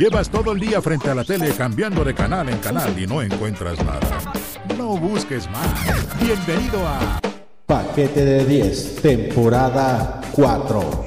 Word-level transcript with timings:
Llevas 0.00 0.30
todo 0.30 0.52
el 0.52 0.60
día 0.60 0.80
frente 0.80 1.10
a 1.10 1.14
la 1.14 1.24
tele 1.24 1.52
cambiando 1.54 2.02
de 2.02 2.14
canal 2.14 2.48
en 2.48 2.56
canal 2.56 2.98
y 2.98 3.06
no 3.06 3.20
encuentras 3.20 3.76
nada. 3.84 4.00
No 4.78 4.96
busques 4.96 5.46
más. 5.50 5.66
Bienvenido 6.18 6.88
a 6.88 7.20
Paquete 7.66 8.24
de 8.24 8.46
10, 8.46 9.02
temporada 9.02 10.22
4. 10.32 11.04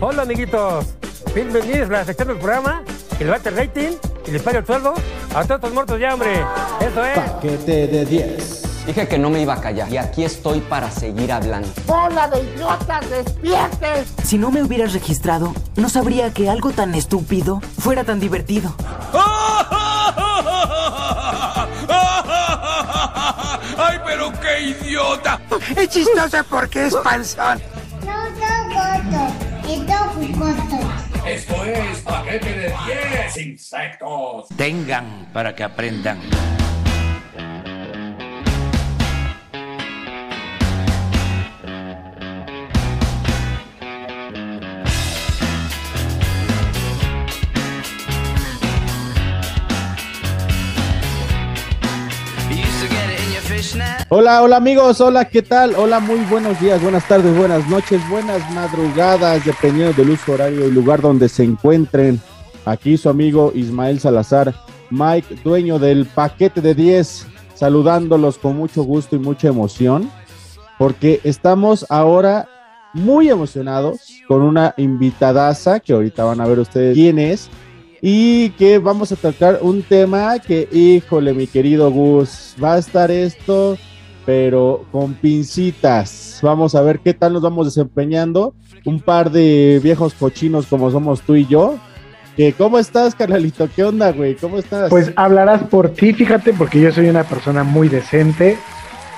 Hola 0.00 0.22
amiguitos, 0.24 0.94
bienvenidos 1.34 1.88
a 1.88 1.92
la 1.92 2.04
sección 2.04 2.28
del 2.28 2.36
programa 2.36 2.84
el 3.18 3.28
rating 3.28 3.92
y 4.26 4.30
le 4.30 4.40
paga 4.40 4.58
el 4.58 4.66
sueldo 4.66 4.92
a 5.34 5.44
todos 5.44 5.52
estos 5.52 5.72
muertos 5.72 5.98
ya, 5.98 6.12
hombre. 6.12 6.44
Eso 6.82 7.02
es. 7.02 7.18
Paquete 7.18 7.86
de 7.86 8.04
10. 8.04 8.59
Dije 8.90 9.06
que 9.06 9.18
no 9.20 9.30
me 9.30 9.40
iba 9.40 9.54
a 9.54 9.60
callar 9.60 9.88
y 9.88 9.98
aquí 9.98 10.24
estoy 10.24 10.58
para 10.58 10.90
seguir 10.90 11.30
hablando. 11.30 11.68
¡Bola 11.86 12.26
de 12.26 12.40
idiotas, 12.40 13.08
despierten! 13.08 14.04
Si 14.24 14.36
no 14.36 14.50
me 14.50 14.64
hubieras 14.64 14.92
registrado, 14.92 15.54
no 15.76 15.88
sabría 15.88 16.34
que 16.34 16.50
algo 16.50 16.72
tan 16.72 16.96
estúpido 16.96 17.60
fuera 17.78 18.02
tan 18.02 18.18
divertido. 18.18 18.74
¡Ay, 23.78 24.00
pero 24.04 24.32
qué 24.40 24.60
idiota! 24.60 25.40
Es 25.76 25.88
chistoso 25.90 26.38
porque 26.50 26.86
es 26.86 26.96
panzón. 26.96 27.62
No 28.04 28.24
son 28.40 28.70
gordos, 28.74 29.32
es 29.68 30.34
jugosos. 30.34 30.84
Esto 31.24 31.64
es 31.64 31.98
paquete 32.00 32.52
de 32.54 32.74
10 32.86 33.36
insectos. 33.36 34.48
Tengan 34.56 35.30
para 35.32 35.54
que 35.54 35.62
aprendan. 35.62 36.18
Hola, 54.12 54.42
hola 54.42 54.56
amigos, 54.56 55.00
hola, 55.00 55.26
¿qué 55.26 55.40
tal? 55.40 55.76
Hola, 55.76 56.00
muy 56.00 56.18
buenos 56.28 56.60
días, 56.60 56.82
buenas 56.82 57.06
tardes, 57.06 57.32
buenas 57.38 57.68
noches, 57.68 58.00
buenas 58.10 58.42
madrugadas, 58.50 59.44
dependiendo 59.44 59.92
del 59.92 60.10
uso 60.10 60.32
horario 60.32 60.66
y 60.66 60.72
lugar 60.72 61.00
donde 61.00 61.28
se 61.28 61.44
encuentren. 61.44 62.20
Aquí 62.64 62.96
su 62.96 63.08
amigo 63.08 63.52
Ismael 63.54 64.00
Salazar, 64.00 64.52
Mike, 64.90 65.36
dueño 65.44 65.78
del 65.78 66.06
paquete 66.06 66.60
de 66.60 66.74
10, 66.74 67.28
saludándolos 67.54 68.36
con 68.36 68.56
mucho 68.56 68.82
gusto 68.82 69.14
y 69.14 69.20
mucha 69.20 69.46
emoción, 69.46 70.10
porque 70.76 71.20
estamos 71.22 71.86
ahora 71.88 72.48
muy 72.92 73.30
emocionados 73.30 74.00
con 74.26 74.42
una 74.42 74.74
invitadaza 74.76 75.78
que 75.78 75.92
ahorita 75.92 76.24
van 76.24 76.40
a 76.40 76.46
ver 76.46 76.58
ustedes 76.58 76.94
quién 76.94 77.20
es 77.20 77.48
y 78.02 78.50
que 78.50 78.78
vamos 78.78 79.12
a 79.12 79.16
tocar 79.16 79.60
un 79.62 79.84
tema 79.84 80.40
que, 80.40 80.68
híjole, 80.72 81.32
mi 81.32 81.46
querido 81.46 81.92
Gus, 81.92 82.56
va 82.60 82.74
a 82.74 82.78
estar 82.78 83.12
esto, 83.12 83.78
pero 84.24 84.84
con 84.92 85.14
pincitas. 85.14 86.38
Vamos 86.42 86.74
a 86.74 86.82
ver 86.82 87.00
qué 87.00 87.14
tal 87.14 87.32
nos 87.32 87.42
vamos 87.42 87.66
desempeñando. 87.66 88.54
Un 88.84 89.00
par 89.00 89.30
de 89.30 89.80
viejos 89.82 90.14
cochinos 90.14 90.66
como 90.66 90.90
somos 90.90 91.22
tú 91.22 91.36
y 91.36 91.46
yo. 91.46 91.78
¿Cómo 92.56 92.78
estás, 92.78 93.14
carnalito? 93.14 93.68
¿Qué 93.74 93.84
onda, 93.84 94.12
güey? 94.12 94.34
¿Cómo 94.34 94.56
estás? 94.56 94.88
Pues 94.88 95.12
hablarás 95.14 95.62
por 95.64 95.90
ti, 95.90 96.14
fíjate, 96.14 96.54
porque 96.54 96.80
yo 96.80 96.90
soy 96.90 97.10
una 97.10 97.24
persona 97.24 97.64
muy 97.64 97.90
decente 97.90 98.56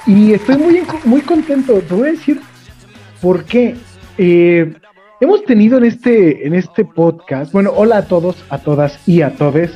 y 0.08 0.32
estoy 0.32 0.56
muy, 0.56 0.82
muy 1.04 1.20
contento. 1.20 1.74
Te 1.74 1.94
voy 1.94 2.08
a 2.08 2.12
decir 2.12 2.40
por 3.20 3.44
qué. 3.44 3.76
Eh, 4.18 4.74
Hemos 5.22 5.44
tenido 5.44 5.78
en 5.78 5.84
este, 5.84 6.48
en 6.48 6.52
este 6.52 6.84
podcast, 6.84 7.52
bueno, 7.52 7.70
hola 7.76 7.98
a 7.98 8.06
todos, 8.06 8.34
a 8.48 8.58
todas 8.58 8.98
y 9.06 9.22
a 9.22 9.36
todes 9.36 9.70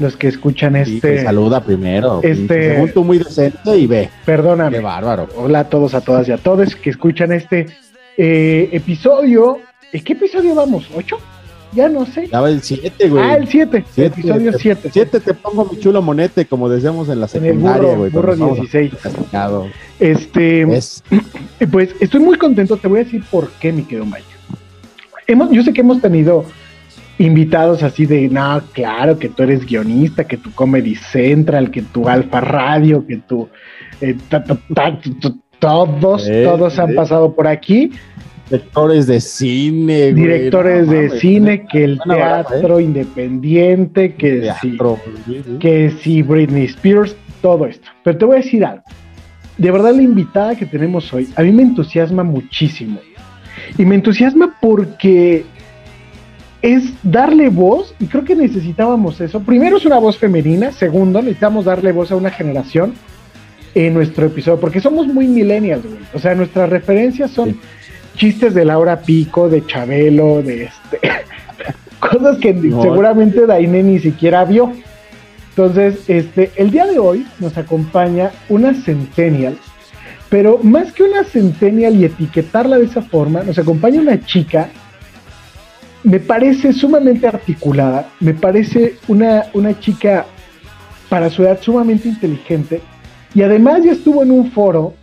los 0.00 0.16
que 0.16 0.28
escuchan 0.28 0.74
este. 0.76 1.22
saluda 1.22 1.62
primero. 1.62 2.20
Este. 2.22 2.74
Según 2.74 2.92
tú, 2.92 3.04
muy 3.04 3.18
decente 3.18 3.76
y 3.76 3.86
ve. 3.86 4.08
Perdóname. 4.24 4.78
Qué 4.78 4.82
bárbaro. 4.82 5.28
Hola 5.36 5.60
a 5.60 5.64
todos, 5.68 5.94
a 5.94 6.00
todas 6.00 6.28
y 6.28 6.32
a 6.32 6.38
todos 6.38 6.74
que 6.74 6.90
escuchan 6.90 7.32
este 7.32 7.66
eh, 8.16 8.68
episodio. 8.72 9.58
¿En 9.92 10.02
qué 10.02 10.14
episodio 10.14 10.54
vamos? 10.54 10.88
¿Ocho? 10.96 11.18
Ya 11.72 11.88
no 11.88 12.04
sé. 12.04 12.26
Ya 12.26 12.40
va 12.40 12.48
el 12.48 12.62
7, 12.62 13.08
güey. 13.08 13.22
Ah, 13.22 13.36
el 13.36 13.46
7. 13.46 13.84
Episodio 13.96 14.52
7. 14.58 14.90
7 14.92 15.20
te 15.20 15.34
pongo 15.34 15.66
mi 15.66 15.78
chulo 15.78 16.02
monete, 16.02 16.44
como 16.46 16.68
decíamos 16.68 17.08
en 17.08 17.20
la 17.20 17.28
secundaria, 17.28 17.94
güey. 17.94 18.10
Burro, 18.10 18.36
burro 18.36 18.54
16. 18.54 18.92
Castigado. 19.00 19.68
Este. 20.00 20.62
Es. 20.62 21.04
Pues 21.70 21.94
estoy 22.00 22.20
muy 22.20 22.38
contento. 22.38 22.76
Te 22.76 22.88
voy 22.88 23.00
a 23.00 23.04
decir 23.04 23.22
por 23.30 23.50
qué, 23.52 23.70
mi 23.70 23.82
querido 23.82 24.06
Mike 24.06 24.40
yo 25.50 25.62
sé 25.62 25.72
que 25.72 25.80
hemos 25.80 26.00
tenido 26.00 26.44
invitados 27.20 27.82
así 27.82 28.06
de, 28.06 28.28
no, 28.28 28.62
claro, 28.72 29.18
que 29.18 29.28
tú 29.28 29.42
eres 29.42 29.66
guionista, 29.66 30.24
que 30.24 30.38
tu 30.38 30.50
Comedy 30.52 30.94
Central, 30.94 31.70
que 31.70 31.82
tu 31.82 32.08
Alfa 32.08 32.40
Radio, 32.40 33.06
que 33.06 33.18
tu... 33.18 33.48
Eh, 34.00 34.16
todos, 35.58 36.26
todos 36.26 36.78
han 36.78 36.94
pasado 36.94 37.34
por 37.34 37.46
aquí. 37.46 37.92
Directores 38.48 39.06
de 39.06 39.20
cine, 39.20 40.14
Directores 40.14 40.88
de 40.88 41.10
cine, 41.20 41.66
que 41.70 41.84
el 41.84 42.00
teatro 42.00 42.80
independiente, 42.80 44.14
que 44.14 44.50
sí, 44.60 44.78
que 45.60 45.90
sí, 46.02 46.22
Britney 46.22 46.64
Spears, 46.64 47.14
todo 47.42 47.66
esto. 47.66 47.88
Pero 48.02 48.16
te 48.16 48.24
voy 48.24 48.36
a 48.36 48.38
decir 48.38 48.64
algo. 48.64 48.82
De 49.58 49.70
verdad, 49.70 49.94
la 49.94 50.02
invitada 50.02 50.56
que 50.56 50.64
tenemos 50.64 51.12
hoy, 51.12 51.28
a 51.36 51.42
mí 51.42 51.52
me 51.52 51.62
entusiasma 51.62 52.24
muchísimo. 52.24 52.98
Y 53.76 53.84
me 53.84 53.94
entusiasma 53.94 54.56
porque 54.60 55.44
es 56.62 56.84
darle 57.02 57.48
voz, 57.48 57.94
y 57.98 58.06
creo 58.06 58.24
que 58.24 58.36
necesitábamos 58.36 59.20
eso. 59.20 59.40
Primero 59.40 59.78
es 59.78 59.84
una 59.84 59.98
voz 59.98 60.18
femenina, 60.18 60.72
segundo, 60.72 61.20
necesitamos 61.20 61.64
darle 61.64 61.92
voz 61.92 62.10
a 62.12 62.16
una 62.16 62.30
generación 62.30 62.94
en 63.74 63.94
nuestro 63.94 64.26
episodio, 64.26 64.60
porque 64.60 64.80
somos 64.80 65.06
muy 65.06 65.26
millennials, 65.26 65.84
güey. 65.84 66.00
O 66.12 66.18
sea, 66.18 66.34
nuestras 66.34 66.68
referencias 66.68 67.30
son 67.30 67.58
chistes 68.16 68.54
de 68.54 68.64
Laura 68.64 69.00
Pico, 69.00 69.48
de 69.48 69.64
Chabelo, 69.64 70.42
de 70.42 70.64
este. 70.64 71.00
cosas 72.00 72.38
que 72.38 72.52
seguramente 72.54 73.46
Daine 73.46 73.82
ni 73.82 73.98
siquiera 73.98 74.44
vio. 74.44 74.72
Entonces, 75.50 76.08
este, 76.08 76.50
el 76.56 76.70
día 76.70 76.86
de 76.86 76.98
hoy 76.98 77.26
nos 77.38 77.56
acompaña 77.58 78.30
una 78.48 78.74
centennial 78.74 79.56
pero 80.30 80.60
más 80.62 80.92
que 80.92 81.02
una 81.02 81.24
centennial 81.24 81.96
y 81.96 82.04
etiquetarla 82.04 82.78
de 82.78 82.86
esa 82.86 83.02
forma, 83.02 83.42
nos 83.42 83.58
acompaña 83.58 84.00
una 84.00 84.24
chica, 84.24 84.70
me 86.02 86.20
parece 86.20 86.72
sumamente 86.72 87.26
articulada, 87.26 88.08
me 88.20 88.34
parece 88.34 88.94
una, 89.08 89.44
una 89.54 89.78
chica 89.78 90.26
para 91.08 91.28
su 91.30 91.42
edad 91.42 91.60
sumamente 91.60 92.08
inteligente, 92.08 92.80
y 93.34 93.42
además 93.42 93.84
ya 93.84 93.92
estuvo 93.92 94.22
en 94.22 94.30
un 94.30 94.50
foro, 94.50 94.94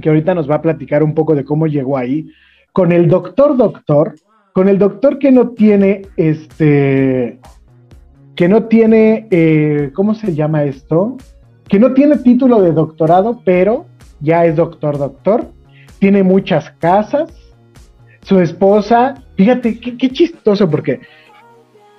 que 0.00 0.08
ahorita 0.08 0.34
nos 0.34 0.50
va 0.50 0.56
a 0.56 0.62
platicar 0.62 1.02
un 1.02 1.14
poco 1.14 1.34
de 1.34 1.44
cómo 1.44 1.66
llegó 1.66 1.96
ahí, 1.96 2.28
con 2.72 2.92
el 2.92 3.08
doctor 3.08 3.56
doctor, 3.56 4.16
con 4.52 4.68
el 4.68 4.78
doctor 4.78 5.18
que 5.18 5.30
no 5.30 5.50
tiene, 5.50 6.02
este, 6.16 7.38
que 8.34 8.48
no 8.48 8.64
tiene, 8.64 9.28
eh, 9.30 9.90
¿cómo 9.94 10.14
se 10.14 10.34
llama 10.34 10.64
esto? 10.64 11.16
Que 11.68 11.78
no 11.78 11.92
tiene 11.92 12.16
título 12.18 12.60
de 12.60 12.72
doctorado, 12.72 13.40
pero 13.44 13.86
ya 14.20 14.44
es 14.44 14.56
doctor, 14.56 14.98
doctor, 14.98 15.46
tiene 15.98 16.22
muchas 16.22 16.70
casas, 16.78 17.32
su 18.22 18.40
esposa, 18.40 19.23
fíjate, 19.36 19.78
qué, 19.78 20.10
chistoso, 20.10 20.68
porque 20.70 21.00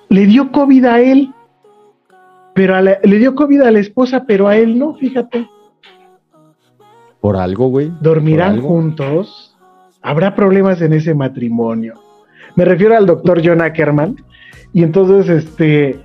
le 0.08 0.26
dio 0.26 0.50
COVID 0.52 0.84
a 0.84 1.00
él, 1.00 1.32
pero 2.54 2.80
le 2.80 3.18
dio 3.18 3.34
COVID 3.34 3.62
a 3.62 3.70
la 3.70 3.80
esposa, 3.80 4.24
pero 4.26 4.48
a 4.48 4.56
él 4.56 4.78
no, 4.78 4.94
fíjate. 4.94 5.46
Por 7.20 7.36
algo, 7.36 7.68
güey. 7.68 7.92
Dormirán 8.00 8.60
juntos. 8.60 9.56
Habrá 10.00 10.34
problemas 10.34 10.80
en 10.80 10.92
ese 10.92 11.14
matrimonio. 11.14 11.94
Me 12.54 12.64
refiero 12.64 12.96
al 12.96 13.06
doctor 13.06 13.42
John 13.44 13.60
Ackerman. 13.60 14.16
Y 14.72 14.82
entonces, 14.82 15.28
este, 15.28 16.00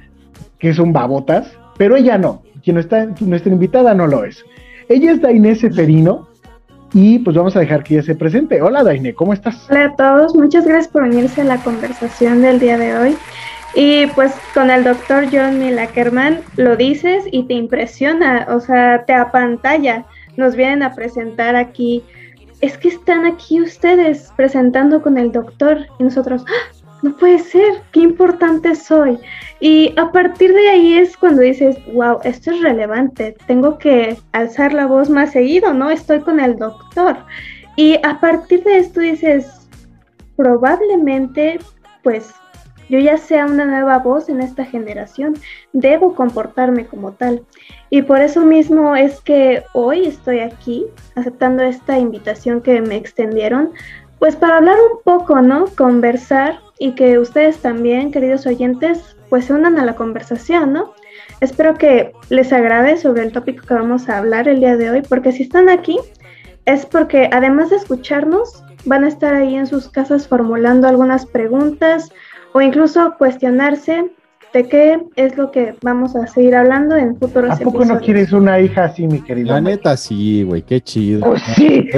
que 0.60 0.70
es 0.70 0.80
un 0.80 0.94
babotas, 0.94 1.58
pero 1.78 1.96
ella 1.96 2.18
no. 2.18 2.42
Quien 2.64 2.78
está, 2.78 3.08
nuestra 3.20 3.52
invitada 3.52 3.94
no 3.94 4.08
lo 4.08 4.24
es. 4.24 4.44
Ella 4.90 5.12
es 5.12 5.22
Dainé 5.22 5.56
Seferino 5.56 6.31
y 6.94 7.20
pues 7.20 7.36
vamos 7.36 7.56
a 7.56 7.60
dejar 7.60 7.84
que 7.84 7.96
ella 7.96 8.04
se 8.04 8.16
presente. 8.16 8.62
Hola 8.62 8.84
Dainé, 8.84 9.14
¿cómo 9.14 9.34
estás? 9.34 9.68
Hola 9.70 9.86
a 9.86 9.96
todos, 9.96 10.36
muchas 10.36 10.66
gracias 10.66 10.92
por 10.92 11.04
unirse 11.04 11.42
a 11.42 11.46
la 11.46 11.58
conversación 11.58 12.42
del 12.42 12.60
día 12.60 12.78
de 12.78 12.98
hoy. 12.98 13.18
Y 13.74 14.08
pues 14.08 14.34
con 14.54 14.70
el 14.70 14.84
doctor 14.84 15.26
John 15.32 15.60
Milackerman 15.60 16.42
lo 16.58 16.76
dices 16.76 17.24
y 17.32 17.44
te 17.44 17.54
impresiona, 17.54 18.48
o 18.50 18.60
sea, 18.60 19.06
te 19.06 19.14
apantalla. 19.14 20.06
Nos 20.36 20.56
vienen 20.56 20.84
a 20.84 20.94
presentar 20.94 21.56
aquí. 21.56 22.04
Es 22.60 22.78
que 22.78 22.90
están 22.90 23.26
aquí 23.26 23.62
ustedes 23.62 24.32
presentando 24.36 25.02
con 25.02 25.18
el 25.18 25.32
doctor 25.32 25.88
y 26.00 26.04
nosotros, 26.04 26.44
¡Ah! 26.48 26.81
No 27.02 27.16
puede 27.16 27.40
ser, 27.40 27.82
qué 27.92 28.02
importante 28.02 28.76
soy. 28.76 29.20
Y 29.60 29.94
a 29.98 30.12
partir 30.12 30.54
de 30.54 30.70
ahí 30.70 30.94
es 30.94 31.18
cuando 31.18 31.42
dices, 31.42 31.78
wow, 31.94 32.20
esto 32.24 32.52
es 32.52 32.62
relevante, 32.62 33.36
tengo 33.48 33.78
que 33.78 34.18
alzar 34.32 34.74
la 34.74 34.86
voz 34.86 35.10
más 35.10 35.32
seguido, 35.32 35.74
¿no? 35.74 35.90
Estoy 35.90 36.22
con 36.22 36.40
el 36.40 36.58
doctor. 36.58 37.18
Y 37.76 38.00
a 38.04 38.20
partir 38.20 38.64
de 38.64 38.80
esto 38.80 39.00
dices, 39.00 39.68
probablemente, 40.36 41.60
pues 42.04 42.34
yo 42.92 43.00
ya 43.00 43.18
sea 43.18 43.46
una 43.46 43.64
nueva 43.64 44.00
voz 44.00 44.28
en 44.28 44.42
esta 44.42 44.66
generación, 44.66 45.36
debo 45.72 46.14
comportarme 46.14 46.86
como 46.86 47.14
tal. 47.14 47.42
Y 47.90 48.02
por 48.02 48.20
eso 48.20 48.42
mismo 48.42 48.98
es 48.98 49.22
que 49.22 49.64
hoy 49.74 50.08
estoy 50.08 50.40
aquí 50.40 50.86
aceptando 51.16 51.64
esta 51.64 51.98
invitación 51.98 52.62
que 52.62 52.82
me 52.82 52.98
extendieron, 52.98 53.72
pues 54.22 54.36
para 54.36 54.58
hablar 54.58 54.78
un 54.80 55.00
poco, 55.04 55.42
¿no? 55.42 55.66
Conversar 55.76 56.60
y 56.78 56.92
que 56.92 57.18
ustedes 57.18 57.58
también, 57.58 58.12
queridos 58.12 58.46
oyentes, 58.46 59.18
pues 59.32 59.46
se 59.46 59.54
unan 59.54 59.80
a 59.80 59.84
la 59.84 59.96
conversación, 59.96 60.74
¿no? 60.74 60.94
Espero 61.40 61.74
que 61.74 62.14
les 62.30 62.54
agrade 62.54 62.98
sobre 62.98 63.24
el 63.24 63.32
tópico 63.32 63.66
que 63.66 63.74
vamos 63.74 64.10
a 64.10 64.20
hablar 64.20 64.48
el 64.48 64.60
día 64.60 64.78
de 64.78 64.92
hoy, 64.92 65.02
porque 65.02 65.32
si 65.32 65.42
están 65.42 65.70
aquí 65.70 65.98
es 66.66 66.86
porque 66.86 67.32
además 67.32 67.72
de 67.72 67.78
escucharnos, 67.78 68.64
van 68.86 69.06
a 69.06 69.08
estar 69.08 69.34
ahí 69.34 69.56
en 69.56 69.66
sus 69.66 69.90
casas 69.90 70.28
formulando 70.28 70.88
algunas 70.88 71.26
preguntas 71.26 72.12
o 72.54 72.62
incluso 72.62 73.16
cuestionarse 73.18 74.12
de 74.54 74.68
qué 74.68 75.00
es 75.16 75.38
lo 75.38 75.52
que 75.52 75.76
vamos 75.82 76.16
a 76.16 76.28
seguir 76.28 76.56
hablando 76.56 76.96
en 76.96 77.18
futuros 77.18 77.52
¿A 77.52 77.64
poco 77.64 77.86
no 77.86 78.00
quieres 78.00 78.32
una 78.34 78.60
hija 78.60 78.86
así, 78.86 79.08
mi 79.08 79.22
querido? 79.22 79.54
La 79.54 79.62
neta 79.62 79.96
sí, 79.96 80.44
güey, 80.44 80.62
qué 80.62 80.82
chido. 80.82 81.22
Pues 81.22 81.42
sí. 81.56 81.90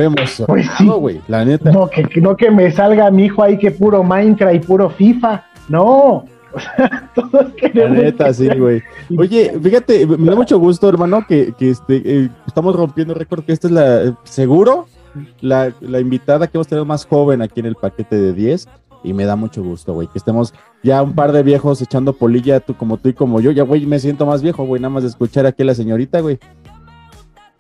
Pues 0.46 0.68
sí. 0.78 0.88
güey, 0.88 1.22
la 1.28 1.46
neta. 1.46 1.72
No 1.72 1.90
que, 1.90 2.04
no 2.22 2.38
que 2.38 2.52
me 2.52 2.72
salga 2.72 3.10
mi 3.12 3.26
hijo 3.26 3.44
ahí 3.44 3.58
que 3.58 3.72
puro 3.72 4.04
Minecraft 4.04 4.56
y 4.56 4.60
puro 4.60 4.90
FIFA. 4.90 5.44
No. 5.70 6.26
O 6.56 6.60
sea, 6.60 7.10
todos 7.16 7.48
La 7.74 7.90
neta, 7.90 8.32
sí, 8.32 8.48
güey. 8.60 8.84
Oye, 9.18 9.58
fíjate, 9.60 10.06
me 10.06 10.30
da 10.30 10.36
mucho 10.36 10.60
gusto, 10.60 10.88
hermano, 10.88 11.26
que, 11.28 11.52
que 11.58 11.72
este, 11.72 12.04
eh, 12.06 12.30
estamos 12.46 12.76
rompiendo 12.76 13.16
récord, 13.16 13.44
que 13.44 13.54
esta 13.54 13.66
es 13.66 13.74
la, 13.74 14.16
seguro, 14.24 14.86
la, 15.42 15.74
la 15.82 16.00
invitada 16.00 16.46
que 16.46 16.58
hemos 16.58 16.68
tenido 16.68 16.86
más 16.86 17.08
joven 17.08 17.42
aquí 17.42 17.60
en 17.60 17.66
el 17.66 17.74
paquete 17.74 18.18
de 18.18 18.34
10 18.34 18.68
y 19.04 19.14
me 19.14 19.26
da 19.26 19.36
mucho 19.36 19.64
gusto, 19.64 19.94
güey, 19.94 20.08
que 20.08 20.18
estemos 20.18 20.54
ya 20.82 21.02
un 21.02 21.14
par 21.14 21.32
de 21.32 21.44
viejos 21.44 21.82
echando 21.82 22.14
polilla, 22.14 22.60
tú 22.60 22.76
como 22.76 22.98
tú 22.98 23.10
y 23.10 23.14
como 23.14 23.42
yo, 23.42 23.52
ya, 23.52 23.64
güey, 23.64 23.86
me 23.86 24.00
siento 24.00 24.26
más 24.26 24.42
viejo, 24.42 24.66
güey, 24.66 24.82
nada 24.82 24.94
más 24.94 25.04
de 25.04 25.10
escuchar 25.10 25.46
aquí 25.46 25.64
a 25.64 25.66
la 25.66 25.76
señorita, 25.76 26.22
güey. 26.22 26.40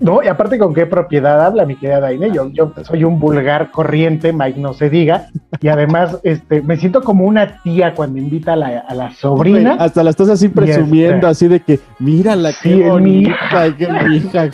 No, 0.03 0.21
y 0.21 0.27
aparte 0.27 0.59
con 0.59 0.73
qué 0.73 0.85
propiedad 0.85 1.45
habla 1.45 1.65
mi 1.65 1.77
querida 1.77 2.01
Daine, 2.01 2.29
yo, 2.29 2.49
yo 2.49 2.73
soy 2.83 3.05
un 3.05 3.19
vulgar 3.19 3.71
corriente, 3.71 4.33
Mike 4.33 4.59
no 4.59 4.73
se 4.73 4.89
diga, 4.89 5.27
y 5.61 5.69
además 5.69 6.19
este, 6.23 6.61
me 6.61 6.75
siento 6.75 7.01
como 7.01 7.25
una 7.25 7.61
tía 7.63 7.95
cuando 7.95 8.19
invita 8.19 8.53
a 8.53 8.55
la, 8.57 8.79
a 8.79 8.93
la 8.93 9.11
sobrina. 9.13 9.77
hasta 9.79 10.03
la 10.03 10.09
estás 10.09 10.27
así 10.27 10.49
presumiendo, 10.49 11.25
así 11.25 11.47
de 11.47 11.61
que, 11.61 11.79
mírala, 11.99 12.51
sí, 12.51 12.69
qué 12.69 12.89
bonita, 12.89 13.29
mi 13.77 13.77
hija. 13.77 14.03
mi 14.03 14.17
hija. 14.17 14.49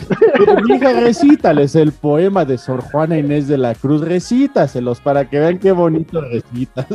mi 0.68 0.76
hija, 0.76 0.92
recítales 1.00 1.74
el 1.74 1.90
poema 1.90 2.44
de 2.44 2.56
Sor 2.56 2.80
Juana 2.82 3.18
Inés 3.18 3.48
de 3.48 3.58
la 3.58 3.74
Cruz, 3.74 4.02
recítaselos 4.02 5.00
para 5.00 5.28
que 5.28 5.40
vean 5.40 5.58
qué 5.58 5.72
bonito 5.72 6.20
recitas. 6.20 6.86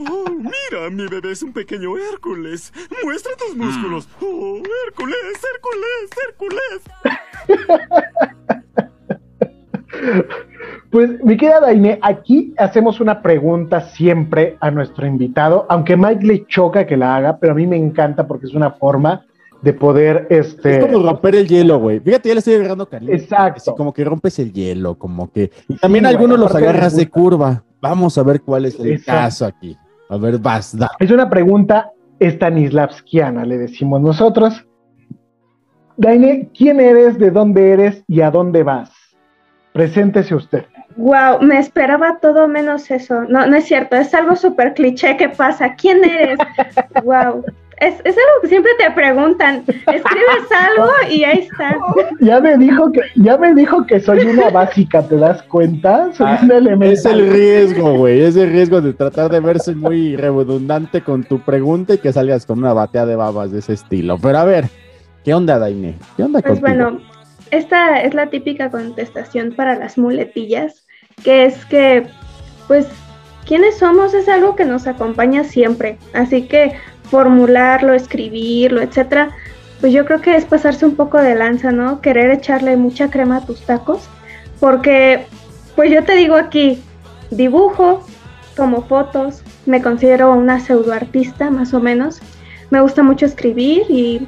Oh, 0.00 0.30
mira, 0.30 0.88
mi 0.90 1.06
bebé 1.06 1.32
es 1.32 1.42
un 1.42 1.52
pequeño 1.52 1.98
Hércules. 1.98 2.72
Muestra 3.04 3.32
tus 3.36 3.54
músculos. 3.54 4.08
Oh, 4.22 4.62
Hércules, 4.86 5.16
Hércules, 5.54 6.10
Hércules. 6.26 6.80
Pues, 10.90 11.22
mi 11.22 11.36
querida 11.36 11.60
Daine, 11.60 11.98
aquí 12.00 12.54
hacemos 12.56 13.00
una 13.00 13.20
pregunta 13.20 13.82
siempre 13.90 14.56
a 14.60 14.70
nuestro 14.70 15.06
invitado, 15.06 15.66
aunque 15.68 15.96
Mike 15.96 16.24
le 16.24 16.46
choca 16.46 16.86
que 16.86 16.96
la 16.96 17.16
haga, 17.16 17.38
pero 17.38 17.52
a 17.52 17.56
mí 17.56 17.66
me 17.66 17.76
encanta 17.76 18.26
porque 18.26 18.46
es 18.46 18.54
una 18.54 18.70
forma 18.70 19.26
de 19.60 19.74
poder, 19.74 20.26
este... 20.30 20.78
Es 20.78 20.86
como 20.86 21.06
romper 21.06 21.34
el 21.34 21.46
hielo, 21.46 21.78
güey. 21.78 22.00
Fíjate, 22.00 22.30
ya 22.30 22.34
le 22.34 22.38
estoy 22.38 22.54
agarrando 22.54 22.88
cariño. 22.88 23.12
Exacto. 23.12 23.58
Así 23.58 23.76
como 23.76 23.92
que 23.92 24.02
rompes 24.04 24.38
el 24.38 24.52
hielo, 24.52 24.94
como 24.94 25.30
que... 25.30 25.50
Y 25.68 25.76
también 25.76 26.06
algunos 26.06 26.38
los 26.38 26.54
agarras 26.54 26.96
de 26.96 27.10
curva. 27.10 27.62
Vamos 27.82 28.16
a 28.16 28.22
ver 28.22 28.40
cuál 28.40 28.64
es 28.64 28.80
el 28.80 29.04
caso 29.04 29.44
aquí. 29.44 29.76
A 30.10 30.16
ver, 30.16 30.38
basta. 30.38 30.90
Es 30.98 31.12
una 31.12 31.30
pregunta 31.30 31.92
stanislavskiana, 32.20 33.44
le 33.44 33.58
decimos 33.58 34.00
nosotros. 34.02 34.66
Daine, 35.96 36.50
¿quién 36.52 36.80
eres, 36.80 37.16
de 37.16 37.30
dónde 37.30 37.70
eres 37.70 38.02
y 38.08 38.20
a 38.20 38.30
dónde 38.32 38.64
vas? 38.64 38.90
Preséntese 39.72 40.34
usted. 40.34 40.66
Wow, 40.96 41.40
me 41.40 41.60
esperaba 41.60 42.18
todo 42.20 42.48
menos 42.48 42.90
eso. 42.90 43.22
No, 43.28 43.46
no 43.46 43.56
es 43.56 43.66
cierto, 43.66 43.94
es 43.94 44.12
algo 44.12 44.34
súper 44.34 44.74
cliché 44.74 45.16
que 45.16 45.28
pasa. 45.28 45.74
¿Quién 45.76 46.04
eres? 46.04 46.40
wow. 47.04 47.44
Es, 47.80 47.94
es, 48.04 48.14
algo 48.16 48.40
que 48.42 48.48
siempre 48.48 48.72
te 48.78 48.90
preguntan. 48.90 49.64
Escribes 49.66 50.52
algo 50.54 50.90
y 51.10 51.24
ahí 51.24 51.48
está. 51.50 51.78
Ya 52.20 52.38
me 52.38 52.58
dijo 52.58 52.92
que, 52.92 53.00
ya 53.16 53.38
me 53.38 53.54
dijo 53.54 53.86
que 53.86 53.98
soy 54.00 54.18
una 54.26 54.50
básica, 54.50 55.02
¿te 55.02 55.16
das 55.16 55.42
cuenta? 55.44 56.12
Soy 56.12 56.26
ah, 56.28 56.40
un 56.42 56.82
Es 56.82 57.06
el 57.06 57.30
riesgo, 57.32 57.96
güey. 57.96 58.20
Es 58.20 58.36
el 58.36 58.50
riesgo 58.52 58.82
de 58.82 58.92
tratar 58.92 59.30
de 59.30 59.40
verse 59.40 59.74
muy 59.74 60.14
redundante 60.16 61.00
con 61.00 61.24
tu 61.24 61.40
pregunta 61.40 61.94
y 61.94 61.98
que 61.98 62.12
salgas 62.12 62.44
con 62.44 62.58
una 62.58 62.74
batea 62.74 63.06
de 63.06 63.16
babas 63.16 63.50
de 63.50 63.60
ese 63.60 63.72
estilo. 63.72 64.18
Pero 64.18 64.38
a 64.38 64.44
ver, 64.44 64.66
¿qué 65.24 65.32
onda, 65.32 65.58
Daine? 65.58 65.96
¿Qué 66.18 66.24
onda 66.24 66.42
Pues 66.42 66.60
bueno, 66.60 67.00
esta 67.50 68.02
es 68.02 68.12
la 68.12 68.28
típica 68.28 68.70
contestación 68.70 69.54
para 69.56 69.76
las 69.76 69.96
muletillas, 69.96 70.84
que 71.24 71.46
es 71.46 71.64
que, 71.64 72.06
pues, 72.68 72.86
quiénes 73.46 73.78
somos 73.78 74.14
es 74.14 74.28
algo 74.28 74.54
que 74.54 74.64
nos 74.64 74.86
acompaña 74.86 75.44
siempre. 75.44 75.98
Así 76.12 76.42
que 76.42 76.74
formularlo, 77.10 77.92
escribirlo, 77.92 78.80
etcétera, 78.80 79.30
pues 79.80 79.92
yo 79.92 80.04
creo 80.04 80.20
que 80.20 80.36
es 80.36 80.44
pasarse 80.44 80.86
un 80.86 80.94
poco 80.94 81.18
de 81.18 81.34
lanza, 81.34 81.72
¿no? 81.72 82.00
Querer 82.00 82.30
echarle 82.30 82.76
mucha 82.76 83.10
crema 83.10 83.38
a 83.38 83.46
tus 83.46 83.62
tacos, 83.62 84.08
porque, 84.60 85.26
pues 85.74 85.90
yo 85.90 86.04
te 86.04 86.14
digo 86.14 86.36
aquí, 86.36 86.82
dibujo, 87.30 88.04
como 88.56 88.82
fotos, 88.82 89.42
me 89.66 89.80
considero 89.82 90.32
una 90.32 90.60
pseudoartista 90.60 91.50
más 91.50 91.72
o 91.72 91.80
menos, 91.80 92.20
me 92.70 92.80
gusta 92.80 93.02
mucho 93.02 93.26
escribir 93.26 93.82
y 93.88 94.26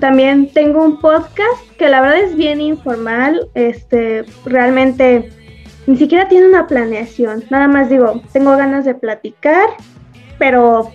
también 0.00 0.50
tengo 0.52 0.82
un 0.82 0.98
podcast 0.98 1.70
que 1.78 1.88
la 1.88 2.00
verdad 2.00 2.18
es 2.18 2.36
bien 2.36 2.60
informal, 2.60 3.48
este, 3.54 4.24
realmente 4.44 5.30
ni 5.86 5.96
siquiera 5.96 6.26
tiene 6.28 6.48
una 6.48 6.66
planeación, 6.66 7.44
nada 7.50 7.68
más 7.68 7.88
digo, 7.88 8.22
tengo 8.32 8.56
ganas 8.56 8.84
de 8.84 8.94
platicar, 8.94 9.68
pero 10.38 10.90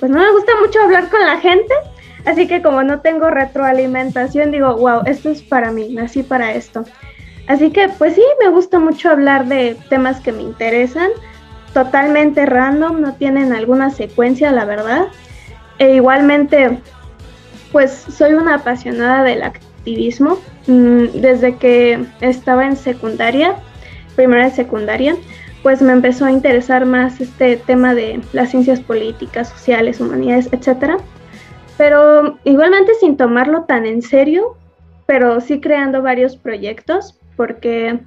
pues 0.00 0.10
no 0.10 0.18
me 0.18 0.32
gusta 0.32 0.52
mucho 0.60 0.80
hablar 0.80 1.08
con 1.10 1.20
la 1.20 1.38
gente, 1.38 1.72
así 2.24 2.48
que 2.48 2.62
como 2.62 2.82
no 2.82 3.00
tengo 3.00 3.30
retroalimentación, 3.30 4.50
digo, 4.50 4.74
wow, 4.76 5.02
esto 5.06 5.28
es 5.28 5.42
para 5.42 5.70
mí, 5.70 5.90
nací 5.90 6.22
para 6.22 6.54
esto. 6.54 6.84
Así 7.46 7.70
que 7.70 7.88
pues 7.90 8.14
sí, 8.14 8.22
me 8.42 8.48
gusta 8.48 8.78
mucho 8.78 9.10
hablar 9.10 9.46
de 9.46 9.76
temas 9.88 10.20
que 10.20 10.32
me 10.32 10.42
interesan, 10.42 11.10
totalmente 11.74 12.46
random, 12.46 13.00
no 13.00 13.14
tienen 13.14 13.52
alguna 13.52 13.90
secuencia, 13.90 14.50
la 14.52 14.64
verdad. 14.64 15.08
E 15.78 15.94
igualmente, 15.94 16.78
pues 17.72 17.92
soy 17.92 18.34
una 18.34 18.56
apasionada 18.56 19.22
del 19.22 19.42
activismo. 19.42 20.38
Mm, 20.66 21.20
desde 21.20 21.56
que 21.56 22.04
estaba 22.20 22.66
en 22.66 22.76
secundaria, 22.76 23.56
primera 24.14 24.44
de 24.44 24.50
secundaria, 24.50 25.16
pues 25.62 25.82
me 25.82 25.92
empezó 25.92 26.24
a 26.24 26.32
interesar 26.32 26.86
más 26.86 27.20
este 27.20 27.56
tema 27.56 27.94
de 27.94 28.20
las 28.32 28.50
ciencias 28.50 28.80
políticas, 28.80 29.48
sociales, 29.48 30.00
humanidades, 30.00 30.48
etcétera. 30.52 30.96
Pero 31.76 32.38
igualmente 32.44 32.94
sin 32.94 33.16
tomarlo 33.16 33.64
tan 33.64 33.86
en 33.86 34.02
serio, 34.02 34.56
pero 35.06 35.40
sí 35.40 35.60
creando 35.60 36.02
varios 36.02 36.36
proyectos, 36.36 37.18
porque 37.36 38.00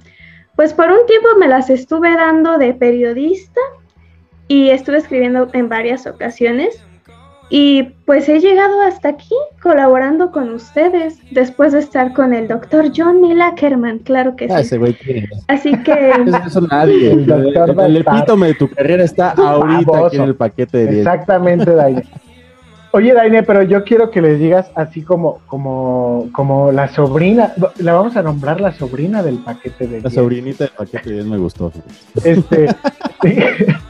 pues 0.56 0.72
por 0.72 0.90
un 0.90 1.06
tiempo 1.06 1.28
me 1.38 1.48
las 1.48 1.70
estuve 1.70 2.14
dando 2.14 2.58
de 2.58 2.74
periodista 2.74 3.60
y 4.48 4.70
estuve 4.70 4.98
escribiendo 4.98 5.48
en 5.52 5.68
varias 5.68 6.06
ocasiones. 6.06 6.83
Y 7.50 7.82
pues 8.06 8.28
he 8.28 8.40
llegado 8.40 8.80
hasta 8.82 9.10
aquí 9.10 9.34
colaborando 9.62 10.30
con 10.30 10.52
ustedes 10.52 11.18
después 11.30 11.72
de 11.72 11.80
estar 11.80 12.12
con 12.12 12.32
el 12.32 12.48
doctor 12.48 12.90
John 12.94 13.20
Milackerman, 13.20 13.98
claro 14.00 14.34
que 14.34 14.46
ah, 14.50 14.62
sí. 14.62 14.76
Así 15.48 15.76
que... 15.84 16.12
Eso 16.46 16.62
nadie. 16.62 17.12
El, 17.12 17.30
el, 17.30 17.96
epítome 17.98 18.48
de 18.48 18.54
tu 18.54 18.70
carrera 18.70 19.04
está 19.04 19.30
ahorita 19.36 20.06
aquí 20.06 20.16
en 20.16 20.22
el 20.22 20.34
paquete 20.34 20.78
de 20.78 20.86
10. 20.86 20.98
Exactamente, 21.06 21.70
Daine. 21.74 22.02
Oye, 22.92 23.12
Daine, 23.12 23.42
pero 23.42 23.62
yo 23.62 23.82
quiero 23.82 24.10
que 24.10 24.22
le 24.22 24.36
digas 24.36 24.70
así 24.76 25.02
como, 25.02 25.40
como, 25.46 26.28
como 26.32 26.70
la 26.70 26.88
sobrina, 26.88 27.52
la 27.78 27.92
vamos 27.92 28.16
a 28.16 28.22
nombrar 28.22 28.60
la 28.60 28.72
sobrina 28.72 29.22
del 29.22 29.38
paquete 29.38 29.84
de 29.86 30.00
10. 30.00 30.04
La 30.04 30.10
sobrinita 30.10 30.64
del 30.64 30.72
paquete 30.74 31.10
de 31.10 31.14
10 31.16 31.26
me 31.26 31.38
gustó. 31.38 31.72
Este... 32.22 32.68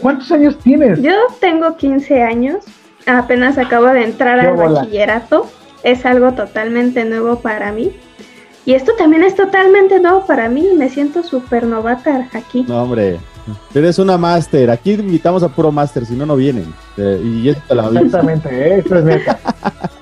¿cuántos 0.00 0.30
años 0.32 0.58
tienes? 0.58 1.00
Yo 1.00 1.12
tengo 1.40 1.76
15 1.76 2.22
años, 2.22 2.64
apenas 3.06 3.56
acabo 3.58 3.86
de 3.86 4.04
entrar 4.04 4.38
al 4.38 4.56
bachillerato, 4.56 5.46
es 5.82 6.04
algo 6.04 6.32
totalmente 6.32 7.04
nuevo 7.04 7.40
para 7.40 7.72
mí. 7.72 7.92
Y 8.66 8.74
esto 8.74 8.92
también 8.98 9.22
es 9.24 9.34
totalmente 9.34 9.98
nuevo 10.00 10.26
para 10.26 10.48
mí, 10.48 10.68
me 10.76 10.90
siento 10.90 11.22
súper 11.22 11.64
novata 11.64 12.28
aquí. 12.34 12.64
No, 12.68 12.82
hombre, 12.82 13.18
eres 13.74 13.98
una 13.98 14.18
máster, 14.18 14.70
aquí 14.70 14.92
invitamos 14.92 15.42
a 15.42 15.48
puro 15.48 15.72
máster, 15.72 16.04
si 16.04 16.14
no, 16.14 16.26
no 16.26 16.36
vienen. 16.36 16.66
Eh, 16.98 17.20
y 17.24 17.48
esto 17.48 17.74
la 17.74 17.88
Exactamente, 17.88 18.78
esto 18.78 18.98
es 18.98 19.04
neta. 19.04 19.38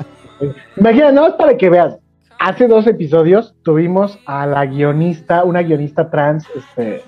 Imagina, 0.77 1.13
no 1.13 1.29
es 1.29 1.35
para 1.35 1.57
que 1.57 1.71
veas, 1.71 1.97
hace 2.41 2.67
dos 2.67 2.87
episodios 2.89 3.55
tuvimos 3.63 4.19
a 4.27 4.47
la 4.47 4.67
guionista, 4.67 5.45
una 5.45 5.63
guionista 5.63 6.11
trans, 6.11 6.45
este, 6.57 7.05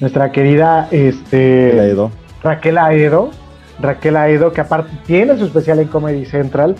nuestra 0.00 0.32
querida 0.32 0.88
este, 0.90 1.70
Raquel 1.72 1.80
Aedo. 1.80 2.10
Raquel 2.42 2.78
Aedo, 2.78 3.30
Raquel 3.80 4.16
Aedo, 4.16 4.52
que 4.52 4.60
aparte 4.60 4.92
tiene 5.06 5.36
su 5.38 5.44
especial 5.44 5.78
en 5.80 5.88
Comedy 5.88 6.24
Central, 6.24 6.76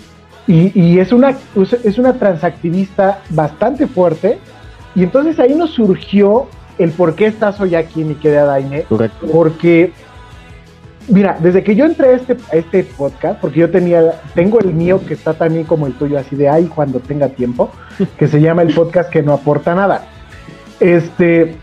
y, 0.47 0.99
es, 0.99 1.13
una, 1.13 1.37
es 1.85 1.99
una 1.99 2.15
transactivista 2.15 3.21
bastante 3.29 3.87
fuerte, 3.87 4.39
y 4.95 5.03
entonces 5.03 5.39
ahí 5.39 5.55
nos 5.55 5.71
surgió 5.71 6.47
el 6.79 6.91
por 6.93 7.15
qué 7.15 7.27
estás 7.27 7.61
hoy 7.61 7.75
aquí, 7.75 8.03
mi 8.03 8.15
querida 8.15 8.45
Daine, 8.45 8.85
Correcto. 8.85 9.27
porque 9.31 9.93
Mira, 11.09 11.39
desde 11.41 11.65
que 11.65 11.75
yo 11.75 11.87
entré 11.87 12.09
a 12.09 12.13
este, 12.13 12.37
a 12.53 12.57
este 12.57 12.85
podcast, 12.85 13.41
porque 13.41 13.61
yo 13.61 13.71
tenía, 13.71 14.21
tengo 14.35 14.61
el 14.61 14.75
mío 14.75 15.01
que 15.07 15.15
está 15.15 15.33
también 15.33 15.65
como 15.65 15.87
el 15.87 15.95
tuyo, 15.95 16.19
así 16.19 16.37
de 16.37 16.51
ahí 16.51 16.67
cuando 16.67 17.01
tenga 17.01 17.31
tiempo, 17.31 17.71
que 18.19 18.29
se 18.29 18.41
llama 18.43 18.61
el 18.61 18.75
podcast 18.75 19.11
que 19.11 19.23
no 19.23 19.33
aporta 19.33 19.75
nada. 19.75 20.07
Este, 20.81 21.57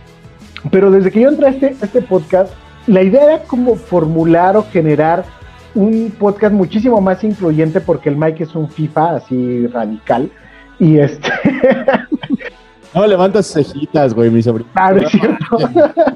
pero 0.72 0.92
desde 0.92 1.12
que 1.12 1.22
yo 1.22 1.30
entré 1.30 1.48
a 1.48 1.50
este, 1.50 1.76
este 1.82 2.02
podcast, 2.02 2.54
la 2.88 3.02
idea 3.02 3.24
era 3.24 3.44
como 3.44 3.76
formular 3.76 4.58
o 4.58 4.64
generar 4.64 5.26
un 5.74 6.12
podcast 6.18 6.54
muchísimo 6.54 7.02
más 7.02 7.24
incluyente 7.24 7.82
porque 7.82 8.10
el 8.10 8.16
Mike 8.16 8.44
es 8.44 8.56
un 8.56 8.70
FIFA 8.70 9.18
así 9.18 9.68
radical 9.68 10.32
y 10.80 10.98
este 11.00 11.30
no 12.94 13.06
levantas 13.06 13.52
cejitas 13.52 14.14
güey 14.14 14.30
mi 14.30 14.42
sobrino 14.42 14.70
ah, 14.76 14.94
es 14.94 15.10
cierto. 15.10 15.58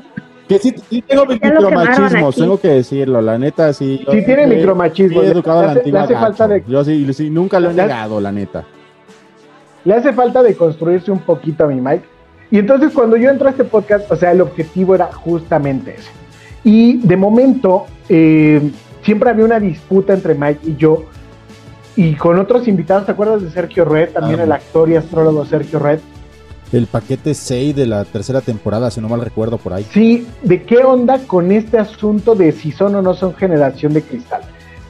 Que 0.49 0.57
sí, 0.57 0.73
sí 0.89 1.03
tengo 1.03 1.27
micromachismos, 1.27 2.35
tengo 2.35 2.59
que 2.59 2.69
decirlo, 2.69 3.21
la 3.21 3.37
neta 3.37 3.71
sí. 3.71 4.03
Sí 4.09 4.25
tiene 4.25 4.47
micromachismo. 4.47 5.21
educado 5.21 5.61
la 5.61 5.71
antigua 5.73 6.07
Yo 6.67 6.83
sí, 6.83 7.13
sí, 7.13 7.29
nunca 7.29 7.59
lo 7.59 7.69
he 7.69 7.73
negado, 7.75 8.19
la 8.19 8.31
neta. 8.31 8.63
Le 9.85 9.93
hace 9.93 10.11
falta 10.11 10.41
de 10.41 10.55
construirse 10.55 11.11
un 11.11 11.19
poquito 11.19 11.65
a 11.65 11.67
mi 11.67 11.79
Mike. 11.79 12.03
Y 12.51 12.57
entonces 12.57 12.91
cuando 12.93 13.17
yo 13.17 13.29
entro 13.29 13.47
a 13.47 13.51
este 13.51 13.63
podcast, 13.63 14.11
o 14.11 14.15
sea, 14.15 14.31
el 14.31 14.41
objetivo 14.41 14.95
era 14.95 15.11
justamente 15.11 15.95
ese. 15.97 16.09
Y 16.63 16.97
de 16.97 17.15
momento, 17.15 17.85
eh, 18.09 18.71
siempre 19.03 19.29
había 19.29 19.45
una 19.45 19.59
disputa 19.59 20.13
entre 20.13 20.35
Mike 20.35 20.61
y 20.63 20.75
yo. 20.75 21.05
Y 21.95 22.15
con 22.15 22.39
otros 22.39 22.67
invitados, 22.67 23.05
¿te 23.05 23.11
acuerdas 23.11 23.41
de 23.41 23.51
Sergio 23.51 23.85
Red? 23.85 24.09
También 24.09 24.39
ah, 24.39 24.43
el 24.43 24.51
actor 24.51 24.89
y 24.89 24.95
astrólogo 24.95 25.45
Sergio 25.45 25.79
Red 25.79 25.99
el 26.71 26.87
paquete 26.87 27.33
6 27.33 27.75
de 27.75 27.87
la 27.87 28.05
tercera 28.05 28.41
temporada, 28.41 28.91
si 28.91 29.01
no 29.01 29.09
mal 29.09 29.21
recuerdo 29.21 29.57
por 29.57 29.73
ahí. 29.73 29.85
Sí, 29.91 30.27
¿de 30.43 30.63
qué 30.63 30.77
onda 30.77 31.19
con 31.19 31.51
este 31.51 31.77
asunto 31.77 32.35
de 32.35 32.51
si 32.51 32.71
son 32.71 32.95
o 32.95 33.01
no 33.01 33.13
son 33.13 33.33
generación 33.35 33.93
de 33.93 34.01
cristal? 34.01 34.41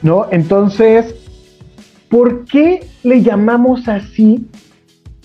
¿No? 0.02 0.26
Entonces, 0.30 1.14
¿por 2.08 2.44
qué 2.44 2.86
le 3.02 3.22
llamamos 3.22 3.88
así 3.88 4.46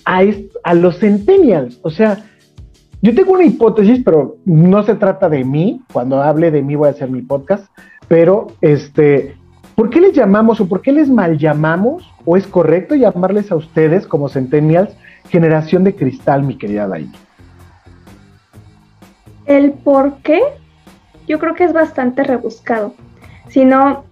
a, 0.06 0.74
los 0.74 0.98
centennials? 0.98 1.78
O 1.82 1.90
sea, 1.90 2.24
yo 3.02 3.14
tengo 3.14 3.32
una 3.32 3.44
hipótesis, 3.44 4.00
pero 4.04 4.36
no 4.44 4.82
se 4.84 4.94
trata 4.94 5.28
de 5.28 5.44
mí. 5.44 5.82
Cuando 5.92 6.22
hable 6.22 6.50
de 6.50 6.62
mí 6.62 6.76
voy 6.76 6.88
a 6.88 6.92
hacer 6.92 7.10
mi 7.10 7.22
podcast. 7.22 7.66
Pero, 8.08 8.46
este, 8.60 9.36
¿por 9.74 9.90
qué 9.90 10.00
les 10.00 10.12
llamamos 10.12 10.60
o 10.60 10.68
por 10.68 10.80
qué 10.80 10.92
les 10.92 11.10
mal 11.10 11.36
llamamos? 11.36 12.08
¿O 12.24 12.36
es 12.36 12.46
correcto 12.46 12.94
llamarles 12.94 13.50
a 13.50 13.56
ustedes 13.56 14.06
como 14.06 14.28
centennials 14.28 14.96
generación 15.28 15.82
de 15.82 15.96
cristal, 15.96 16.44
mi 16.44 16.56
querida 16.56 16.86
Daini? 16.86 17.12
El 19.44 19.72
por 19.72 20.18
qué, 20.18 20.40
yo 21.26 21.40
creo 21.40 21.54
que 21.54 21.64
es 21.64 21.72
bastante 21.72 22.22
rebuscado. 22.22 22.94
Si 23.48 23.64
no, 23.64 24.04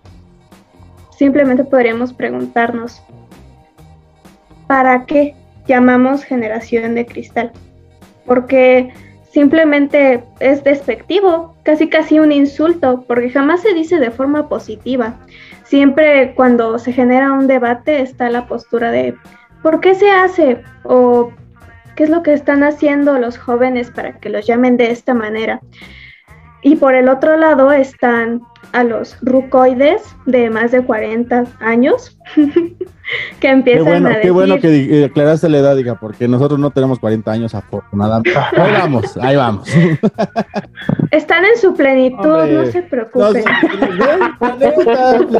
simplemente 1.16 1.64
podríamos 1.64 2.12
preguntarnos, 2.12 3.00
¿para 4.66 5.06
qué 5.06 5.36
llamamos 5.66 6.25
generación 6.25 6.94
de 6.94 7.06
cristal? 7.06 7.52
Porque 8.26 8.92
simplemente 9.30 10.23
es 10.40 10.62
despectivo, 10.62 11.56
casi 11.64 11.88
casi 11.88 12.21
un 12.21 12.30
insulto, 12.30 13.04
porque 13.06 13.30
jamás 13.30 13.62
se 13.62 13.75
dice 13.75 13.99
de 13.99 14.11
forma 14.11 14.49
positiva. 14.49 15.16
Siempre 15.64 16.35
cuando 16.35 16.78
se 16.78 16.92
genera 16.92 17.33
un 17.33 17.47
debate 17.47 18.00
está 18.00 18.30
la 18.30 18.47
postura 18.47 18.90
de 18.90 19.14
¿por 19.62 19.80
qué 19.80 19.94
se 19.94 20.11
hace? 20.11 20.62
¿O 20.85 21.33
qué 21.97 22.04
es 22.04 22.11
lo 22.11 22.23
que 22.23 22.33
están 22.33 22.62
haciendo 22.62 23.18
los 23.18 23.38
jóvenes 23.38 23.90
para 23.90 24.12
que 24.21 24.28
los 24.28 24.47
llamen 24.47 24.76
de 24.76 24.90
esta 24.92 25.14
manera? 25.14 25.61
Y 26.62 26.76
por 26.76 26.94
el 26.94 27.09
otro 27.09 27.37
lado 27.37 27.73
están 27.73 28.40
a 28.73 28.85
los 28.85 29.16
rucoides 29.23 30.02
de 30.26 30.50
más 30.50 30.73
de 30.73 30.83
40 30.83 31.44
años 31.61 32.16
que 33.40 33.49
empiezan 33.49 33.85
qué 33.85 33.90
bueno, 33.90 34.06
a 34.06 34.09
decir... 34.11 34.23
Qué 34.23 34.30
bueno 34.30 34.59
que 34.59 35.04
aclaraste 35.04 35.49
la 35.49 35.59
edad, 35.59 35.76
diga, 35.76 35.94
porque 35.97 36.26
nosotros 36.28 36.59
no 36.59 36.71
tenemos 36.71 36.99
40 36.99 37.30
años 37.30 37.54
afortunadamente. 37.54 38.33
Ahí 38.56 38.73
vamos, 38.73 39.16
ahí 39.18 39.37
vamos. 39.37 39.68
Están 41.11 41.44
en 41.44 41.56
su 41.61 41.75
plenitud, 41.75 42.44
no 42.47 42.66
se 42.66 42.83
preocupen. 42.83 43.44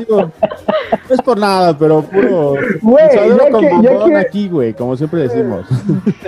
No, 0.09 0.33
es 1.09 1.23
por 1.23 1.39
nada, 1.39 1.77
pero 1.77 2.03
puro... 2.03 2.55
Güey, 2.83 3.05
ya 3.83 4.07
que, 4.07 4.17
aquí, 4.17 4.49
güey, 4.49 4.75
como 4.75 4.97
siempre 4.97 5.23
decimos. 5.23 5.67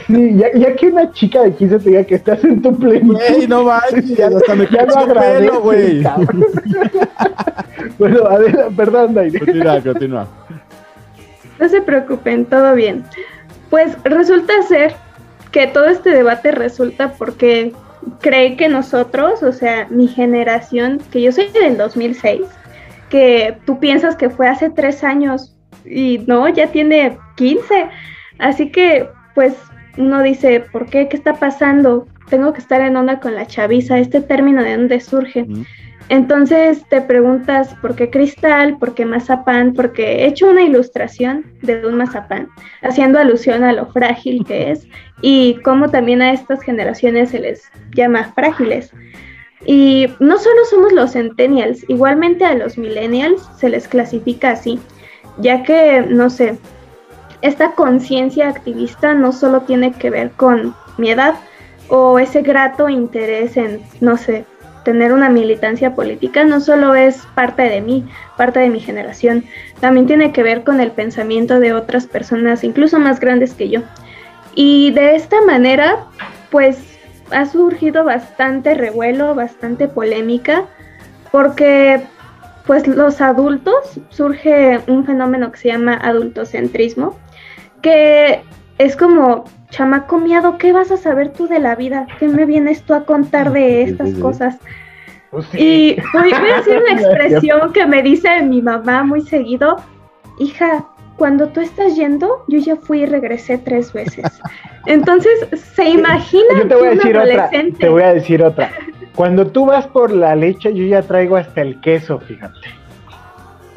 Sí, 0.06 0.36
ya, 0.36 0.74
que 0.76 0.86
una 0.86 1.10
chica 1.10 1.42
de 1.42 1.52
15 1.52 1.78
te 1.80 1.90
diga 1.90 2.04
que 2.04 2.14
estás 2.14 2.42
en 2.44 2.62
tu 2.62 2.76
plenitud. 2.78 3.16
Güey, 3.16 3.48
no 3.48 3.64
manches, 3.64 4.20
hasta 4.20 4.54
me 4.54 4.68
ya 4.70 4.84
lo 4.86 4.98
agradezco, 4.98 5.60
güey. 5.60 6.02
bueno, 7.98 8.28
ver, 8.38 8.68
perdón, 8.76 9.14
Daire. 9.14 9.38
Continúa, 9.38 9.80
continúa. 9.80 10.28
No 11.58 11.68
se 11.68 11.80
preocupen, 11.80 12.44
todo 12.44 12.74
bien. 12.74 13.04
Pues 13.70 13.96
resulta 14.04 14.62
ser 14.62 14.94
que 15.50 15.66
todo 15.66 15.86
este 15.86 16.10
debate 16.10 16.52
resulta 16.52 17.12
porque 17.14 17.72
cree 18.20 18.56
que 18.56 18.68
nosotros, 18.68 19.42
o 19.42 19.52
sea, 19.52 19.86
mi 19.90 20.08
generación, 20.08 21.00
que 21.10 21.22
yo 21.22 21.32
soy 21.32 21.48
del 21.48 21.76
2006, 21.76 22.42
que 23.08 23.56
tú 23.64 23.78
piensas 23.78 24.16
que 24.16 24.30
fue 24.30 24.48
hace 24.48 24.70
tres 24.70 25.04
años 25.04 25.56
y 25.84 26.18
no, 26.26 26.48
ya 26.48 26.68
tiene 26.68 27.18
15. 27.36 27.88
Así 28.38 28.70
que, 28.70 29.08
pues, 29.34 29.54
uno 29.96 30.22
dice, 30.22 30.60
¿por 30.72 30.86
qué? 30.86 31.08
¿Qué 31.08 31.16
está 31.16 31.34
pasando? 31.34 32.06
Tengo 32.28 32.52
que 32.52 32.60
estar 32.60 32.80
en 32.80 32.96
onda 32.96 33.20
con 33.20 33.34
la 33.34 33.46
chaviza, 33.46 33.98
este 33.98 34.20
término 34.20 34.62
de 34.62 34.76
dónde 34.76 35.00
surge. 35.00 35.46
Entonces 36.08 36.84
te 36.88 37.00
preguntas 37.00 37.74
por 37.82 37.96
qué 37.96 38.10
cristal, 38.10 38.78
por 38.78 38.94
qué 38.94 39.04
mazapán, 39.04 39.72
porque 39.72 40.22
he 40.22 40.26
hecho 40.26 40.48
una 40.48 40.62
ilustración 40.62 41.44
de 41.62 41.84
un 41.84 41.96
mazapán, 41.96 42.48
haciendo 42.82 43.18
alusión 43.18 43.64
a 43.64 43.72
lo 43.72 43.86
frágil 43.86 44.44
que 44.44 44.70
es 44.70 44.86
y 45.20 45.54
cómo 45.64 45.90
también 45.90 46.22
a 46.22 46.32
estas 46.32 46.62
generaciones 46.62 47.30
se 47.30 47.40
les 47.40 47.64
llama 47.94 48.32
frágiles. 48.34 48.92
Y 49.64 50.06
no 50.20 50.38
solo 50.38 50.64
somos 50.70 50.92
los 50.92 51.12
centennials, 51.12 51.84
igualmente 51.88 52.44
a 52.44 52.54
los 52.54 52.78
millennials 52.78 53.42
se 53.58 53.68
les 53.68 53.88
clasifica 53.88 54.50
así, 54.50 54.78
ya 55.38 55.64
que, 55.64 56.02
no 56.08 56.30
sé, 56.30 56.56
esta 57.42 57.72
conciencia 57.72 58.48
activista 58.48 59.12
no 59.14 59.32
solo 59.32 59.62
tiene 59.62 59.92
que 59.92 60.10
ver 60.10 60.30
con 60.30 60.74
mi 60.98 61.10
edad 61.10 61.34
o 61.88 62.20
ese 62.20 62.42
grato 62.42 62.88
interés 62.88 63.56
en, 63.56 63.80
no 64.00 64.16
sé, 64.16 64.44
tener 64.86 65.12
una 65.12 65.28
militancia 65.28 65.96
política 65.96 66.44
no 66.44 66.60
solo 66.60 66.94
es 66.94 67.26
parte 67.34 67.62
de 67.62 67.80
mí, 67.80 68.08
parte 68.36 68.60
de 68.60 68.70
mi 68.70 68.78
generación, 68.78 69.42
también 69.80 70.06
tiene 70.06 70.30
que 70.30 70.44
ver 70.44 70.62
con 70.62 70.80
el 70.80 70.92
pensamiento 70.92 71.58
de 71.58 71.72
otras 71.72 72.06
personas, 72.06 72.62
incluso 72.62 73.00
más 73.00 73.18
grandes 73.18 73.52
que 73.54 73.68
yo. 73.68 73.80
Y 74.54 74.92
de 74.92 75.16
esta 75.16 75.40
manera, 75.42 76.04
pues 76.52 76.78
ha 77.32 77.46
surgido 77.46 78.04
bastante 78.04 78.74
revuelo, 78.74 79.34
bastante 79.34 79.88
polémica, 79.88 80.66
porque 81.32 82.00
pues 82.64 82.86
los 82.86 83.20
adultos 83.20 84.00
surge 84.10 84.78
un 84.86 85.04
fenómeno 85.04 85.50
que 85.50 85.58
se 85.58 85.68
llama 85.68 85.94
adultocentrismo, 85.94 87.18
que 87.82 88.40
es 88.78 88.94
como 88.94 89.46
chamaco 89.70 90.18
miado, 90.18 90.58
¿qué 90.58 90.72
vas 90.72 90.90
a 90.90 90.96
saber 90.96 91.32
tú 91.32 91.46
de 91.46 91.58
la 91.58 91.74
vida? 91.74 92.06
¿Qué 92.18 92.28
me 92.28 92.44
vienes 92.44 92.82
tú 92.82 92.94
a 92.94 93.04
contar 93.04 93.52
de 93.52 93.82
estas 93.82 94.12
cosas? 94.14 94.58
Pues 95.30 95.46
y 95.54 95.96
voy, 96.12 96.32
a 96.32 96.56
decir 96.56 96.76
una 96.76 96.92
expresión 97.00 97.72
que 97.72 97.86
me 97.86 98.02
dice 98.02 98.42
mi 98.42 98.62
mamá 98.62 99.02
muy 99.04 99.22
seguido, 99.22 99.76
hija, 100.38 100.86
cuando 101.16 101.48
tú 101.48 101.60
estás 101.60 101.96
yendo, 101.96 102.44
yo 102.48 102.58
ya 102.58 102.76
fui 102.76 103.02
y 103.02 103.06
regresé 103.06 103.58
tres 103.58 103.92
veces. 103.92 104.24
Entonces, 104.86 105.46
¿se 105.74 105.88
imagina 105.88 106.58
yo 106.58 106.68
te 106.68 106.74
voy 106.74 106.88
a 106.88 106.90
decir 106.90 107.16
otra, 107.18 107.50
te 107.78 107.88
voy 107.88 108.02
a 108.02 108.14
decir 108.14 108.42
otra. 108.42 108.70
Cuando 109.14 109.46
tú 109.46 109.66
vas 109.66 109.86
por 109.86 110.12
la 110.12 110.36
leche, 110.36 110.72
yo 110.74 110.84
ya 110.84 111.02
traigo 111.02 111.36
hasta 111.36 111.62
el 111.62 111.80
queso, 111.80 112.20
fíjate. 112.20 112.85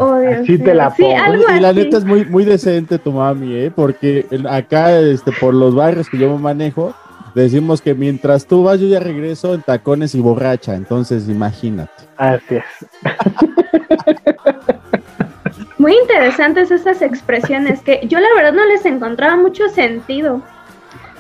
Oh, 0.02 0.14
así 0.14 0.58
te 0.58 0.74
la 0.74 0.92
pongo. 0.92 1.44
y 1.56 1.60
la 1.60 1.74
neta 1.74 1.98
es 1.98 2.06
muy, 2.06 2.24
muy 2.24 2.46
decente 2.46 2.98
tu 2.98 3.12
mami, 3.12 3.54
¿eh? 3.54 3.72
Porque 3.74 4.26
acá, 4.50 4.98
este, 4.98 5.34
por 5.34 5.54
los 5.54 5.76
barrios 5.76 6.10
que 6.10 6.18
yo 6.18 6.38
manejo, 6.38 6.94
decimos 7.36 7.82
que 7.82 7.94
mientras 7.94 8.46
tú 8.46 8.64
vas, 8.64 8.80
yo 8.80 8.88
ya 8.88 9.02
regreso 9.02 9.54
en 9.54 9.62
tacones 9.62 10.16
y 10.16 10.22
borracha. 10.22 10.76
Entonces, 10.76 11.28
imagínate. 11.28 11.92
Así 12.16 12.56
es. 12.56 12.64
Muy 15.78 15.98
interesantes 15.98 16.72
esas 16.72 17.02
expresiones 17.02 17.82
que 17.82 18.00
yo 18.08 18.20
la 18.20 18.30
verdad 18.36 18.54
no 18.54 18.66
les 18.66 18.86
encontraba 18.86 19.36
mucho 19.36 19.68
sentido. 19.68 20.42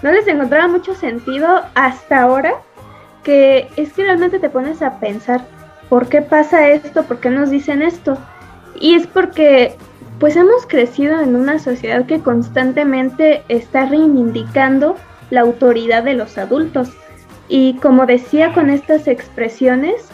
No 0.03 0.11
les 0.11 0.25
encontraba 0.27 0.69
mucho 0.69 0.95
sentido 0.95 1.63
hasta 1.75 2.21
ahora 2.21 2.53
que 3.23 3.67
es 3.75 3.91
que 3.91 4.03
realmente 4.03 4.39
te 4.39 4.49
pones 4.49 4.81
a 4.81 4.99
pensar 4.99 5.41
¿por 5.89 6.07
qué 6.07 6.21
pasa 6.21 6.69
esto? 6.69 7.03
¿Por 7.03 7.19
qué 7.19 7.29
nos 7.29 7.49
dicen 7.49 7.81
esto? 7.81 8.17
Y 8.79 8.95
es 8.95 9.07
porque 9.07 9.75
pues 10.19 10.35
hemos 10.35 10.65
crecido 10.67 11.19
en 11.21 11.35
una 11.35 11.59
sociedad 11.59 12.05
que 12.05 12.19
constantemente 12.19 13.43
está 13.47 13.85
reivindicando 13.85 14.95
la 15.29 15.41
autoridad 15.41 16.03
de 16.03 16.13
los 16.13 16.37
adultos. 16.37 16.91
Y 17.47 17.75
como 17.75 18.05
decía 18.05 18.53
con 18.53 18.69
estas 18.69 19.07
expresiones, 19.07 20.09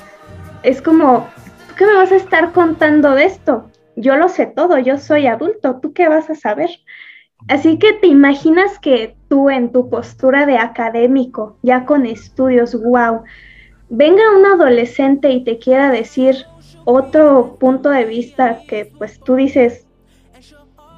es 0.64 0.82
como, 0.82 1.28
¿tú 1.68 1.76
qué 1.76 1.86
me 1.86 1.96
vas 1.96 2.12
a 2.12 2.18
estar 2.18 2.52
contando 2.52 3.12
de 3.12 3.26
esto? 3.26 3.70
Yo 3.96 4.16
lo 4.16 4.30
sé 4.30 4.46
todo, 4.46 4.78
yo 4.78 4.98
soy 4.98 5.28
adulto, 5.28 5.80
¿tú 5.82 5.94
qué 5.94 6.08
vas 6.08 6.30
a 6.30 6.36
saber? 6.36 6.70
Así 7.48 7.78
que 7.80 7.94
te 7.94 8.08
imaginas 8.08 8.80
que 8.80 9.16
tú 9.28 9.50
en 9.50 9.72
tu 9.72 9.90
postura 9.90 10.46
de 10.46 10.58
académico, 10.58 11.58
ya 11.62 11.86
con 11.86 12.06
estudios, 12.06 12.80
wow, 12.80 13.24
venga 13.90 14.24
un 14.36 14.46
adolescente 14.46 15.30
y 15.30 15.44
te 15.44 15.58
quiera 15.58 15.92
decir 15.92 16.46
otro 16.86 17.58
punto 17.60 17.90
de 17.90 18.06
vista 18.06 18.62
que 18.68 18.92
pues 18.98 19.20
tú 19.20 19.36
dices 19.36 19.86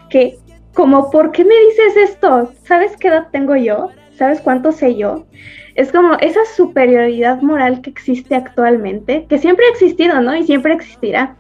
que 0.10 0.38
como, 0.74 1.10
¿por 1.10 1.32
qué 1.32 1.44
me 1.44 1.56
dices 1.66 1.98
esto? 2.12 2.52
¿Sabes 2.64 2.96
qué 2.98 3.08
edad 3.08 3.30
tengo 3.32 3.56
yo? 3.56 3.90
¿Sabes 4.16 4.42
cuánto 4.42 4.72
sé 4.72 4.96
yo? 4.96 5.26
Es 5.74 5.92
como 5.92 6.14
esa 6.20 6.42
superioridad 6.56 7.42
moral 7.42 7.82
que 7.82 7.90
existe 7.90 8.36
actualmente, 8.36 9.26
que 9.28 9.40
siempre 9.40 9.66
ha 9.66 9.72
existido, 9.72 10.22
¿no? 10.22 10.36
Y 10.36 10.44
siempre 10.44 10.74
existirá. 10.74 11.36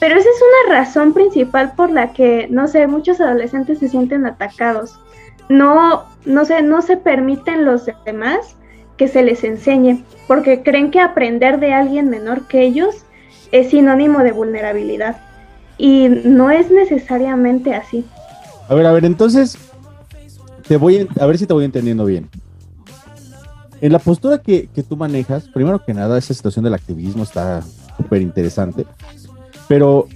Pero 0.00 0.18
esa 0.18 0.28
es 0.28 0.42
una 0.66 0.76
razón 0.76 1.14
principal 1.14 1.72
por 1.76 1.90
la 1.90 2.12
que, 2.12 2.48
no 2.50 2.66
sé, 2.66 2.86
muchos 2.86 3.20
adolescentes 3.20 3.78
se 3.78 3.88
sienten 3.88 4.26
atacados. 4.26 5.00
No, 5.48 6.04
no 6.24 6.44
sé, 6.44 6.62
no 6.62 6.82
se 6.82 6.96
permiten 6.96 7.64
los 7.64 7.86
demás 8.04 8.56
que 8.96 9.08
se 9.08 9.22
les 9.22 9.44
enseñe, 9.44 10.04
porque 10.26 10.62
creen 10.62 10.90
que 10.90 11.00
aprender 11.00 11.58
de 11.60 11.72
alguien 11.72 12.08
menor 12.08 12.46
que 12.46 12.62
ellos 12.62 13.04
es 13.52 13.70
sinónimo 13.70 14.20
de 14.20 14.32
vulnerabilidad. 14.32 15.16
Y 15.76 16.08
no 16.08 16.50
es 16.50 16.70
necesariamente 16.70 17.74
así. 17.74 18.04
A 18.68 18.74
ver, 18.74 18.86
a 18.86 18.92
ver, 18.92 19.04
entonces, 19.04 19.58
te 20.66 20.76
voy 20.76 21.08
a, 21.18 21.26
ver 21.26 21.38
si 21.38 21.46
te 21.46 21.52
voy 21.52 21.64
entendiendo 21.64 22.04
bien. 22.04 22.28
En 23.80 23.92
la 23.92 23.98
postura 23.98 24.38
que, 24.38 24.68
tú 24.88 24.96
manejas, 24.96 25.48
primero 25.48 25.84
que 25.84 25.92
nada, 25.92 26.16
esa 26.16 26.32
situación 26.32 26.64
del 26.64 26.74
activismo 26.74 27.22
está 27.22 27.62
súper 27.96 28.22
interesante, 28.22 28.86
pero 29.68 30.08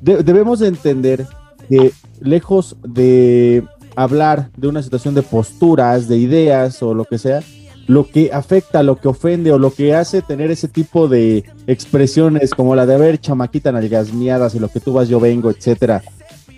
debemos 0.00 0.58
de 0.58 0.68
entender 0.68 1.26
que 1.68 1.92
lejos 2.20 2.76
de 2.82 3.64
hablar 3.94 4.50
de 4.56 4.68
una 4.68 4.82
situación 4.82 5.14
de 5.14 5.22
posturas, 5.22 6.08
de 6.08 6.16
ideas 6.16 6.82
o 6.82 6.92
lo 6.94 7.04
que 7.04 7.18
sea, 7.18 7.40
lo 7.86 8.08
que 8.08 8.30
afecta, 8.32 8.82
lo 8.82 8.96
que 8.96 9.08
ofende 9.08 9.52
o 9.52 9.58
lo 9.58 9.72
que 9.72 9.94
hace 9.94 10.22
tener 10.22 10.50
ese 10.50 10.68
tipo 10.68 11.08
de 11.08 11.44
expresiones 11.66 12.50
como 12.50 12.74
la 12.76 12.86
de 12.86 12.94
haber 12.94 13.18
chamaquita 13.18 13.72
nalgasmiadas 13.72 14.54
y 14.54 14.58
lo 14.58 14.68
que 14.68 14.80
tú 14.80 14.92
vas, 14.92 15.08
yo 15.08 15.20
vengo, 15.20 15.50
etcétera, 15.50 16.02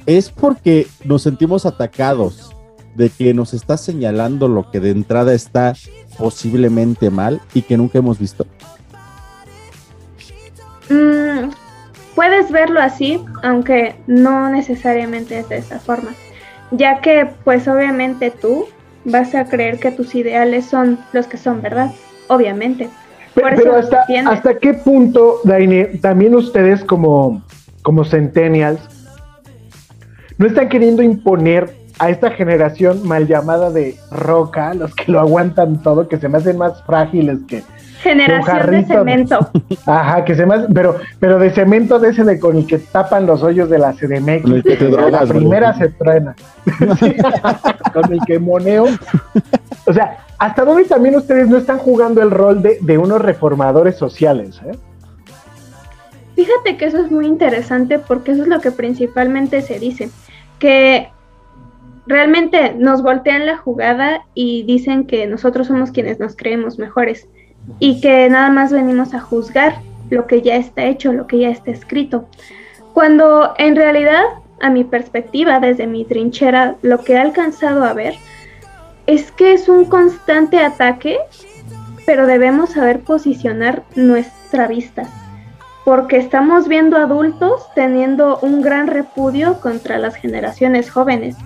es 0.07 0.31
porque 0.31 0.87
nos 1.04 1.23
sentimos 1.23 1.66
atacados 1.66 2.54
de 2.95 3.11
que 3.11 3.35
nos 3.35 3.54
está 3.54 3.76
señalando 3.76 4.49
lo 4.49 4.71
que 4.71 4.81
de 4.81 4.90
entrada 4.90 5.35
está 5.35 5.75
posiblemente 6.19 7.11
mal 7.11 7.40
y 7.54 7.62
que 7.62 7.76
nunca 7.76 7.99
hemos 7.99 8.19
visto. 8.19 8.47
Mm, 10.88 11.50
puedes 12.14 12.50
verlo 12.50 12.81
así, 12.81 13.21
aunque 13.43 13.97
no 14.07 14.49
necesariamente 14.50 15.40
es 15.40 15.49
de 15.49 15.57
esa 15.57 15.81
forma, 15.81 16.14
ya 16.71 17.00
que 17.00 17.31
pues 17.45 17.66
obviamente 17.66 18.31
tú 18.31 18.66
vas 19.04 19.34
a 19.34 19.44
creer 19.44 19.78
que 19.78 19.90
tus 19.90 20.14
ideales 20.14 20.66
son 20.66 20.99
los 21.12 21.26
que 21.26 21.37
son 21.37 21.62
verdad, 21.62 21.92
obviamente. 22.28 22.88
Pero, 23.34 23.76
hasta, 23.76 24.04
hasta 24.26 24.58
qué 24.58 24.75
punto, 24.75 25.40
Daine, 25.44 25.87
también 26.00 26.34
ustedes 26.34 26.84
como, 26.84 27.42
como 27.82 28.04
centennials, 28.04 28.80
no 30.38 30.46
están 30.46 30.68
queriendo 30.68 31.02
imponer 31.02 31.74
a 31.98 32.11
esta 32.11 32.31
generación 32.31 33.07
mal 33.07 33.26
llamada 33.26 33.70
de 33.70 33.96
roca, 34.11 34.74
los 34.74 34.94
que 34.94 35.11
lo 35.11 35.20
aguantan 35.20 35.83
todo, 35.83 36.09
que 36.09 36.16
se 36.18 36.29
me 36.29 36.38
hacen 36.38 36.59
más 36.59 36.83
frágiles 36.85 37.38
que, 37.48 37.62
Generación 38.05 38.71
de 38.71 38.85
cemento. 38.85 39.51
Ajá, 39.87 40.27
que 40.27 40.35
se 40.35 40.45
más, 40.45 40.67
pero, 40.75 40.97
pero 41.19 41.38
de 41.38 41.51
cemento 41.51 41.99
de 41.99 42.11
ese 42.11 42.23
de 42.23 42.38
con 42.38 42.59
el 42.59 42.67
que 42.67 42.79
tapan 42.79 43.25
los 43.25 43.43
hoyos 43.43 43.71
de 43.71 43.79
la 43.79 43.95
CDMX. 43.95 44.45
la 45.11 45.27
primera 45.27 45.73
se 45.73 45.88
truena. 45.88 46.37
con 47.95 48.12
el 48.12 48.21
que 48.27 48.38
moneo. 48.38 48.85
O 49.87 49.93
sea, 49.95 50.19
¿hasta 50.38 50.67
dónde 50.67 50.85
también 50.85 51.17
ustedes 51.17 51.49
no 51.49 51.57
están 51.57 51.79
jugando 51.79 52.21
el 52.21 52.31
rol 52.31 52.61
de, 52.61 52.77
de 52.83 52.99
unos 52.99 53.23
reformadores 53.23 53.97
sociales? 53.97 54.61
Eh? 54.67 54.77
Fíjate 56.37 56.77
que 56.77 56.85
eso 56.85 56.99
es 56.99 57.11
muy 57.11 57.25
interesante 57.25 57.99
porque 57.99 58.33
eso 58.33 58.43
es 58.43 58.49
lo 58.49 58.61
que 58.61 58.71
principalmente 58.71 59.62
se 59.62 59.79
dice, 59.79 60.11
que 60.59 61.09
realmente 62.07 62.75
nos 62.75 63.03
voltean 63.03 63.47
la 63.47 63.57
jugada 63.57 64.27
y 64.35 64.64
dicen 64.64 65.07
que 65.07 65.27
nosotros 65.27 65.69
somos 65.69 65.90
quienes 65.90 66.21
nos 66.21 66.37
creemos 66.37 66.79
mejores 66.79 67.29
y 67.79 68.00
que 68.00 68.29
nada 68.29 68.50
más 68.50 68.72
venimos 68.72 69.14
a 69.14 69.20
juzgar 69.20 69.77
lo 70.11 70.27
que 70.27 70.42
ya 70.42 70.57
está 70.57 70.85
hecho, 70.85 71.12
lo 71.12 71.27
que 71.27 71.38
ya 71.38 71.50
está 71.50 71.70
escrito. 71.70 72.27
Cuando 72.92 73.55
en 73.59 73.77
realidad, 73.77 74.22
a 74.61 74.70
mi 74.70 74.85
perspectiva, 74.85 75.61
desde 75.61 75.87
mi 75.87 76.05
trinchera, 76.05 76.77
lo 76.83 77.00
que 77.00 77.14
he 77.14 77.18
alcanzado 77.18 77.85
a 77.85 77.92
ver 77.92 78.14
es 79.07 79.33
que 79.33 79.53
es 79.53 79.68
un 79.68 79.85
constante 79.85 80.59
ataque, 80.59 81.18
pero 82.07 82.27
debemos 82.27 82.70
saber 82.70 83.00
posicionar 83.00 83.83
nuestra 83.96 84.66
vista, 84.68 85.05
porque 85.85 86.16
estamos 86.18 86.68
viendo 86.68 86.96
adultos 86.96 87.66
teniendo 87.74 88.38
un 88.40 88.62
gran 88.62 88.87
repudio 88.87 89.61
contra 89.61 89.98
las 89.98 90.14
generaciones 90.14 90.90
jóvenes. 90.90 91.37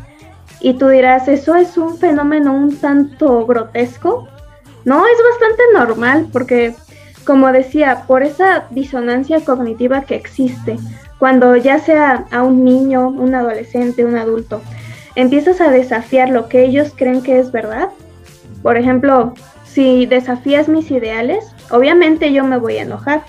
Y 0.61 0.75
tú 0.75 0.89
dirás, 0.89 1.29
¿eso 1.29 1.55
es 1.55 1.79
un 1.79 1.99
fenómeno 1.99 2.53
un 2.53 2.77
tanto 2.77 3.47
grotesco? 3.47 4.29
No, 4.85 5.05
es 5.07 5.19
bastante 5.31 5.63
normal 5.75 6.29
porque, 6.33 6.75
como 7.25 7.53
decía, 7.53 8.05
por 8.07 8.23
esa 8.23 8.67
disonancia 8.71 9.45
cognitiva 9.45 10.03
que 10.03 10.15
existe, 10.15 10.77
cuando 11.19 11.57
ya 11.57 11.81
sea 11.81 12.27
a 12.31 12.43
un 12.43 12.65
niño, 12.65 13.09
un 13.09 13.35
adolescente, 13.35 14.05
un 14.05 14.17
adulto, 14.17 14.63
empiezas 15.15 15.61
a 15.61 15.71
desafiar 15.71 16.31
lo 16.31 16.49
que 16.49 16.65
ellos 16.65 16.93
creen 16.95 17.23
que 17.23 17.39
es 17.39 17.51
verdad. 17.51 17.89
Por 18.63 18.77
ejemplo, 18.77 19.35
si 19.65 20.07
desafías 20.07 20.69
mis 20.69 20.91
ideales, 20.91 21.45
obviamente 21.71 22.33
yo 22.33 22.45
me 22.45 22.59
voy 22.59 22.79
a 22.79 22.83
enojar. 22.83 23.23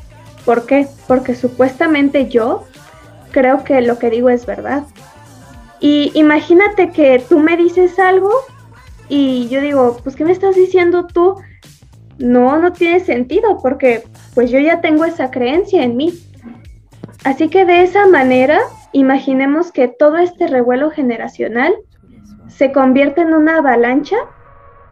¿Por 0.46 0.66
qué? 0.66 0.88
Porque 1.08 1.36
supuestamente 1.36 2.30
yo 2.30 2.64
creo 3.32 3.64
que 3.64 3.82
lo 3.82 4.00
que 4.00 4.10
digo 4.10 4.30
es 4.30 4.46
verdad. 4.46 4.84
Y 5.80 6.12
imagínate 6.14 6.92
que 6.92 7.24
tú 7.28 7.40
me 7.40 7.58
dices 7.58 7.98
algo 8.00 8.32
y 9.10 9.50
yo 9.50 9.60
digo, 9.62 9.98
pues 10.04 10.16
¿qué 10.16 10.24
me 10.24 10.32
estás 10.32 10.56
diciendo 10.56 11.08
tú? 11.08 11.36
no, 12.20 12.58
no 12.58 12.74
tiene 12.74 13.00
sentido 13.00 13.58
porque 13.62 14.04
pues 14.36 14.52
yo 14.52 14.60
ya 14.60 14.82
tengo 14.82 15.06
esa 15.06 15.32
creencia 15.32 15.84
en 15.84 15.98
mí. 15.98 16.14
Así 17.24 17.50
que 17.50 17.66
de 17.66 17.82
esa 17.82 18.06
manera, 18.08 18.60
imaginemos 18.92 19.72
que 19.72 19.88
todo 19.88 20.18
este 20.18 20.48
revuelo 20.48 20.92
generacional 20.92 21.74
se 22.48 22.72
convierte 22.72 23.22
en 23.22 23.34
una 23.34 23.58
avalancha 23.58 24.18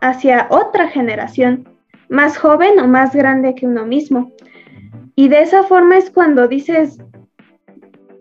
hacia 0.01 0.47
otra 0.49 0.88
generación, 0.88 1.69
más 2.10 2.38
joven 2.38 2.80
o 2.80 2.88
más 2.88 3.13
grande 3.13 3.56
que 3.56 3.67
uno 3.67 3.86
mismo. 3.86 4.32
Y 5.15 5.30
de 5.30 5.41
esa 5.41 5.63
forma 5.63 5.97
es 5.97 6.10
cuando 6.10 6.47
dices, 6.47 6.99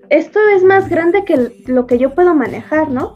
esto 0.08 0.40
es 0.54 0.64
más 0.64 0.88
grande 0.88 1.24
que 1.24 1.52
lo 1.66 1.86
que 1.86 1.98
yo 1.98 2.14
puedo 2.14 2.34
manejar, 2.34 2.90
¿no? 2.90 3.14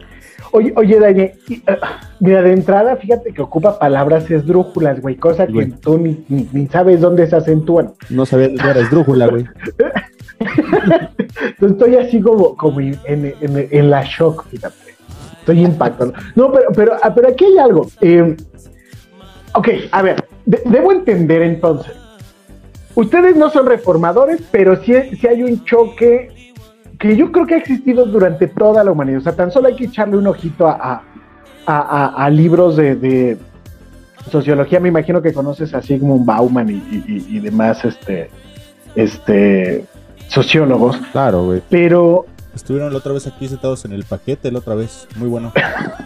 Oye, 0.53 0.73
oye, 0.77 0.99
Dani, 0.99 1.31
ah, 1.69 2.01
mira, 2.19 2.43
de 2.43 2.53
entrada, 2.53 2.97
fíjate 2.97 3.33
que 3.33 3.43
ocupa 3.43 3.79
palabras 3.79 4.29
esdrújulas, 4.31 5.01
güey, 5.01 5.17
cosa 5.17 5.47
que 5.47 5.67
tú 5.67 5.99
ni, 5.99 6.67
sabes 6.67 7.01
dónde 7.01 7.29
se 7.29 7.37
acentúan. 7.37 7.93
No 8.09 8.27
sabía 8.27 8.49
que 8.49 8.69
era 8.69 8.81
esdrújula, 8.81 9.29
güey. 9.29 9.47
estoy 11.61 11.97
así 11.97 12.21
como, 12.21 12.57
como 12.57 12.81
en, 12.81 13.91
la 13.91 14.03
shock, 14.05 14.47
fíjate. 14.49 14.77
Estoy 15.39 15.65
impactado. 15.65 16.13
No, 16.35 16.53
pero, 16.53 16.67
pero, 16.75 16.93
ah, 17.01 17.15
pero 17.15 17.29
aquí 17.29 17.45
hay 17.45 17.59
algo. 17.59 17.87
Eh, 18.01 18.37
ok, 19.55 19.69
a 19.93 20.03
ver, 20.03 20.25
debo 20.45 20.93
entender 20.93 21.43
entonces. 21.43 21.93
Ustedes 22.95 23.37
no 23.37 23.51
son 23.51 23.67
reformadores, 23.67 24.43
pero 24.51 24.83
sí, 24.83 24.95
sí 25.19 25.27
hay 25.29 25.45
un 25.45 25.65
choque 25.65 26.40
que 27.01 27.17
yo 27.17 27.33
creo 27.33 27.47
que 27.47 27.55
ha 27.55 27.59
existido 27.59 28.05
durante 28.05 28.47
toda 28.47 28.85
la 28.85 28.93
humanidad. 28.93 29.21
O 29.21 29.23
sea, 29.23 29.35
tan 29.35 29.51
solo 29.51 29.69
hay 29.69 29.75
que 29.75 29.87
echarle 29.87 30.19
un 30.19 30.27
ojito 30.27 30.69
a, 30.69 31.03
libros 32.31 32.77
de, 32.77 33.39
sociología. 34.31 34.79
Me 34.81 34.91
imagino 34.91 35.23
que 35.23 35.33
conoces 35.33 35.73
a 35.73 35.81
Sigmund 35.81 36.27
Bauman 36.27 36.69
y, 36.69 37.39
demás 37.41 37.85
este, 37.87 38.31
este, 38.95 39.87
sociólogos. 40.29 40.99
Claro, 41.11 41.47
güey. 41.47 41.63
Pero. 41.71 42.27
Estuvieron 42.55 42.93
la 42.93 42.99
otra 42.99 43.13
vez 43.13 43.27
aquí 43.27 43.49
sentados 43.49 43.85
en 43.85 43.93
el 43.93 44.05
paquete, 44.05 44.53
la 44.53 44.59
otra 44.59 44.75
vez. 44.75 45.09
Muy 45.17 45.29
bueno. 45.29 45.53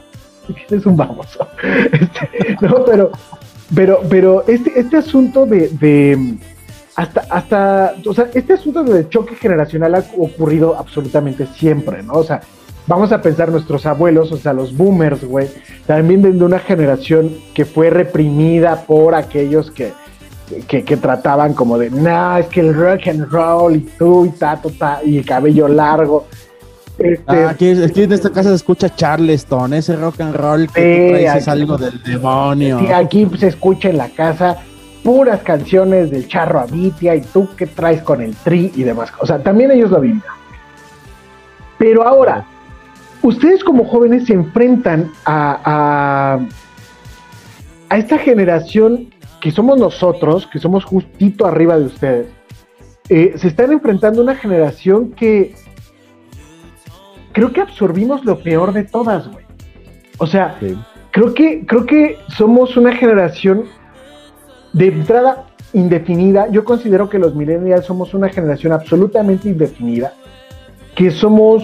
es 0.71 0.87
un 0.87 0.97
baboso. 0.97 1.49
Este, 1.93 2.67
no, 2.67 2.85
pero, 2.85 3.11
pero, 3.75 4.01
pero 4.09 4.45
este, 4.47 4.79
este 4.79 4.99
asunto 4.99 5.47
de 5.47 5.71
hasta, 6.97 7.27
hasta, 7.31 7.95
o 8.07 8.15
sea, 8.15 8.29
este 8.35 8.53
asunto 8.53 8.85
de 8.85 9.09
choque 9.09 9.35
generacional 9.35 9.95
ha 9.97 10.05
ocurrido 10.17 10.77
absolutamente 10.79 11.47
siempre, 11.47 12.03
¿no? 12.03 12.15
O 12.15 12.25
sea, 12.25 12.41
vamos 12.87 13.11
a 13.13 13.21
pensar 13.21 13.51
nuestros 13.51 13.85
abuelos, 13.87 14.31
o 14.31 14.37
sea, 14.37 14.53
los 14.53 14.77
boomers, 14.77 15.25
güey, 15.25 15.49
también 15.87 16.23
de 16.23 16.45
una 16.45 16.59
generación 16.59 17.35
que 17.53 17.65
fue 17.65 17.91
reprimida 17.91 18.85
por 18.87 19.15
aquellos 19.15 19.71
que, 19.71 19.93
que, 20.69 20.97
trataban 20.97 21.55
como 21.55 21.79
de, 21.79 21.91
nah, 21.91 22.39
es 22.39 22.47
que 22.47 22.61
el 22.61 22.75
rock 22.75 23.09
and 23.09 23.29
roll 23.31 23.77
y 23.77 23.81
tú 23.99 24.27
y 24.27 24.31
ta, 24.31 24.61
ta, 24.79 25.01
y 25.05 25.19
el 25.19 25.27
cabello 25.27 25.67
largo. 25.67 26.27
Este, 26.97 27.25
ah, 27.27 27.49
aquí, 27.51 27.71
en 27.71 28.13
esta 28.13 28.31
casa 28.31 28.51
se 28.51 28.55
escucha 28.55 28.95
Charleston, 28.95 29.75
ese 29.75 29.97
rock 29.97 30.21
and 30.21 30.37
roll 30.37 30.69
que 30.69 31.09
tú 31.09 31.13
traes 31.13 31.43
es 31.43 31.49
algo 31.49 31.77
del 31.77 32.01
demonio. 32.05 32.79
Sí, 32.79 32.93
aquí 32.93 33.29
se 33.37 33.49
escucha 33.49 33.89
en 33.89 33.97
la 33.97 34.11
casa 34.11 34.59
puras 35.05 35.43
canciones 35.43 36.11
del 36.11 36.27
charro 36.27 36.59
Abitia 36.59 37.14
y 37.14 37.21
tú 37.21 37.49
qué 37.57 37.67
traes 37.67 38.03
con 38.03 38.23
el 38.23 38.35
tri 38.35 38.73
y 38.75 38.83
demás. 38.83 39.12
O 39.21 39.27
sea, 39.27 39.40
también 39.40 39.71
ellos 39.71 39.90
lo 39.90 40.01
viven. 40.01 40.23
Pero 41.79 42.09
ahora, 42.09 42.47
ustedes 43.23 43.62
como 43.62 43.85
jóvenes 43.85 44.27
se 44.27 44.33
enfrentan 44.33 45.12
a, 45.27 46.40
a, 47.90 47.97
esta 47.97 48.19
generación 48.19 49.11
que 49.40 49.51
somos 49.51 49.79
nosotros, 49.79 50.49
que 50.51 50.59
somos 50.59 50.85
justito 50.85 51.47
arriba 51.47 51.79
de 51.79 51.85
ustedes. 51.85 52.27
Eh, 53.11 53.35
se 53.37 53.49
están 53.49 53.71
enfrentando 53.73 54.21
a 54.21 54.25
una 54.25 54.35
generación 54.35 55.12
que 55.12 55.55
creo 57.33 57.53
que 57.53 57.61
absorbimos 57.61 58.25
lo 58.25 58.38
peor 58.38 58.73
de 58.73 58.85
todas, 58.85 59.29
güey. 59.31 59.45
O 60.17 60.27
sea, 60.27 60.59
creo, 61.11 61.35
que, 61.35 61.67
creo 61.67 61.85
que 61.85 62.17
somos 62.29 62.79
una 62.79 62.97
generación 62.97 63.64
de 64.75 64.89
entrada 64.89 65.47
indefinida. 65.73 66.49
Yo 66.51 66.65
considero 66.65 67.09
que 67.09 67.19
los 67.19 67.35
millennials 67.35 67.87
somos 67.87 68.13
una 68.13 68.29
generación 68.29 68.73
absolutamente 68.73 69.49
indefinida, 69.49 70.13
que 70.95 71.11
somos, 71.11 71.63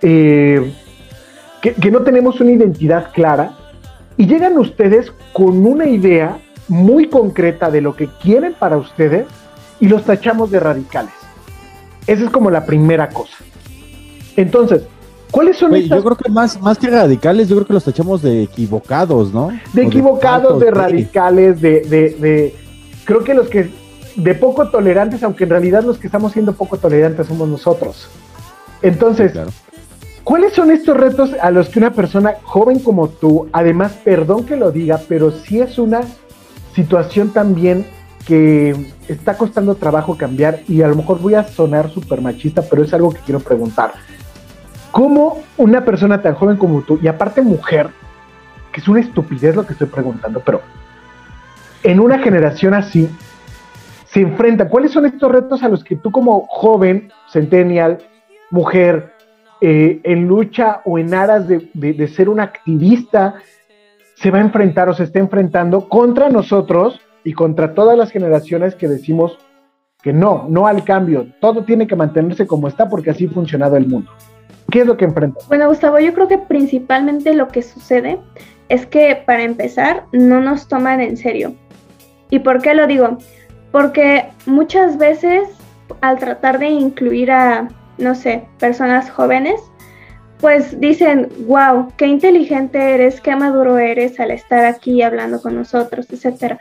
eh, 0.00 0.72
que, 1.60 1.90
no 1.90 2.00
tenemos 2.02 2.40
una 2.40 2.52
identidad 2.52 3.12
clara 3.12 3.52
y 4.16 4.26
llegan 4.26 4.56
ustedes 4.58 5.12
con 5.32 5.66
una 5.66 5.86
idea 5.86 6.38
muy 6.68 7.08
concreta 7.08 7.70
de 7.70 7.80
lo 7.80 7.94
que 7.94 8.08
quieren 8.22 8.54
para 8.54 8.78
ustedes 8.78 9.26
y 9.80 9.88
los 9.88 10.04
tachamos 10.04 10.50
de 10.50 10.60
radicales. 10.60 11.12
Esa 12.06 12.24
es 12.24 12.30
como 12.30 12.50
la 12.50 12.64
primera 12.64 13.08
cosa. 13.10 13.36
Entonces, 14.36 14.82
¿Cuáles 15.32 15.56
son 15.56 15.74
Yo 15.74 16.04
creo 16.04 16.16
que 16.16 16.30
más, 16.30 16.60
más 16.60 16.76
que 16.76 16.88
radicales, 16.88 17.48
yo 17.48 17.56
creo 17.56 17.66
que 17.66 17.72
los 17.72 17.84
tachamos 17.84 18.20
de 18.20 18.42
equivocados, 18.42 19.32
¿no? 19.32 19.48
De 19.72 19.82
equivocados, 19.82 20.60
de, 20.60 20.70
radicales, 20.70 21.60
de, 21.60 21.80
de, 21.80 22.54
Creo 23.04 23.24
que 23.24 23.34
los 23.34 23.48
que. 23.48 23.70
De 24.14 24.34
poco 24.34 24.68
tolerantes, 24.68 25.22
aunque 25.22 25.44
en 25.44 25.50
realidad 25.50 25.84
los 25.84 25.96
que 25.96 26.06
estamos 26.06 26.32
siendo 26.32 26.52
poco 26.52 26.76
tolerantes 26.76 27.26
somos 27.26 27.48
nosotros. 27.48 28.10
Entonces, 28.82 29.32
¿cuáles 30.22 30.52
son 30.52 30.70
estos 30.70 30.98
retos 30.98 31.30
a 31.40 31.50
los 31.50 31.70
que 31.70 31.78
una 31.78 31.94
persona 31.94 32.34
joven 32.42 32.78
como 32.80 33.08
tú, 33.08 33.48
además, 33.52 33.92
perdón 34.04 34.44
que 34.44 34.56
lo 34.56 34.70
diga, 34.70 35.00
pero 35.08 35.30
sí 35.30 35.62
es 35.62 35.78
una 35.78 36.02
situación 36.74 37.30
también 37.30 37.86
que 38.26 38.76
está 39.08 39.38
costando 39.38 39.76
trabajo 39.76 40.18
cambiar 40.18 40.60
y 40.68 40.82
a 40.82 40.88
lo 40.88 40.94
mejor 40.94 41.18
voy 41.18 41.34
a 41.34 41.44
sonar 41.44 41.90
súper 41.90 42.20
machista, 42.20 42.60
pero 42.60 42.82
es 42.82 42.92
algo 42.92 43.14
que 43.14 43.20
quiero 43.20 43.40
preguntar. 43.40 43.94
¿Cómo 44.92 45.42
una 45.56 45.84
persona 45.84 46.22
tan 46.22 46.34
joven 46.34 46.58
como 46.58 46.82
tú, 46.82 46.98
y 47.02 47.08
aparte 47.08 47.42
mujer, 47.42 47.88
que 48.70 48.80
es 48.80 48.88
una 48.88 49.00
estupidez 49.00 49.56
lo 49.56 49.66
que 49.66 49.72
estoy 49.72 49.88
preguntando, 49.88 50.40
pero 50.40 50.60
en 51.82 51.98
una 51.98 52.18
generación 52.18 52.74
así, 52.74 53.08
se 54.04 54.20
enfrenta? 54.20 54.68
¿Cuáles 54.68 54.92
son 54.92 55.06
estos 55.06 55.32
retos 55.32 55.62
a 55.62 55.68
los 55.68 55.82
que 55.82 55.96
tú 55.96 56.12
como 56.12 56.46
joven, 56.46 57.10
centennial, 57.32 57.98
mujer, 58.50 59.14
eh, 59.62 60.00
en 60.04 60.28
lucha 60.28 60.82
o 60.84 60.98
en 60.98 61.14
aras 61.14 61.48
de, 61.48 61.70
de 61.72 62.08
ser 62.08 62.28
un 62.28 62.40
activista, 62.40 63.36
se 64.14 64.30
va 64.30 64.38
a 64.38 64.42
enfrentar 64.42 64.90
o 64.90 64.94
se 64.94 65.04
está 65.04 65.18
enfrentando 65.20 65.88
contra 65.88 66.28
nosotros 66.28 67.00
y 67.24 67.32
contra 67.32 67.72
todas 67.72 67.96
las 67.96 68.10
generaciones 68.10 68.74
que 68.74 68.88
decimos 68.88 69.38
que 70.02 70.12
no, 70.12 70.46
no 70.48 70.66
al 70.66 70.84
cambio, 70.84 71.28
todo 71.40 71.64
tiene 71.64 71.86
que 71.86 71.96
mantenerse 71.96 72.46
como 72.46 72.68
está 72.68 72.88
porque 72.88 73.10
así 73.10 73.26
ha 73.26 73.30
funcionado 73.30 73.76
el 73.76 73.86
mundo. 73.86 74.10
¿Qué 74.72 74.80
es 74.80 74.86
lo 74.86 74.96
que 74.96 75.04
enfrentas? 75.04 75.46
Bueno, 75.48 75.68
Gustavo, 75.68 75.98
yo 75.98 76.14
creo 76.14 76.28
que 76.28 76.38
principalmente 76.38 77.34
lo 77.34 77.48
que 77.48 77.60
sucede 77.60 78.18
es 78.70 78.86
que 78.86 79.22
para 79.26 79.42
empezar 79.42 80.04
no 80.12 80.40
nos 80.40 80.66
toman 80.66 81.02
en 81.02 81.18
serio. 81.18 81.54
¿Y 82.30 82.38
por 82.38 82.62
qué 82.62 82.74
lo 82.74 82.86
digo? 82.86 83.18
Porque 83.70 84.24
muchas 84.46 84.96
veces 84.96 85.42
al 86.00 86.18
tratar 86.18 86.58
de 86.58 86.68
incluir 86.68 87.30
a, 87.30 87.68
no 87.98 88.14
sé, 88.14 88.44
personas 88.58 89.10
jóvenes, 89.10 89.60
pues 90.40 90.80
dicen, 90.80 91.28
wow, 91.46 91.92
qué 91.98 92.06
inteligente 92.06 92.94
eres, 92.94 93.20
qué 93.20 93.36
maduro 93.36 93.76
eres 93.76 94.18
al 94.20 94.30
estar 94.30 94.64
aquí 94.64 95.02
hablando 95.02 95.42
con 95.42 95.54
nosotros, 95.54 96.06
etcétera. 96.10 96.58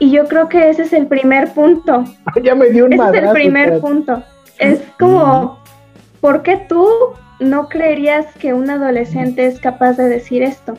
Y 0.00 0.10
yo 0.10 0.26
creo 0.26 0.48
que 0.48 0.70
ese 0.70 0.82
es 0.82 0.92
el 0.92 1.06
primer 1.06 1.52
punto. 1.52 2.02
ya 2.42 2.56
me 2.56 2.68
dio 2.70 2.86
un 2.86 2.94
Ese 2.94 3.08
es 3.10 3.22
el 3.22 3.30
primer 3.30 3.78
punto. 3.78 4.24
Es 4.58 4.82
como, 4.98 5.62
¿por 6.20 6.42
qué 6.42 6.56
tú 6.68 6.88
no 7.40 7.68
creerías 7.68 8.26
que 8.36 8.54
un 8.54 8.70
adolescente 8.70 9.46
es 9.46 9.60
capaz 9.60 9.92
de 9.92 10.08
decir 10.08 10.42
esto? 10.42 10.76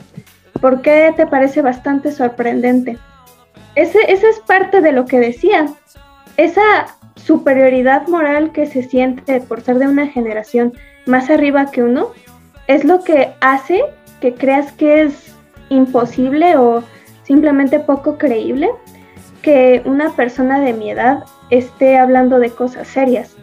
¿Por 0.62 0.82
qué 0.82 1.14
te 1.16 1.26
parece 1.26 1.62
bastante 1.62 2.12
sorprendente? 2.12 2.98
Esa 3.76 4.00
es 4.02 4.40
parte 4.46 4.82
de 4.82 4.92
lo 4.92 5.06
que 5.06 5.20
decía. 5.20 5.68
Esa 6.38 6.62
superioridad 7.16 8.08
moral 8.08 8.52
que 8.52 8.66
se 8.66 8.84
siente 8.84 9.42
por 9.42 9.62
ser 9.62 9.78
de 9.80 9.88
una 9.88 10.08
generación 10.08 10.74
más 11.06 11.30
arriba 11.30 11.72
que 11.72 11.84
uno 11.84 12.10
es 12.68 12.84
lo 12.84 13.04
que 13.04 13.34
hace 13.42 13.82
que 14.22 14.34
creas 14.34 14.72
que 14.74 15.04
es 15.04 15.36
imposible 15.70 16.58
o 16.58 16.84
simplemente 17.24 17.80
poco 17.80 18.18
creíble 18.18 18.70
que 19.42 19.82
una 19.86 20.12
persona 20.12 20.60
de 20.60 20.74
mi 20.74 20.92
edad 20.92 21.24
esté 21.50 21.98
hablando 21.98 22.40
de 22.40 22.52
cosas 22.52 22.88
serias 22.88 23.36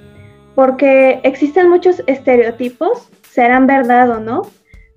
porque 0.57 1.21
existen 1.23 1.69
muchos 1.69 2.03
estereotipos, 2.07 3.09
serán 3.31 3.66
verdad 3.66 4.09
o 4.11 4.21
no, 4.21 4.42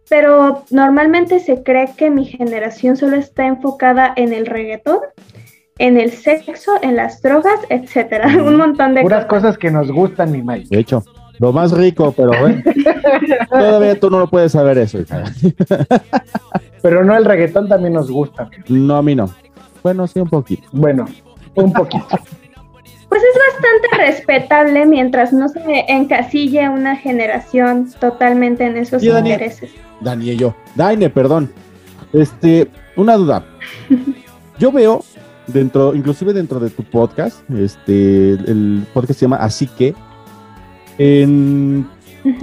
pero 0.10 0.64
normalmente 0.72 1.42
se 1.42 1.64
cree 1.64 1.90
que 1.98 2.10
mi 2.10 2.26
generación 2.26 2.96
solo 2.96 3.18
está 3.18 3.46
enfocada 3.46 4.14
en 4.16 4.32
el 4.32 4.46
reggaetón, 4.46 5.00
en 5.78 6.00
el 6.00 6.12
sexo, 6.12 6.72
en 6.82 6.96
las 6.96 7.22
drogas, 7.22 7.60
etcétera, 7.68 8.28
un 8.44 8.56
montón 8.56 8.96
de 8.96 9.02
Puras 9.02 9.26
cosas. 9.26 9.58
que 9.58 9.70
nos 9.70 9.92
gustan, 9.92 10.32
mi 10.32 10.42
Mike. 10.42 10.68
De 10.70 10.80
hecho, 10.80 11.04
lo 11.40 11.52
más 11.52 11.74
rico, 11.74 12.14
pero 12.16 12.32
bueno, 12.40 12.64
todavía 13.50 14.00
tú 14.00 14.10
no 14.10 14.20
lo 14.20 14.30
puedes 14.30 14.54
saber 14.54 14.78
eso, 14.78 15.02
hija. 15.02 15.26
pero 16.82 17.04
no, 17.04 17.18
el 17.18 17.26
reggaetón 17.26 17.68
también 17.68 17.94
nos 17.94 18.10
gusta. 18.10 18.50
No, 18.70 18.96
a 18.96 19.04
mí 19.04 19.14
no. 19.14 19.30
Bueno, 19.84 20.08
sí, 20.08 20.22
un 20.22 20.30
poquito. 20.30 20.70
Bueno, 20.72 21.06
un 21.56 21.74
poquito. 21.74 22.18
Pues 23.10 23.24
es 23.24 23.40
bastante 23.54 23.98
respetable 23.98 24.86
mientras 24.86 25.34
no 25.34 25.50
se 25.50 25.62
encasille 25.88 26.70
una 26.70 26.96
generación 26.96 27.90
totalmente 28.00 28.66
en 28.66 28.78
esos 28.78 29.04
intereses. 29.04 29.72
Dani 30.00 30.32
y 30.32 30.38
yo. 30.38 30.56
Daine, 30.76 31.10
perdón. 31.10 31.52
Este, 32.14 32.70
una 32.96 33.16
duda. 33.16 33.44
Yo 34.60 34.72
veo 34.72 35.04
dentro, 35.48 35.96
inclusive 35.96 36.34
dentro 36.34 36.60
de 36.60 36.70
tu 36.70 36.84
podcast, 36.84 37.50
este, 37.52 38.32
el 38.32 38.86
podcast 38.94 39.20
se 39.20 39.26
llama 39.26 39.38
Así 39.38 39.68
que, 39.68 39.96
en 40.98 41.88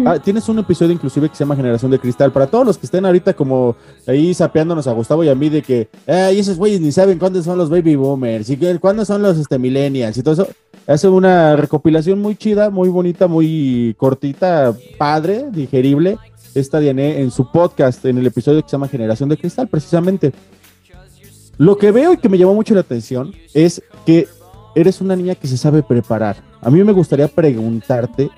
Ah, 0.05 0.18
tienes 0.18 0.49
un 0.49 0.59
episodio 0.59 0.92
inclusive 0.92 1.29
que 1.29 1.37
se 1.37 1.44
llama 1.44 1.57
Generación 1.57 1.90
de 1.90 1.99
Cristal. 1.99 2.33
Para 2.33 2.46
todos 2.46 2.66
los 2.66 2.79
que 2.79 2.87
estén 2.87 3.05
ahorita 3.05 3.35
como 3.35 3.77
ahí 4.07 4.35
sapeándonos 4.35 4.87
a 4.87 4.92
Gustavo 4.92 5.25
y 5.25 5.29
a 5.29 5.35
mí 5.35 5.49
de 5.49 5.62
que, 5.62 5.88
ay, 6.07 6.38
esos 6.38 6.57
güeyes 6.57 6.81
ni 6.81 6.92
saben 6.92 7.18
cuándo 7.18 7.42
son 7.42 7.59
los 7.59 7.70
baby 7.70 7.96
boomers 7.96 8.49
y 8.51 8.57
cuándo 8.79 9.05
son 9.05 9.22
los 9.22 9.38
este, 9.38 9.59
millennials 9.59 10.16
y 10.16 10.22
todo 10.22 10.35
eso. 10.35 10.49
Hace 10.87 11.09
una 11.09 11.57
recopilación 11.57 12.20
muy 12.20 12.37
chida, 12.37 12.70
muy 12.70 12.88
bonita, 12.88 13.27
muy 13.27 13.94
cortita, 13.99 14.75
padre, 14.99 15.46
digerible. 15.51 16.18
Esta 16.55 16.81
Diane 16.81 17.20
en 17.20 17.31
su 17.31 17.51
podcast, 17.51 18.05
en 18.05 18.18
el 18.18 18.27
episodio 18.27 18.62
que 18.62 18.68
se 18.68 18.72
llama 18.72 18.88
Generación 18.88 19.29
de 19.29 19.37
Cristal, 19.37 19.68
precisamente. 19.68 20.33
Lo 21.59 21.77
que 21.77 21.90
veo 21.90 22.12
y 22.12 22.18
que 22.18 22.29
me 22.29 22.38
llamó 22.38 22.55
mucho 22.55 22.75
la 22.75 22.81
atención 22.81 23.33
es 23.53 23.83
que 24.05 24.29
eres 24.75 25.01
una 25.01 25.16
niña 25.16 25.35
que 25.35 25.49
se 25.49 25.57
sabe 25.57 25.83
preparar. 25.83 26.37
A 26.61 26.70
mí 26.70 26.83
me 26.85 26.92
gustaría 26.92 27.29
preguntarte 27.29 28.31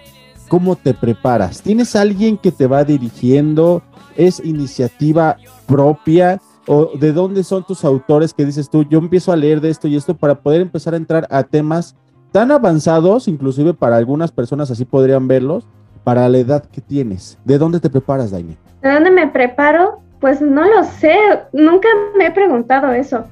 ¿Cómo 0.48 0.76
te 0.76 0.94
preparas? 0.94 1.62
¿Tienes 1.62 1.94
alguien 1.94 2.38
que 2.38 2.50
te 2.50 2.66
va 2.66 2.84
dirigiendo? 2.84 3.82
¿Es 4.16 4.40
iniciativa 4.44 5.36
propia? 5.66 6.40
¿O 6.66 6.90
de 6.98 7.12
dónde 7.12 7.44
son 7.44 7.64
tus 7.64 7.84
autores 7.84 8.34
que 8.34 8.44
dices 8.44 8.68
tú, 8.68 8.84
yo 8.84 8.98
empiezo 8.98 9.32
a 9.32 9.36
leer 9.36 9.60
de 9.60 9.70
esto 9.70 9.88
y 9.88 9.96
esto 9.96 10.16
para 10.16 10.34
poder 10.36 10.60
empezar 10.60 10.94
a 10.94 10.98
entrar 10.98 11.26
a 11.30 11.42
temas 11.42 11.96
tan 12.32 12.50
avanzados, 12.50 13.28
inclusive 13.28 13.72
para 13.74 13.96
algunas 13.96 14.32
personas 14.32 14.70
así 14.70 14.84
podrían 14.84 15.28
verlos, 15.28 15.66
para 16.04 16.28
la 16.28 16.38
edad 16.38 16.64
que 16.64 16.80
tienes? 16.80 17.38
¿De 17.44 17.58
dónde 17.58 17.80
te 17.80 17.88
preparas, 17.88 18.30
Daini? 18.30 18.56
¿De 18.82 18.92
dónde 18.92 19.10
me 19.10 19.28
preparo? 19.28 20.00
Pues 20.20 20.40
no 20.40 20.64
lo 20.64 20.84
sé, 20.84 21.16
nunca 21.52 21.88
me 22.18 22.26
he 22.26 22.30
preguntado 22.30 22.92
eso. 22.92 23.24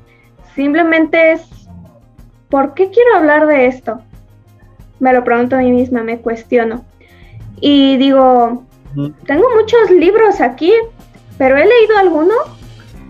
Simplemente 0.55 1.33
es, 1.33 1.43
¿por 2.49 2.75
qué 2.75 2.91
quiero 2.91 3.17
hablar 3.17 3.47
de 3.47 3.67
esto? 3.67 4.01
me 4.99 5.13
lo 5.13 5.25
pregunto 5.25 5.57
a 5.57 5.61
mí 5.61 5.73
misma, 5.73 6.03
me 6.03 6.19
cuestiono. 6.19 6.85
Y 7.61 7.97
digo, 7.97 8.67
tengo 9.27 9.45
muchos 9.57 9.91
libros 9.91 10.41
aquí, 10.41 10.73
pero 11.39 11.57
¿he 11.57 11.67
leído 11.67 11.99
alguno? 11.99 12.35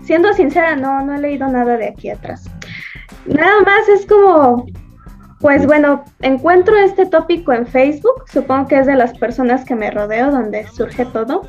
Siendo 0.03 0.33
sincera, 0.33 0.75
no, 0.75 1.01
no 1.01 1.15
he 1.15 1.19
leído 1.19 1.47
nada 1.47 1.77
de 1.77 1.89
aquí 1.89 2.09
atrás. 2.09 2.49
Nada 3.25 3.61
más 3.61 3.89
es 3.89 4.05
como, 4.05 4.65
pues 5.39 5.65
bueno, 5.65 6.05
encuentro 6.21 6.77
este 6.77 7.05
tópico 7.05 7.51
en 7.51 7.67
Facebook, 7.67 8.23
supongo 8.31 8.67
que 8.67 8.79
es 8.79 8.87
de 8.87 8.95
las 8.95 9.17
personas 9.17 9.65
que 9.65 9.75
me 9.75 9.91
rodeo, 9.91 10.31
donde 10.31 10.65
surge 10.67 11.05
todo, 11.05 11.41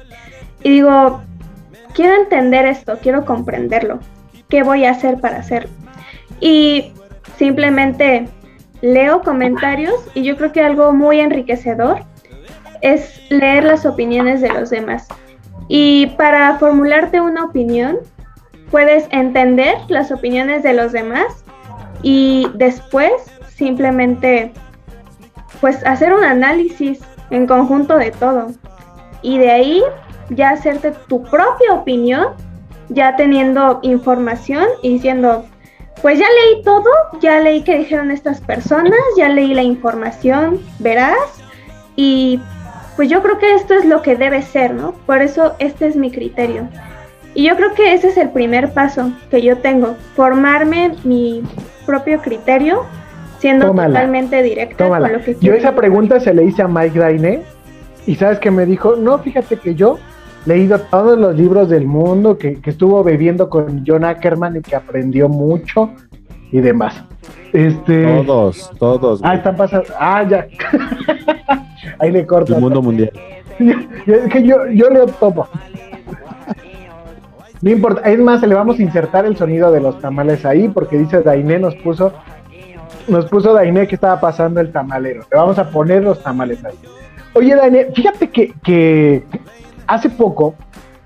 y 0.62 0.70
digo, 0.70 1.22
quiero 1.94 2.16
entender 2.16 2.66
esto, 2.66 2.98
quiero 3.00 3.24
comprenderlo, 3.24 4.00
¿qué 4.48 4.64
voy 4.64 4.84
a 4.84 4.90
hacer 4.90 5.20
para 5.20 5.38
hacerlo? 5.38 5.70
Y 6.40 6.92
simplemente 7.36 8.28
leo 8.80 9.22
comentarios 9.22 9.94
y 10.14 10.22
yo 10.22 10.36
creo 10.36 10.52
que 10.52 10.62
algo 10.62 10.92
muy 10.92 11.20
enriquecedor 11.20 12.04
es 12.82 13.20
leer 13.30 13.64
las 13.64 13.86
opiniones 13.86 14.40
de 14.40 14.48
los 14.48 14.70
demás. 14.70 15.06
Y 15.68 16.06
para 16.16 16.58
formularte 16.58 17.20
una 17.20 17.44
opinión, 17.44 17.98
puedes 18.70 19.06
entender 19.10 19.76
las 19.88 20.10
opiniones 20.10 20.62
de 20.62 20.72
los 20.72 20.92
demás 20.92 21.44
y 22.02 22.46
después 22.54 23.12
simplemente 23.48 24.52
pues 25.60 25.84
hacer 25.84 26.12
un 26.12 26.24
análisis 26.24 27.00
en 27.30 27.46
conjunto 27.46 27.96
de 27.96 28.10
todo 28.12 28.48
y 29.22 29.38
de 29.38 29.50
ahí 29.50 29.82
ya 30.30 30.50
hacerte 30.50 30.92
tu 31.08 31.22
propia 31.24 31.72
opinión 31.72 32.28
ya 32.88 33.16
teniendo 33.16 33.80
información 33.82 34.66
y 34.82 34.94
diciendo 34.94 35.44
pues 36.00 36.16
ya 36.18 36.26
leí 36.26 36.62
todo, 36.62 36.88
ya 37.20 37.40
leí 37.40 37.64
que 37.64 37.78
dijeron 37.78 38.12
estas 38.12 38.40
personas, 38.40 39.00
ya 39.16 39.28
leí 39.28 39.52
la 39.52 39.64
información 39.64 40.60
verás 40.78 41.42
y 41.96 42.40
pues 42.98 43.08
yo 43.08 43.22
creo 43.22 43.38
que 43.38 43.54
esto 43.54 43.74
es 43.74 43.84
lo 43.84 44.02
que 44.02 44.16
debe 44.16 44.42
ser, 44.42 44.74
¿no? 44.74 44.90
Por 45.06 45.22
eso 45.22 45.54
este 45.60 45.86
es 45.86 45.94
mi 45.94 46.10
criterio. 46.10 46.66
Y 47.32 47.46
yo 47.46 47.54
creo 47.54 47.72
que 47.72 47.94
ese 47.94 48.08
es 48.08 48.16
el 48.16 48.30
primer 48.30 48.72
paso 48.72 49.12
que 49.30 49.40
yo 49.40 49.58
tengo, 49.58 49.94
formarme 50.16 50.96
mi 51.04 51.44
propio 51.86 52.20
criterio, 52.20 52.82
siendo 53.38 53.72
totalmente 53.72 54.42
directo 54.42 54.88
con 54.88 55.00
lo 55.00 55.20
que 55.20 55.36
quiero. 55.36 55.40
Yo 55.40 55.52
esa 55.54 55.76
pregunta 55.76 56.18
se 56.18 56.34
le 56.34 56.42
hice 56.42 56.62
a 56.62 56.66
Mike 56.66 56.98
Daine 56.98 57.42
y 58.04 58.16
sabes 58.16 58.40
que 58.40 58.50
me 58.50 58.66
dijo, 58.66 58.96
no, 58.96 59.20
fíjate 59.20 59.58
que 59.58 59.76
yo 59.76 60.00
he 60.44 60.48
leído 60.48 60.80
todos 60.80 61.16
los 61.16 61.36
libros 61.36 61.68
del 61.68 61.86
mundo, 61.86 62.36
que, 62.36 62.58
estuvo 62.64 63.04
bebiendo 63.04 63.48
con 63.48 63.84
John 63.86 64.04
Ackerman 64.04 64.56
y 64.56 64.60
que 64.60 64.74
aprendió 64.74 65.28
mucho 65.28 65.92
y 66.50 66.58
demás. 66.58 67.00
Este... 67.52 68.02
Todos, 68.24 68.72
todos. 68.76 69.20
Ah, 69.22 69.36
están 69.36 69.54
pasando. 69.54 69.86
Ah, 70.00 70.26
ya. 70.28 70.48
Ahí 71.98 72.12
le 72.12 72.26
corto. 72.26 72.54
El 72.54 72.60
mundo 72.60 72.82
mundial. 72.82 73.12
es 73.58 74.32
que 74.32 74.42
yo, 74.42 74.66
yo 74.68 74.88
todo. 75.20 75.48
No 77.60 77.70
importa, 77.70 78.08
es 78.08 78.18
más, 78.20 78.40
le 78.42 78.54
vamos 78.54 78.78
a 78.78 78.82
insertar 78.82 79.26
el 79.26 79.36
sonido 79.36 79.72
de 79.72 79.80
los 79.80 80.00
tamales 80.00 80.44
ahí, 80.44 80.68
porque 80.68 80.96
dice 80.96 81.22
Dainé 81.22 81.58
nos 81.58 81.74
puso, 81.76 82.12
nos 83.08 83.26
puso 83.26 83.52
Dainé 83.52 83.88
que 83.88 83.96
estaba 83.96 84.20
pasando 84.20 84.60
el 84.60 84.70
tamalero. 84.70 85.24
Le 85.30 85.36
vamos 85.36 85.58
a 85.58 85.68
poner 85.70 86.04
los 86.04 86.22
tamales 86.22 86.64
ahí. 86.64 86.76
Oye, 87.34 87.56
Dainé, 87.56 87.86
fíjate 87.92 88.30
que, 88.30 89.24
hace 89.88 90.08
poco, 90.08 90.54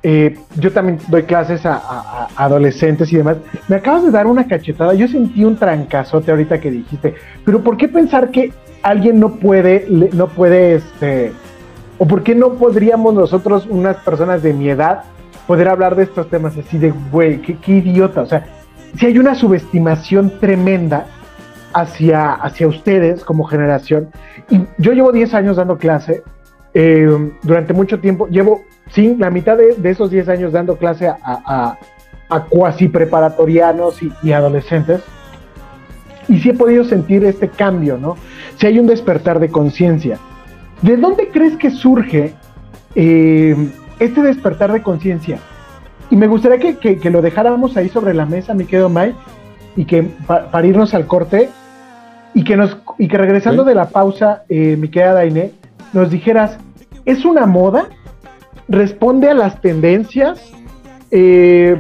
eh, 0.03 0.37
yo 0.57 0.71
también 0.73 0.99
doy 1.09 1.23
clases 1.23 1.65
a, 1.65 2.29
adolescentes 2.37 3.11
y 3.13 3.17
demás. 3.17 3.39
Me 3.69 3.77
acabas 3.77 4.05
de 4.05 4.11
dar 4.11 4.27
una 4.27 4.47
cachetada. 4.47 4.93
Yo 4.93 5.09
sentí 5.09 5.45
un 5.45 5.57
trancazote 5.57 6.33
ahorita 6.33 6.61
que 6.61 6.71
dijiste. 6.71 7.15
Pero 7.47 7.63
¿por 7.63 7.79
qué 7.79 7.89
pensar 7.89 8.31
que 8.31 8.53
alguien 8.83 9.21
no 9.21 9.37
puede, 9.37 9.87
no 9.89 10.29
puede, 10.29 10.77
este, 10.77 11.33
o 11.99 12.07
por 12.07 12.23
qué 12.23 12.35
no 12.35 12.55
podríamos 12.55 13.15
nosotros, 13.15 13.67
unas 13.69 13.97
personas 13.97 14.43
de 14.43 14.53
mi 14.53 14.69
edad, 14.69 15.05
poder 15.47 15.69
hablar 15.69 15.97
de 15.97 16.05
estos 16.05 16.29
temas 16.29 16.57
así 16.57 16.79
de, 16.79 16.93
güey, 17.11 17.41
qué, 17.41 17.73
idiota. 17.73 18.23
O 18.23 18.27
sea, 18.27 18.47
si 18.97 19.07
hay 19.07 19.19
una 19.19 19.35
subestimación 19.35 20.39
tremenda 20.39 21.07
hacia, 21.75 22.33
hacia 22.35 22.69
ustedes 22.69 23.25
como 23.25 23.45
generación. 23.45 24.11
Y 24.51 24.61
yo 24.79 24.93
llevo 24.93 25.13
10 25.13 25.35
años 25.35 25.57
dando 25.57 25.79
clase. 25.79 26.23
Eh, 26.75 27.31
durante 27.43 27.75
mucho 27.75 28.01
tiempo, 28.01 28.29
llevo, 28.29 28.63
sí, 28.91 29.15
la 29.19 29.31
mitad 29.31 29.57
de, 29.57 29.91
esos 29.91 30.11
10 30.11 30.29
años 30.29 30.53
dando 30.53 30.77
clase 30.77 31.07
a, 31.07 31.19
a, 31.23 31.79
a 32.33 32.45
cuasi 32.45 32.89
preparatorianos 32.89 34.01
y, 34.23 34.33
adolescentes. 34.33 35.03
Y 36.29 36.39
sí 36.39 36.51
he 36.51 36.55
podido 36.55 36.85
sentir 36.85 37.25
este 37.25 37.49
cambio, 37.49 37.99
¿no? 37.99 38.17
Si 38.57 38.67
hay 38.67 38.79
un 38.79 38.87
despertar 38.87 39.41
de 39.41 39.49
conciencia. 39.49 40.19
¿De 40.83 40.97
dónde 40.97 41.29
crees 41.29 41.57
que 41.57 41.71
surge 41.71 42.35
eh, 42.95 43.57
este 43.99 44.23
despertar 44.23 44.73
de 44.73 44.83
conciencia. 44.83 45.39
Y 46.11 46.17
me 46.17 46.27
gustaría 46.27 46.79
que, 46.79 47.11
lo 47.11 47.23
dejáramos 47.23 47.77
ahí 47.77 47.89
sobre 47.89 48.13
la 48.13 48.27
mesa, 48.27 48.53
mi 48.55 48.65
querido 48.65 48.89
Mike, 48.89 49.15
y 49.77 49.85
que 49.85 50.03
para 50.27 50.67
irnos 50.67 50.93
al 50.95 51.07
corte, 51.07 51.49
y 52.35 52.45
que, 52.45 52.57
nos, 52.57 52.77
y 52.99 53.09
que 53.09 53.17
regresando 53.17 53.65
de 53.65 53.75
la 53.75 53.89
pausa, 53.89 54.43
eh, 54.49 54.77
mi 54.77 54.89
querida 54.89 55.15
Dainé, 55.15 55.53
nos 55.93 56.11
dijeras, 56.11 56.59
¿es 57.05 57.25
una 57.25 57.47
moda? 57.47 57.87
¿Responde 58.69 59.31
a 59.31 59.35
las 59.35 59.61
tendencias? 59.61 60.53
Eh, 61.11 61.77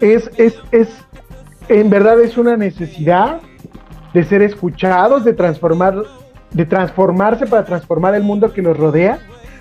es, 0.00 0.30
es, 0.36 0.58
es, 0.72 0.88
en 1.68 1.88
verdad 1.90 2.20
es 2.20 2.36
una 2.36 2.56
necesidad 2.56 3.40
de 4.18 4.24
ser 4.24 4.42
escuchados, 4.42 5.24
de 5.24 5.32
transformar, 5.32 5.94
de 6.50 6.66
transformarse 6.66 7.46
para 7.46 7.64
transformar 7.64 8.16
el 8.16 8.24
mundo 8.24 8.52
que 8.52 8.60
nos 8.60 8.76
rodea 8.76 9.20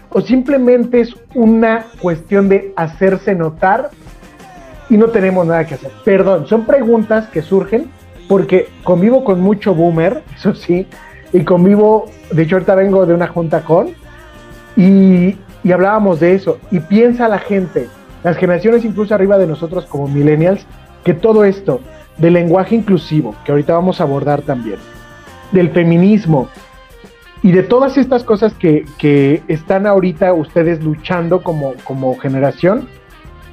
o 0.10 0.20
simplemente 0.20 1.00
es 1.00 1.14
una 1.36 1.86
cuestión 2.02 2.50
de 2.50 2.74
hacerse 2.76 3.36
notar 3.36 3.92
y 4.90 4.98
no 4.98 5.10
tenemos 5.10 5.46
nada 5.46 5.68
que 5.68 5.76
hacer. 5.76 5.92
Perdón, 6.04 6.48
son 6.48 6.66
preguntas 6.66 7.28
que 7.28 7.44
surgen 7.44 7.92
porque 8.28 8.70
convivo 8.84 9.24
con 9.24 9.42
mucho 9.42 9.76
boomer, 9.76 10.24
eso 10.36 10.56
sí, 10.56 10.88
y 11.32 11.44
convivo, 11.44 12.06
de 12.32 12.42
hecho 12.42 12.56
ahorita 12.56 12.74
vengo 12.74 13.06
de 13.06 13.14
una 13.14 13.28
junta 13.28 13.62
con, 13.62 13.90
y, 14.76 15.38
y 15.64 15.72
hablábamos 15.72 16.20
de 16.20 16.34
eso, 16.34 16.58
y 16.72 16.80
piensa 16.80 17.28
la 17.28 17.38
gente, 17.38 17.90
las 18.24 18.38
generaciones 18.38 18.84
incluso 18.84 19.14
arriba 19.14 19.38
de 19.38 19.46
nosotros 19.46 19.86
como 19.86 20.08
millennials, 20.08 20.66
que 21.04 21.14
todo 21.14 21.44
esto 21.44 21.80
del 22.18 22.34
lenguaje 22.34 22.76
inclusivo, 22.76 23.36
que 23.46 23.52
ahorita 23.52 23.74
vamos 23.74 24.00
a 24.02 24.04
abordar 24.04 24.42
también, 24.42 24.80
del 25.52 25.70
feminismo, 25.72 26.50
y 27.44 27.52
de 27.52 27.64
todas 27.64 27.98
estas 27.98 28.24
cosas 28.24 28.54
que, 28.54 29.44
están 29.48 29.86
ahorita 29.86 30.34
ustedes 30.34 30.84
luchando 30.84 31.44
como, 31.44 31.74
como 31.84 32.18
generación, 32.18 32.88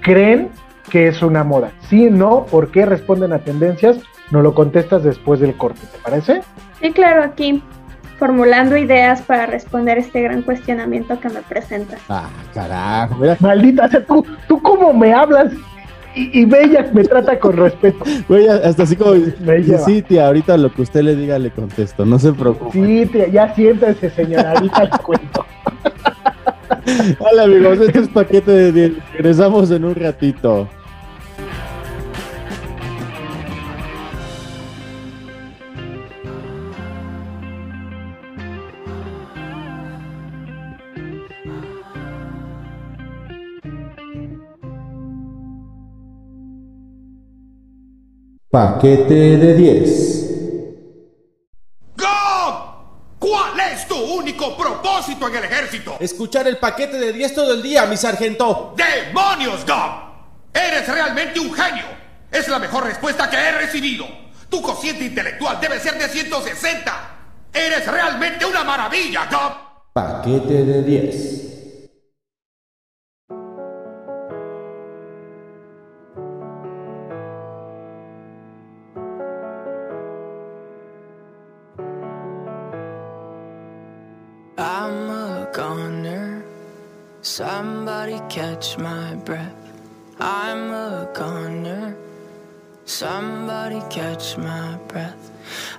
¿creen 0.01 0.49
que 0.91 1.09
es 1.09 1.23
una 1.23 1.45
moda? 1.45 1.73
¿Sí, 1.89 2.09
no? 2.11 2.47
¿Por 2.47 2.71
qué 2.71 2.87
responden 2.87 3.33
a 3.33 3.41
tendencias? 3.41 3.99
Nos 4.31 4.43
lo 4.43 4.55
contestas 4.55 5.05
después 5.05 5.41
del 5.41 5.55
corte, 5.55 5.81
¿te 5.93 5.99
parece? 5.99 6.41
Sí, 6.81 6.93
claro, 6.93 7.23
aquí 7.23 7.63
formulando 8.19 8.77
ideas 8.77 9.23
para 9.23 9.47
responder 9.47 9.99
este 9.99 10.23
gran 10.23 10.43
cuestionamiento 10.43 11.19
que 11.21 11.29
me 11.29 11.43
presentas. 11.43 12.01
Ah, 12.09 12.29
carajo, 12.55 13.17
Maldita 13.41 13.89
sea, 13.89 14.05
tú, 14.05 14.25
tú 14.49 14.63
cómo 14.63 14.93
me 14.93 15.13
hablas 15.13 15.53
y, 16.15 16.45
Bella 16.45 16.91
me 16.93 17.05
trata 17.05 17.39
con 17.39 17.57
respeto. 17.57 18.05
Güey, 18.29 18.49
hasta 18.49 18.85
así 18.85 18.97
como, 18.97 19.13
Bella. 19.41 19.79
sí, 19.79 20.03
tía, 20.03 20.27
ahorita 20.27 20.57
lo 20.57 20.73
que 20.73 20.83
usted 20.83 21.03
le 21.03 21.17
diga 21.17 21.39
le 21.39 21.51
contesto, 21.51 22.05
no 22.05 22.19
se 22.19 22.33
preocupe. 22.33 22.73
Sí, 22.73 23.07
tía, 23.07 23.29
ya 23.29 23.55
siéntese, 23.55 24.11
señora, 24.11 24.53
ahorita 24.53 24.85
le 24.85 24.91
cuento. 25.03 25.45
Hola, 27.19 27.45
amigos, 27.45 27.81
este 27.81 28.01
es 28.01 28.09
Paquete 28.09 28.51
de 28.51 28.73
10. 28.73 28.93
Regresamos 29.15 29.71
en 29.71 29.85
un 29.85 29.95
ratito. 29.95 30.69
Paquete 48.55 49.37
de 49.37 49.55
10. 49.55 50.31
¡Gob! 51.97 53.19
¿Cuál 53.19 53.59
es 53.73 53.89
tu 53.89 53.97
único 53.97 54.57
propósito 54.57 55.27
en 55.27 55.35
el 55.35 55.45
ejército? 55.47 55.97
Escuchar 55.99 56.47
el 56.47 56.59
paquete 56.59 56.97
de 56.97 57.13
10 57.13 57.35
todo 57.35 57.53
el 57.53 57.61
día, 57.61 57.85
mi 57.87 57.97
sargento. 57.97 58.73
¡Demonios, 58.77 59.67
Gob! 59.67 60.55
Eres 60.55 60.87
realmente 60.87 61.41
un 61.41 61.53
genio. 61.53 61.83
Es 62.31 62.47
la 62.47 62.61
mejor 62.61 62.85
respuesta 62.85 63.29
que 63.29 63.37
he 63.37 63.51
recibido. 63.59 64.07
Tu 64.49 64.63
cociente 64.63 65.07
intelectual 65.07 65.61
debe 65.61 65.81
ser 65.81 65.99
de 65.99 66.09
160. 66.09 66.93
Eres 67.53 67.85
realmente 67.89 68.47
una 68.47 68.63
maravilla, 68.63 69.27
Gob. 69.29 69.53
Paquete 69.93 70.65
de 70.65 70.83
10. 70.85 71.54
Somebody 87.37 88.21
catch 88.29 88.79
my 88.79 89.17
breath. 89.25 89.57
I'm 90.21 90.71
a 90.71 91.09
goner. 91.13 91.97
Somebody 92.85 93.83
catch 93.91 94.39
my 94.39 94.79
breath. 94.87 95.33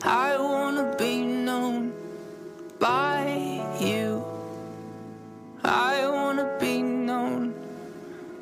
I 0.04 0.36
wanna 0.38 0.94
be 0.98 1.22
known 1.22 1.94
by 2.78 3.62
you. 3.80 4.22
I 5.64 6.06
wanna 6.10 6.58
be 6.60 6.82
known 6.82 7.54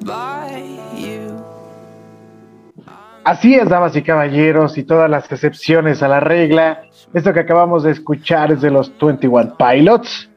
by 0.04 0.64
you. 0.98 1.38
Así 3.26 3.54
es, 3.54 3.70
damas 3.70 3.96
y 3.96 4.02
caballeros, 4.02 4.76
y 4.80 4.86
todas 4.86 5.08
las 5.08 5.32
excepciones 5.32 6.02
a 6.02 6.08
la 6.08 6.20
regla. 6.20 6.86
Esto 7.14 7.32
que 7.32 7.42
acabamos 7.42 7.84
de 7.84 7.92
escuchar 7.92 8.52
es 8.52 8.62
de 8.62 8.72
los 8.72 8.92
21 8.98 9.56
Pilots, 9.56 10.33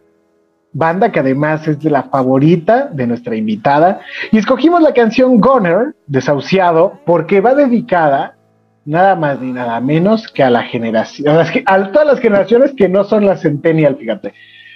banda 0.77 1.11
que 1.11 1.21
además 1.21 1.67
es 1.67 1.81
de 1.81 1.89
la 1.89 2.05
favorita 2.05 2.91
de 2.93 3.07
nuestra 3.07 3.35
invitada. 3.35 4.01
Y 4.31 4.39
escogimos 4.39 4.83
la 4.83 4.93
canción 4.93 5.41
Goner, 5.41 5.95
Desahuciado, 6.07 7.01
porque 7.07 7.41
va 7.41 7.55
dedicada 7.55 8.37
nada 8.85 9.17
más 9.17 9.41
ni 9.41 9.53
nada 9.53 9.81
menos 9.81 10.29
que 10.29 10.45
a 10.45 10.51
la 10.51 10.63
generación, 10.63 11.37
a, 11.67 11.93
todas 11.93 12.07
las 12.07 12.21
generaciones 12.21 12.73
que 12.77 12.89
no 12.89 13.05
son 13.05 13.25
la 13.25 13.37
Centennial, 13.37 13.97
fíjate, 13.97 14.35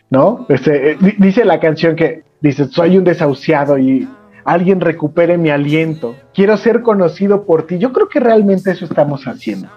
¿no? 0.08 0.46
Este, 0.48 0.92
eh, 0.92 0.98
dice 1.18 1.44
la 1.44 1.60
canción 1.60 1.94
que 1.94 2.24
dice, 2.40 2.64
soy 2.64 2.96
un 2.96 3.04
desahuciado 3.04 3.78
y 3.78 4.08
alguien 4.44 4.80
recupere 4.80 5.38
mi 5.38 5.50
aliento, 5.50 6.16
quiero 6.34 6.56
ser 6.56 6.80
conocido 6.80 7.44
por 7.44 7.66
ti. 7.66 7.78
Yo 7.78 7.92
creo 7.92 8.08
que 8.08 8.20
realmente 8.20 8.72
eso 8.72 8.86
estamos 8.86 9.28
haciendo. 9.28 9.68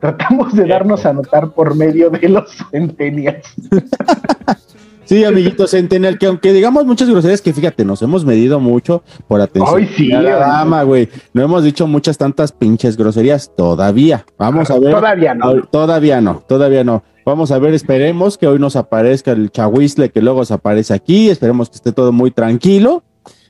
Tratamos 0.00 0.54
de 0.54 0.66
darnos 0.66 1.06
a 1.06 1.12
notar 1.12 1.50
por 1.50 1.76
medio 1.76 2.10
de 2.10 2.28
los 2.28 2.56
Centennials. 2.70 3.54
Sí, 5.06 5.24
amiguito 5.24 5.66
Centennial, 5.68 6.18
que 6.18 6.26
aunque 6.26 6.52
digamos 6.52 6.84
muchas 6.84 7.08
groserías, 7.08 7.40
que 7.40 7.52
fíjate, 7.52 7.84
nos 7.84 8.02
hemos 8.02 8.24
medido 8.24 8.58
mucho 8.58 9.04
por 9.28 9.40
atención 9.40 9.78
Ay, 9.78 9.88
sí, 9.96 10.12
a 10.12 10.20
la 10.20 10.36
dama, 10.36 10.82
güey. 10.82 11.08
No 11.32 11.42
hemos 11.42 11.62
dicho 11.62 11.86
muchas 11.86 12.18
tantas 12.18 12.50
pinches 12.50 12.96
groserías 12.96 13.52
todavía. 13.56 14.26
Vamos 14.36 14.68
a 14.70 14.78
ver. 14.78 14.92
Todavía 14.92 15.34
no. 15.34 15.62
Todavía 15.62 16.20
no, 16.20 16.42
todavía 16.48 16.82
no. 16.82 17.04
Vamos 17.24 17.50
a 17.52 17.58
ver, 17.58 17.74
esperemos 17.74 18.36
que 18.36 18.46
hoy 18.48 18.58
nos 18.58 18.76
aparezca 18.76 19.32
el 19.32 19.50
chahuizle 19.50 20.10
que 20.10 20.22
luego 20.22 20.44
se 20.44 20.54
aparece 20.54 20.92
aquí. 20.92 21.30
Esperemos 21.30 21.70
que 21.70 21.76
esté 21.76 21.92
todo 21.92 22.12
muy 22.12 22.32
tranquilo. 22.32 23.04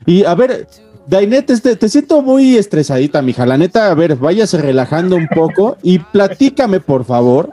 Y 0.05 0.25
a 0.25 0.35
ver, 0.35 0.67
Dainet, 1.07 1.47
te, 1.47 1.77
te 1.77 1.89
siento 1.89 2.21
muy 2.21 2.57
estresadita, 2.57 3.23
mija. 3.23 3.47
La 3.47 3.57
neta, 3.57 3.91
a 3.91 3.95
ver, 3.95 4.17
váyase 4.17 4.61
relajando 4.61 5.17
un 5.17 5.29
poco 5.29 5.79
y 5.83 6.01
platícame, 6.01 6.81
por 6.81 7.05
favor. 7.05 7.51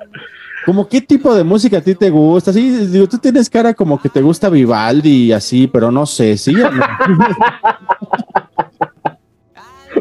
¿Cómo 0.66 0.88
qué 0.88 1.02
tipo 1.02 1.36
de 1.36 1.44
música 1.44 1.78
a 1.80 1.82
ti 1.82 1.94
te 1.96 2.10
gusta? 2.10 2.54
Sí, 2.54 2.70
digo, 2.88 3.08
tú 3.08 3.18
tienes 3.18 3.50
cara 3.50 3.74
como 3.74 4.02
que 4.02 4.08
te 4.10 4.22
gusta 4.22 4.50
Vivaldi 4.50 5.26
y 5.26 5.32
así, 5.34 5.68
pero 5.68 5.92
no 5.92 6.06
sé, 6.06 6.38
¿sí 6.38 6.56
o 6.62 6.72
no? 6.72 6.84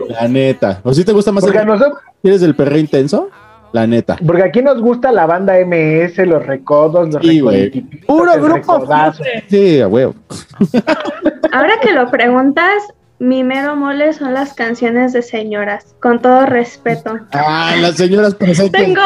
La 0.08 0.28
neta. 0.28 0.80
¿O 0.84 0.92
sí 0.94 1.04
te 1.04 1.12
gusta 1.12 1.32
más 1.32 1.44
Porque 1.44 1.58
el... 1.58 1.66
nosotros- 1.66 1.98
¿Quieres 2.22 2.42
el 2.42 2.54
perro 2.54 2.78
intenso? 2.78 3.28
La 3.72 3.86
neta. 3.86 4.18
Porque 4.24 4.42
aquí 4.44 4.62
nos 4.62 4.80
gusta 4.80 5.10
la 5.12 5.24
banda 5.26 5.54
MS, 5.64 6.18
los 6.26 6.44
recodos, 6.46 7.12
los 7.12 7.22
Sí, 7.22 7.40
Puro 8.06 8.32
grupo. 8.40 8.86
Sí, 9.48 9.80
a 9.80 9.88
huevo. 9.88 10.14
Ahora 11.52 11.72
que 11.80 11.92
lo 11.92 12.10
preguntas, 12.10 12.82
mi 13.22 13.44
mero 13.44 13.76
mole 13.76 14.12
son 14.14 14.34
las 14.34 14.52
canciones 14.52 15.12
de 15.12 15.22
señoras, 15.22 15.94
con 16.00 16.20
todo 16.20 16.44
respeto. 16.44 17.20
Ah, 17.30 17.72
las 17.80 17.94
señoras 17.94 18.34
presentes. 18.34 18.82
Tengo, 18.82 19.00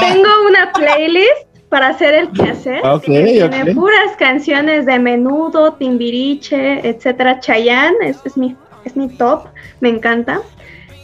tengo 0.00 0.30
una 0.48 0.72
playlist 0.72 1.28
para 1.68 1.88
hacer 1.88 2.14
el 2.14 2.30
quehacer. 2.30 2.80
Ok, 2.86 3.02
que 3.02 3.22
tiene 3.50 3.62
ok. 3.64 3.74
puras 3.74 4.16
canciones 4.18 4.86
de 4.86 4.98
menudo, 4.98 5.74
timbiriche, 5.74 6.88
etcétera. 6.88 7.38
Chayanne 7.40 7.96
es, 8.00 8.16
es 8.24 8.38
mi, 8.38 8.56
es 8.86 8.96
mi 8.96 9.10
top, 9.10 9.48
me 9.80 9.90
encanta. 9.90 10.40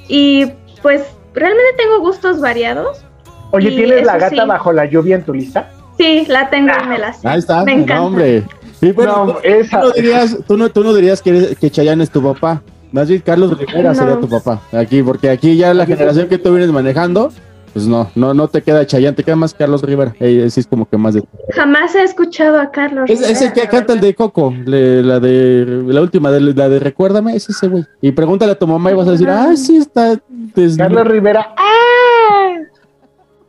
Y 0.08 0.46
pues 0.80 1.02
realmente 1.34 1.74
tengo 1.76 2.00
gustos 2.00 2.40
variados. 2.40 3.04
Oye, 3.50 3.70
¿tienes 3.72 4.06
la 4.06 4.16
gata 4.16 4.44
sí. 4.44 4.48
bajo 4.48 4.72
la 4.72 4.86
lluvia 4.86 5.16
en 5.16 5.24
tu 5.24 5.34
lista? 5.34 5.70
Sí, 5.98 6.24
la 6.26 6.48
tengo 6.48 6.72
y 6.82 6.86
me 6.86 6.96
la 6.98 7.12
sé. 7.12 7.28
Ahí 7.28 7.38
está, 7.38 7.64
Me 7.64 7.74
no, 7.76 7.82
encanta. 7.82 8.02
hombre. 8.02 8.44
Y 8.80 8.92
bueno, 8.92 9.26
No, 9.26 9.32
tú, 9.34 9.38
esa- 9.42 9.80
tú 9.80 9.86
no 9.88 9.92
dirías, 9.92 10.36
tú, 10.46 10.56
no, 10.56 10.68
tú 10.70 10.84
no 10.84 10.94
dirías 10.94 11.22
que, 11.22 11.30
eres- 11.30 11.58
que 11.58 11.70
Chayanne 11.70 12.02
es 12.04 12.10
tu 12.10 12.22
papá. 12.22 12.62
Más 12.92 13.08
bien 13.08 13.20
Carlos 13.24 13.58
Rivera 13.58 13.92
No. 13.92 13.94
sería 13.94 14.20
tu 14.20 14.28
papá. 14.28 14.60
Aquí, 14.72 15.02
porque 15.02 15.30
aquí 15.30 15.56
ya 15.56 15.74
la 15.74 15.86
generación 15.86 16.28
que 16.28 16.38
tú 16.38 16.50
vienes 16.50 16.70
manejando, 16.70 17.32
pues 17.72 17.86
no, 17.86 18.10
no, 18.14 18.32
no 18.32 18.48
te 18.48 18.62
queda 18.62 18.86
Chayanne, 18.86 19.16
te 19.16 19.24
queda 19.24 19.36
más 19.36 19.52
Carlos 19.54 19.82
Rivera. 19.82 20.14
Sí 20.18 20.60
es 20.60 20.66
como 20.66 20.88
que 20.88 20.96
más 20.96 21.14
de. 21.14 21.24
Jamás 21.54 21.94
he 21.94 22.02
escuchado 22.02 22.58
a 22.60 22.70
Carlos. 22.70 23.10
Es, 23.10 23.20
ese 23.22 23.52
que 23.52 23.66
canta 23.68 23.92
el 23.92 24.00
de 24.00 24.14
Coco, 24.14 24.54
le- 24.64 25.02
la 25.02 25.20
de 25.20 25.82
la 25.86 26.00
última, 26.00 26.30
de, 26.30 26.40
la 26.40 26.68
de 26.68 26.78
Recuérdame, 26.78 27.34
es 27.36 27.48
ese 27.50 27.68
güey. 27.68 27.84
Y 28.00 28.12
pregúntale 28.12 28.52
a 28.52 28.58
tu 28.58 28.66
mamá 28.66 28.92
y 28.92 28.94
vas 28.94 29.08
a 29.08 29.12
decir, 29.12 29.28
ah, 29.28 29.54
sí 29.56 29.76
está. 29.78 30.18
des- 30.54 30.76
Carlos 30.76 31.06
Rivera. 31.06 31.54
¡Ah! 31.56 32.56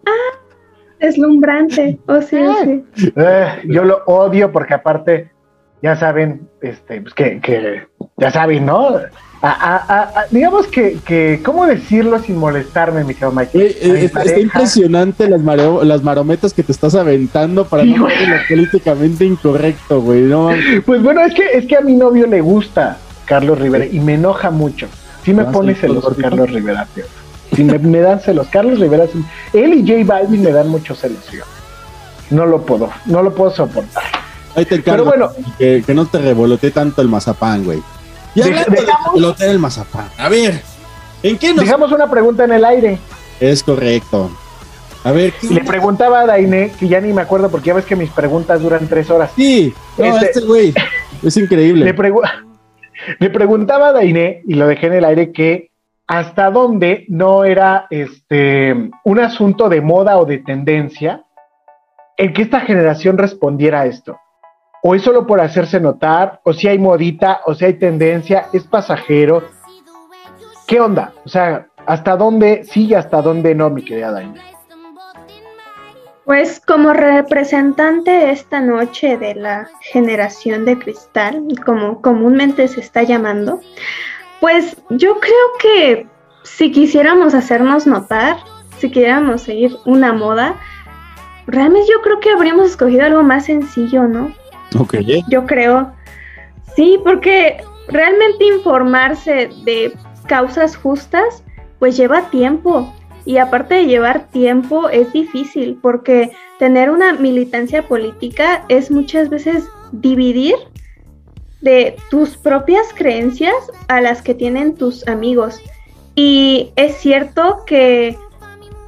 ¡Ah! 0.05 0.36
Deslumbrante. 0.99 1.97
Oh, 2.07 2.21
sí, 2.21 2.37
oh, 2.37 2.55
sí. 2.63 2.83
Eh, 3.15 3.45
yo 3.65 3.83
lo 3.83 4.03
odio 4.05 4.51
porque 4.51 4.73
aparte, 4.73 5.29
ya 5.81 5.95
saben, 5.95 6.47
este, 6.61 7.01
pues 7.01 7.13
que, 7.13 7.39
que 7.39 7.83
ya 8.17 8.31
saben, 8.31 8.65
¿no? 8.65 8.95
A- 9.39 9.51
a- 9.51 9.75
a- 9.77 10.19
a- 10.21 10.25
digamos 10.31 10.65
que, 10.67 10.97
que, 11.05 11.41
¿cómo 11.45 11.67
decirlo 11.67 12.17
sin 12.17 12.37
molestarme, 12.37 13.03
mi 13.03 13.13
querido 13.13 13.31
Mike? 13.31 13.51
Eh, 13.59 13.67
está, 13.81 13.95
está 13.99 14.19
pareja- 14.21 14.39
impresionante 14.39 15.29
las, 15.29 15.41
mareo- 15.41 15.83
las 15.83 16.01
marometas 16.01 16.53
que 16.55 16.63
te 16.63 16.71
estás 16.71 16.95
aventando 16.95 17.63
para 17.65 17.83
Sí, 17.83 17.93
no 17.93 18.09
ser 18.09 18.41
políticamente 18.49 19.25
incorrecto, 19.25 20.01
güey. 20.01 20.21
No. 20.21 20.49
Pues 20.87 21.03
bueno, 21.03 21.21
es 21.21 21.35
que, 21.35 21.43
es 21.53 21.67
que 21.67 21.75
a 21.77 21.81
mi 21.81 21.95
novio 21.95 22.25
le 22.25 22.41
gusta 22.41 22.97
Carlos 23.25 23.59
Rivera 23.59 23.85
y 23.85 23.99
me 23.99 24.15
enoja 24.15 24.49
mucho. 24.49 24.87
Sí 25.23 25.33
me 25.35 25.43
Ah, 25.43 25.51
pone 25.51 25.75
sí, 25.75 25.81
celos 25.81 26.01
gordito. 26.03 26.29
Carlos 26.29 26.51
Rivera, 26.51 26.87
tío. 26.95 27.03
Sí 27.57 27.63
me, 27.63 27.77
me 27.79 27.99
dan 27.99 28.19
celos. 28.21 28.47
Carlos 28.47 28.79
Rivera, 28.79 29.05
él 29.51 29.73
y 29.73 29.81
J 29.81 30.03
Balvin 30.05 30.43
me 30.43 30.51
dan 30.51 30.69
muchos 30.69 30.99
celos, 30.99 31.25
tío. 31.29 31.43
No 32.29 32.45
lo 32.45 32.61
puedo, 32.61 32.89
no 33.05 33.21
lo 33.23 33.33
puedo 33.33 33.51
soportar. 33.51 34.03
Ahí 34.55 34.63
te 34.65 34.75
encargo. 34.75 35.09
Pero 35.11 35.27
bueno. 35.29 35.47
Que, 35.57 35.83
que 35.85 35.93
no 35.93 36.05
te 36.05 36.19
revolotee 36.19 36.71
tanto 36.71 37.01
el 37.01 37.07
mazapán, 37.09 37.65
güey. 37.65 37.81
Y 38.35 38.41
de 38.41 38.51
dejamos- 38.51 39.41
el 39.41 39.59
mazapán. 39.59 40.07
A 40.17 40.29
ver, 40.29 40.61
¿en 41.23 41.37
qué 41.37 41.53
nos...? 41.53 41.65
Dejamos 41.65 41.91
una 41.91 42.09
pregunta 42.09 42.43
en 42.45 42.51
el 42.53 42.63
aire. 42.63 42.99
Es 43.39 43.63
correcto. 43.63 44.29
A 45.03 45.11
ver, 45.11 45.33
¿qué- 45.33 45.47
Le 45.47 45.63
preguntaba 45.63 46.19
a 46.21 46.25
Daine, 46.25 46.71
que 46.79 46.87
ya 46.87 46.99
ni 47.01 47.13
me 47.13 47.21
acuerdo 47.21 47.49
porque 47.49 47.67
ya 47.67 47.73
ves 47.73 47.85
que 47.85 47.95
mis 47.95 48.09
preguntas 48.11 48.61
duran 48.61 48.87
tres 48.87 49.09
horas. 49.09 49.31
Sí, 49.35 49.73
no, 49.97 50.05
Este- 50.05 50.25
este 50.27 50.39
güey 50.41 50.73
es 51.23 51.37
increíble. 51.37 51.85
Le, 51.85 51.95
pregu- 51.95 52.21
le 53.19 53.29
preguntaba 53.29 53.89
a 53.89 53.93
Daine, 53.93 54.41
y 54.45 54.53
lo 54.55 54.67
dejé 54.67 54.87
en 54.87 54.93
el 54.93 55.05
aire, 55.05 55.31
que 55.31 55.66
hasta 56.07 56.49
dónde 56.49 57.05
no 57.09 57.43
era 57.43 57.87
este 57.89 58.89
un 59.03 59.19
asunto 59.19 59.67
de 59.67 59.81
moda 59.81 60.17
o 60.17 60.25
de 60.25 60.37
tendencia 60.39 61.23
el 62.15 62.33
que 62.33 62.41
esta 62.41 62.61
generación 62.61 63.17
respondiera 63.17 63.81
a 63.81 63.85
esto. 63.85 64.19
O 64.81 64.95
es 64.95 65.03
solo 65.03 65.27
por 65.27 65.39
hacerse 65.41 65.79
notar, 65.79 66.39
o 66.43 66.53
si 66.53 66.67
hay 66.67 66.79
modita, 66.79 67.41
o 67.45 67.53
si 67.53 67.65
hay 67.65 67.73
tendencia, 67.73 68.47
es 68.53 68.63
pasajero. 68.63 69.43
¿Qué 70.65 70.79
onda? 70.79 71.13
O 71.25 71.29
sea, 71.29 71.67
¿hasta 71.85 72.15
dónde 72.15 72.63
sí 72.63 72.85
y 72.85 72.93
hasta 72.93 73.21
dónde 73.21 73.53
no, 73.53 73.69
mi 73.69 73.83
querida 73.83 74.11
Daine? 74.11 74.39
Pues 76.25 76.59
como 76.59 76.93
representante 76.93 78.31
esta 78.31 78.61
noche 78.61 79.17
de 79.17 79.35
la 79.35 79.69
generación 79.81 80.65
de 80.65 80.77
cristal, 80.77 81.43
como 81.65 82.01
comúnmente 82.01 82.67
se 82.67 82.81
está 82.81 83.03
llamando, 83.03 83.61
pues 84.39 84.77
yo 84.89 85.19
creo 85.19 85.47
que 85.59 86.07
si 86.43 86.71
quisiéramos 86.71 87.33
hacernos 87.33 87.87
notar, 87.87 88.37
si 88.77 88.89
quisiéramos 88.89 89.41
seguir 89.41 89.75
una 89.85 90.13
moda, 90.13 90.55
realmente 91.47 91.87
yo 91.89 92.01
creo 92.01 92.19
que 92.19 92.29
habríamos 92.29 92.67
escogido 92.67 93.05
algo 93.05 93.23
más 93.23 93.45
sencillo, 93.45 94.03
¿no? 94.03 94.33
Ok. 94.77 94.95
Yo 95.29 95.45
creo. 95.45 95.91
Sí, 96.75 96.99
porque 97.03 97.57
realmente 97.87 98.45
informarse 98.45 99.49
de 99.63 99.93
causas 100.27 100.75
justas, 100.75 101.43
pues 101.79 101.97
lleva 101.97 102.29
tiempo. 102.29 102.93
Y 103.25 103.39
aparte 103.39 103.75
de 103.75 103.87
llevar 103.87 104.27
tiempo, 104.27 104.87
es 104.89 105.11
difícil, 105.11 105.77
porque 105.81 106.31
tener 106.59 106.89
una 106.89 107.13
militancia 107.13 107.85
política 107.87 108.63
es 108.69 108.89
muchas 108.89 109.29
veces 109.29 109.65
dividir 109.91 110.55
de 111.67 111.97
tus 112.09 112.37
propias 112.37 112.93
creencias 112.95 113.53
a 113.89 113.99
las 113.99 114.21
que 114.21 114.33
tienen 114.33 114.75
tus 114.75 115.05
amigos. 115.05 115.59
Y 116.15 116.71
es 116.77 116.95
cierto 116.95 117.65
que, 117.65 118.17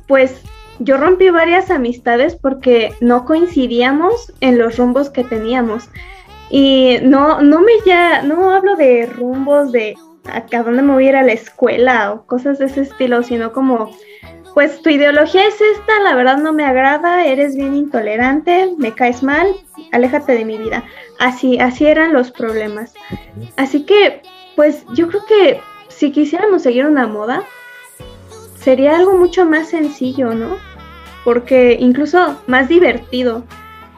pues, 0.08 0.42
yo 0.80 0.96
rompí 0.96 1.30
varias 1.30 1.72
amistades 1.72 2.38
porque 2.38 2.94
no 3.02 3.26
coincidíamos 3.26 4.32
en 4.40 4.58
los 4.58 4.78
rumbos 4.78 5.10
que 5.10 5.26
teníamos. 5.26 5.90
Y 6.50 7.00
no, 7.02 7.42
no 7.42 7.60
me 7.60 7.74
ya, 7.86 8.22
no 8.22 8.52
hablo 8.52 8.78
de 8.78 9.08
rumbos 9.08 9.74
de 9.74 9.98
a, 10.24 10.64
dónde 10.64 10.82
me 10.82 10.94
voy 10.94 11.08
a 11.08 11.10
ir 11.10 11.16
a 11.18 11.24
la 11.24 11.34
escuela 11.34 12.14
o 12.14 12.26
cosas 12.26 12.60
de 12.60 12.68
ese 12.68 12.82
estilo, 12.84 13.24
sino 13.24 13.52
como 13.52 13.92
pues 14.54 14.82
tu 14.82 14.90
ideología 14.90 15.48
es 15.48 15.60
esta, 15.62 16.00
la 16.04 16.16
verdad 16.16 16.38
no 16.38 16.54
me 16.54 16.66
agrada, 16.66 17.26
eres 17.26 17.56
bien 17.56 17.76
intolerante, 17.76 18.74
me 18.78 18.94
caes 18.94 19.24
mal, 19.24 19.48
aléjate 19.92 20.34
de 20.34 20.46
mi 20.46 20.58
vida. 20.58 20.84
Así, 21.20 21.60
así 21.60 21.86
eran 21.86 22.14
los 22.14 22.32
problemas. 22.32 22.94
Así 23.58 23.84
que, 23.84 24.22
pues 24.56 24.86
yo 24.94 25.08
creo 25.08 25.26
que 25.26 25.62
si 25.88 26.12
quisiéramos 26.12 26.64
seguir 26.64 26.86
una 26.86 27.08
moda, 27.08 27.44
sería 28.56 28.96
algo 28.96 29.18
mucho 29.18 29.46
más 29.46 29.70
sencillo, 29.70 30.34
¿no? 30.34 30.58
Porque 31.24 31.78
incluso 31.80 32.42
más 32.48 32.68
divertido. 32.68 33.44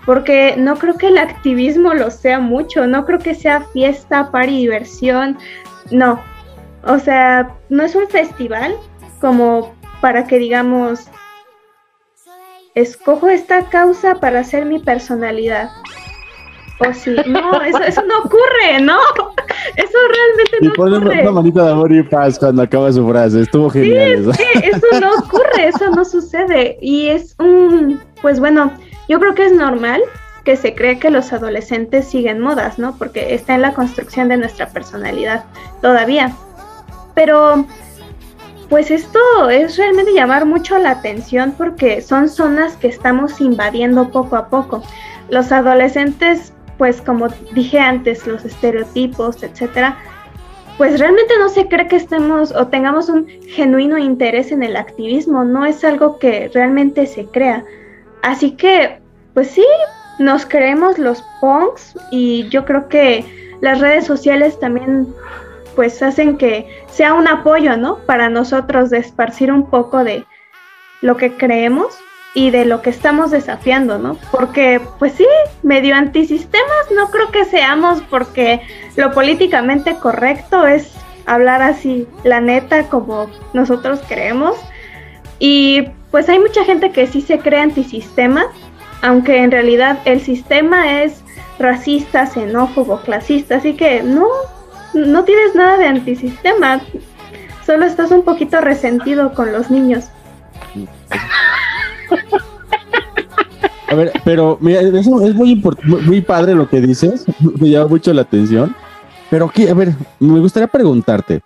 Porque 0.06 0.56
no 0.58 0.78
creo 0.78 0.98
que 0.98 1.08
el 1.08 1.20
activismo 1.20 1.94
lo 1.94 2.10
sea 2.10 2.40
mucho, 2.40 2.88
no 2.88 3.06
creo 3.06 3.20
que 3.20 3.36
sea 3.36 3.62
fiesta, 3.62 4.32
par 4.32 4.50
y 4.50 4.58
diversión, 4.58 5.38
no. 5.92 6.20
O 6.84 6.98
sea, 6.98 7.56
no 7.70 7.84
es 7.84 7.94
un 7.94 8.08
festival 8.08 8.76
como 9.20 9.76
para 10.02 10.28
que 10.28 10.40
digamos, 10.40 11.08
escojo 12.76 13.30
esta 13.30 13.70
causa 13.70 14.16
para 14.16 14.40
hacer 14.40 14.66
mi 14.66 14.80
personalidad. 14.80 15.70
O 16.80 16.94
sí, 16.94 17.16
no, 17.28 17.62
eso, 17.62 17.84
eso 17.84 18.02
no 18.04 18.20
ocurre, 18.20 18.82
¿no? 18.82 18.98
Eso 19.76 19.98
realmente 20.10 20.58
no 20.62 20.68
y 20.68 20.76
pone 20.76 20.98
ocurre. 20.98 21.22
una 21.22 21.32
manita 21.32 21.64
de 21.64 21.72
amor 21.72 21.92
y 21.92 22.02
paz 22.02 22.40
cuando 22.40 22.64
acaba 22.64 22.92
su 22.92 23.08
frase. 23.08 23.42
Estuvo 23.42 23.70
genial. 23.70 24.34
Sí, 24.36 24.44
sí, 24.54 24.62
eso 24.64 25.00
no 25.00 25.12
ocurre, 25.20 25.68
eso 25.68 25.92
no 25.92 26.04
sucede. 26.04 26.78
Y 26.82 27.10
es 27.10 27.36
un, 27.38 28.02
pues 28.24 28.40
bueno, 28.40 28.72
yo 29.08 29.20
creo 29.20 29.36
que 29.36 29.46
es 29.46 29.54
normal 29.54 30.02
que 30.44 30.58
se 30.58 30.74
cree 30.74 30.98
que 30.98 31.12
los 31.12 31.32
adolescentes 31.34 32.08
siguen 32.10 32.40
modas, 32.40 32.80
¿no? 32.80 32.98
Porque 32.98 33.36
está 33.36 33.54
en 33.54 33.62
la 33.62 33.74
construcción 33.74 34.28
de 34.30 34.38
nuestra 34.38 34.70
personalidad 34.70 35.46
todavía. 35.82 36.36
Pero, 37.14 37.66
pues 38.72 38.90
esto 38.90 39.20
es 39.50 39.76
realmente 39.76 40.14
llamar 40.14 40.46
mucho 40.46 40.78
la 40.78 40.92
atención 40.92 41.54
porque 41.58 42.02
son 42.02 42.30
zonas 42.30 42.78
que 42.78 42.88
estamos 42.88 43.42
invadiendo 43.42 44.10
poco 44.12 44.38
a 44.38 44.48
poco. 44.48 44.82
Los 45.30 45.52
adolescentes, 45.52 46.54
pues 46.78 47.02
como 47.02 47.28
dije 47.54 47.80
antes, 47.80 48.26
los 48.26 48.46
estereotipos, 48.46 49.44
etcétera, 49.44 49.98
pues 50.78 51.02
realmente 51.02 51.34
no 51.38 51.50
se 51.50 51.68
cree 51.68 51.90
que 51.90 51.98
estemos 51.98 52.54
o 52.54 52.68
tengamos 52.68 53.10
un 53.10 53.28
genuino 53.50 53.98
interés 53.98 54.54
en 54.54 54.64
el 54.64 54.78
activismo, 54.78 55.44
no 55.44 55.66
es 55.66 55.84
algo 55.84 56.18
que 56.18 56.50
realmente 56.54 57.08
se 57.08 57.26
crea. 57.26 57.66
Así 58.22 58.52
que, 58.52 59.02
pues 59.34 59.50
sí, 59.50 59.66
nos 60.18 60.46
creemos 60.46 60.98
los 60.98 61.22
punks 61.42 61.98
y 62.10 62.48
yo 62.48 62.64
creo 62.64 62.88
que 62.88 63.26
las 63.60 63.82
redes 63.82 64.06
sociales 64.06 64.58
también 64.62 65.14
pues 65.76 66.02
hacen 66.02 66.38
que 66.38 66.68
sea 66.90 67.14
un 67.14 67.28
apoyo, 67.28 67.78
¿no? 67.78 67.98
Para 68.06 68.30
nosotros 68.30 68.90
de 68.90 69.00
esparcir 69.00 69.52
un 69.52 69.70
poco 69.70 70.04
de 70.04 70.26
lo 71.02 71.18
que 71.18 71.34
creemos 71.34 71.98
y 72.34 72.50
de 72.52 72.66
lo 72.66 72.82
que 72.82 72.90
estamos 72.90 73.32
desafiando, 73.32 73.98
¿no? 73.98 74.18
Porque, 74.32 74.80
pues 75.00 75.14
sí, 75.14 75.28
medio 75.64 75.96
antisistemas 75.96 76.92
no 76.96 77.10
creo 77.10 77.32
que 77.32 77.46
seamos 77.46 78.02
porque 78.10 78.62
lo 78.96 79.12
políticamente 79.12 79.96
correcto 79.96 80.66
es 80.66 80.94
hablar 81.26 81.62
así, 81.62 82.08
la 82.24 82.40
neta, 82.40 82.88
como 82.88 83.30
nosotros 83.54 84.02
creemos. 84.08 84.56
Y 85.40 85.88
pues 86.12 86.30
hay 86.30 86.40
mucha 86.40 86.64
gente 86.64 86.92
que 86.92 87.08
sí 87.08 87.22
se 87.22 87.40
cree 87.40 87.60
antisistema, 87.60 88.46
aunque 89.02 89.38
en 89.38 89.52
realidad 89.52 90.00
el 90.06 90.22
sistema 90.22 91.02
es 91.02 91.24
racista, 91.60 92.26
xenófobo, 92.28 93.02
clasista, 93.02 93.58
así 93.58 93.74
que 93.74 94.04
no, 94.04 94.28
no 94.94 95.24
tienes 95.24 95.56
nada 95.56 95.78
de 95.78 95.86
antisistema, 95.86 96.82
solo 97.66 97.86
estás 97.86 98.12
un 98.12 98.24
poquito 98.24 98.62
resentido 98.62 99.34
con 99.34 99.52
los 99.52 99.70
niños. 99.72 100.06
A 103.88 103.96
ver, 103.96 104.12
pero 104.24 104.58
mira, 104.62 104.82
eso 104.82 105.26
es 105.26 105.36
muy 105.36 105.62
muy 105.84 106.22
padre 106.22 106.56
lo 106.56 106.70
que 106.70 106.80
dices, 106.80 107.26
me 107.60 107.70
llama 107.70 107.88
mucho 107.88 108.14
la 108.14 108.22
atención. 108.22 108.76
Pero 109.30 109.46
aquí, 109.46 109.68
a 109.68 109.74
ver, 109.74 109.94
me 110.20 110.40
gustaría 110.40 110.68
preguntarte, 110.68 111.42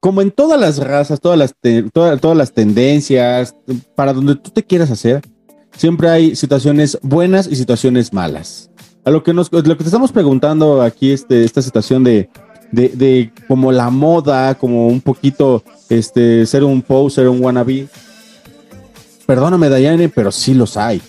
como 0.00 0.22
en 0.22 0.30
todas 0.30 0.58
las 0.58 0.78
razas, 0.78 1.20
todas 1.20 1.38
las, 1.38 1.54
todas 1.92 2.36
las 2.36 2.52
tendencias, 2.52 3.54
para 3.94 4.12
donde 4.12 4.34
tú 4.34 4.50
te 4.50 4.64
quieras 4.64 4.90
hacer, 4.90 5.20
siempre 5.76 6.08
hay 6.08 6.34
situaciones 6.34 6.98
buenas 7.02 7.46
y 7.46 7.54
situaciones 7.54 8.12
malas. 8.12 8.69
A 9.04 9.10
lo 9.10 9.22
que 9.22 9.32
nos, 9.32 9.50
lo 9.52 9.62
que 9.62 9.74
te 9.76 9.84
estamos 9.84 10.12
preguntando 10.12 10.82
aquí, 10.82 11.10
este, 11.10 11.44
esta 11.44 11.62
situación 11.62 12.04
de, 12.04 12.28
de, 12.70 12.88
de 12.90 13.32
como 13.48 13.72
la 13.72 13.90
moda, 13.90 14.54
como 14.56 14.88
un 14.88 15.00
poquito, 15.00 15.64
este, 15.88 16.44
ser 16.46 16.64
un 16.64 16.82
poser, 16.82 17.28
un 17.28 17.42
wannabe. 17.42 17.88
Perdóname, 19.26 19.68
Dayane, 19.68 20.08
pero 20.08 20.30
sí 20.32 20.54
los 20.54 20.76
hay. 20.76 21.00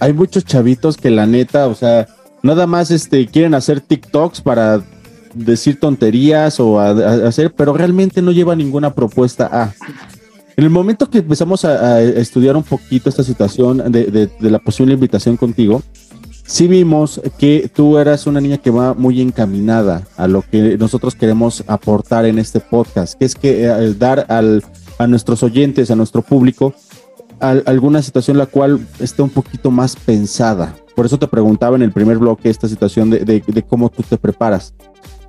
Hay 0.00 0.12
muchos 0.12 0.44
chavitos 0.44 0.96
que 0.96 1.10
la 1.10 1.26
neta, 1.26 1.68
o 1.68 1.74
sea, 1.74 2.06
nada 2.42 2.66
más 2.66 2.90
este, 2.90 3.26
quieren 3.26 3.54
hacer 3.54 3.80
TikToks 3.80 4.40
para 4.40 4.82
decir 5.34 5.78
tonterías 5.78 6.58
o 6.58 6.80
hacer, 6.80 7.52
pero 7.54 7.74
realmente 7.74 8.22
no 8.22 8.32
lleva 8.32 8.56
ninguna 8.56 8.92
propuesta 8.94 9.48
a. 9.52 9.74
En 10.56 10.64
el 10.64 10.70
momento 10.70 11.08
que 11.10 11.18
empezamos 11.18 11.64
a, 11.66 12.00
estudiar 12.02 12.56
un 12.56 12.62
poquito 12.62 13.10
esta 13.10 13.22
situación 13.22 13.92
de- 13.92 14.06
de 14.40 14.50
la 14.50 14.58
posible 14.58 14.94
invitación 14.94 15.36
contigo, 15.36 15.82
sí 16.46 16.66
vimos 16.68 17.20
que 17.38 17.70
tú 17.74 17.98
eras 17.98 18.26
una 18.26 18.40
niña 18.40 18.58
que 18.58 18.70
va 18.70 18.94
muy 18.94 19.20
encaminada 19.20 20.02
a 20.16 20.28
lo 20.28 20.42
que 20.42 20.78
nosotros 20.78 21.14
queremos 21.14 21.64
aportar 21.66 22.24
en 22.26 22.38
este 22.38 22.60
podcast, 22.60 23.18
que 23.18 23.24
es 23.24 23.34
que 23.34 23.64
eh, 23.64 23.94
dar 23.98 24.26
al, 24.28 24.64
a 24.98 25.06
nuestros 25.06 25.42
oyentes, 25.42 25.90
a 25.90 25.96
nuestro 25.96 26.22
público, 26.22 26.74
al- 27.40 27.62
alguna 27.66 28.00
situación 28.02 28.38
la 28.38 28.46
cual 28.46 28.80
esté 29.00 29.22
un 29.22 29.30
poquito 29.30 29.70
más 29.70 29.96
pensada. 29.96 30.74
Por 30.94 31.04
eso 31.06 31.18
te 31.18 31.26
preguntaba 31.28 31.76
en 31.76 31.82
el 31.82 31.92
primer 31.92 32.18
bloque 32.18 32.48
esta 32.48 32.68
situación 32.68 33.10
de, 33.10 33.18
de- 33.20 33.42
de 33.46 33.62
cómo 33.62 33.90
tú 33.90 34.02
te 34.02 34.16
preparas. 34.16 34.72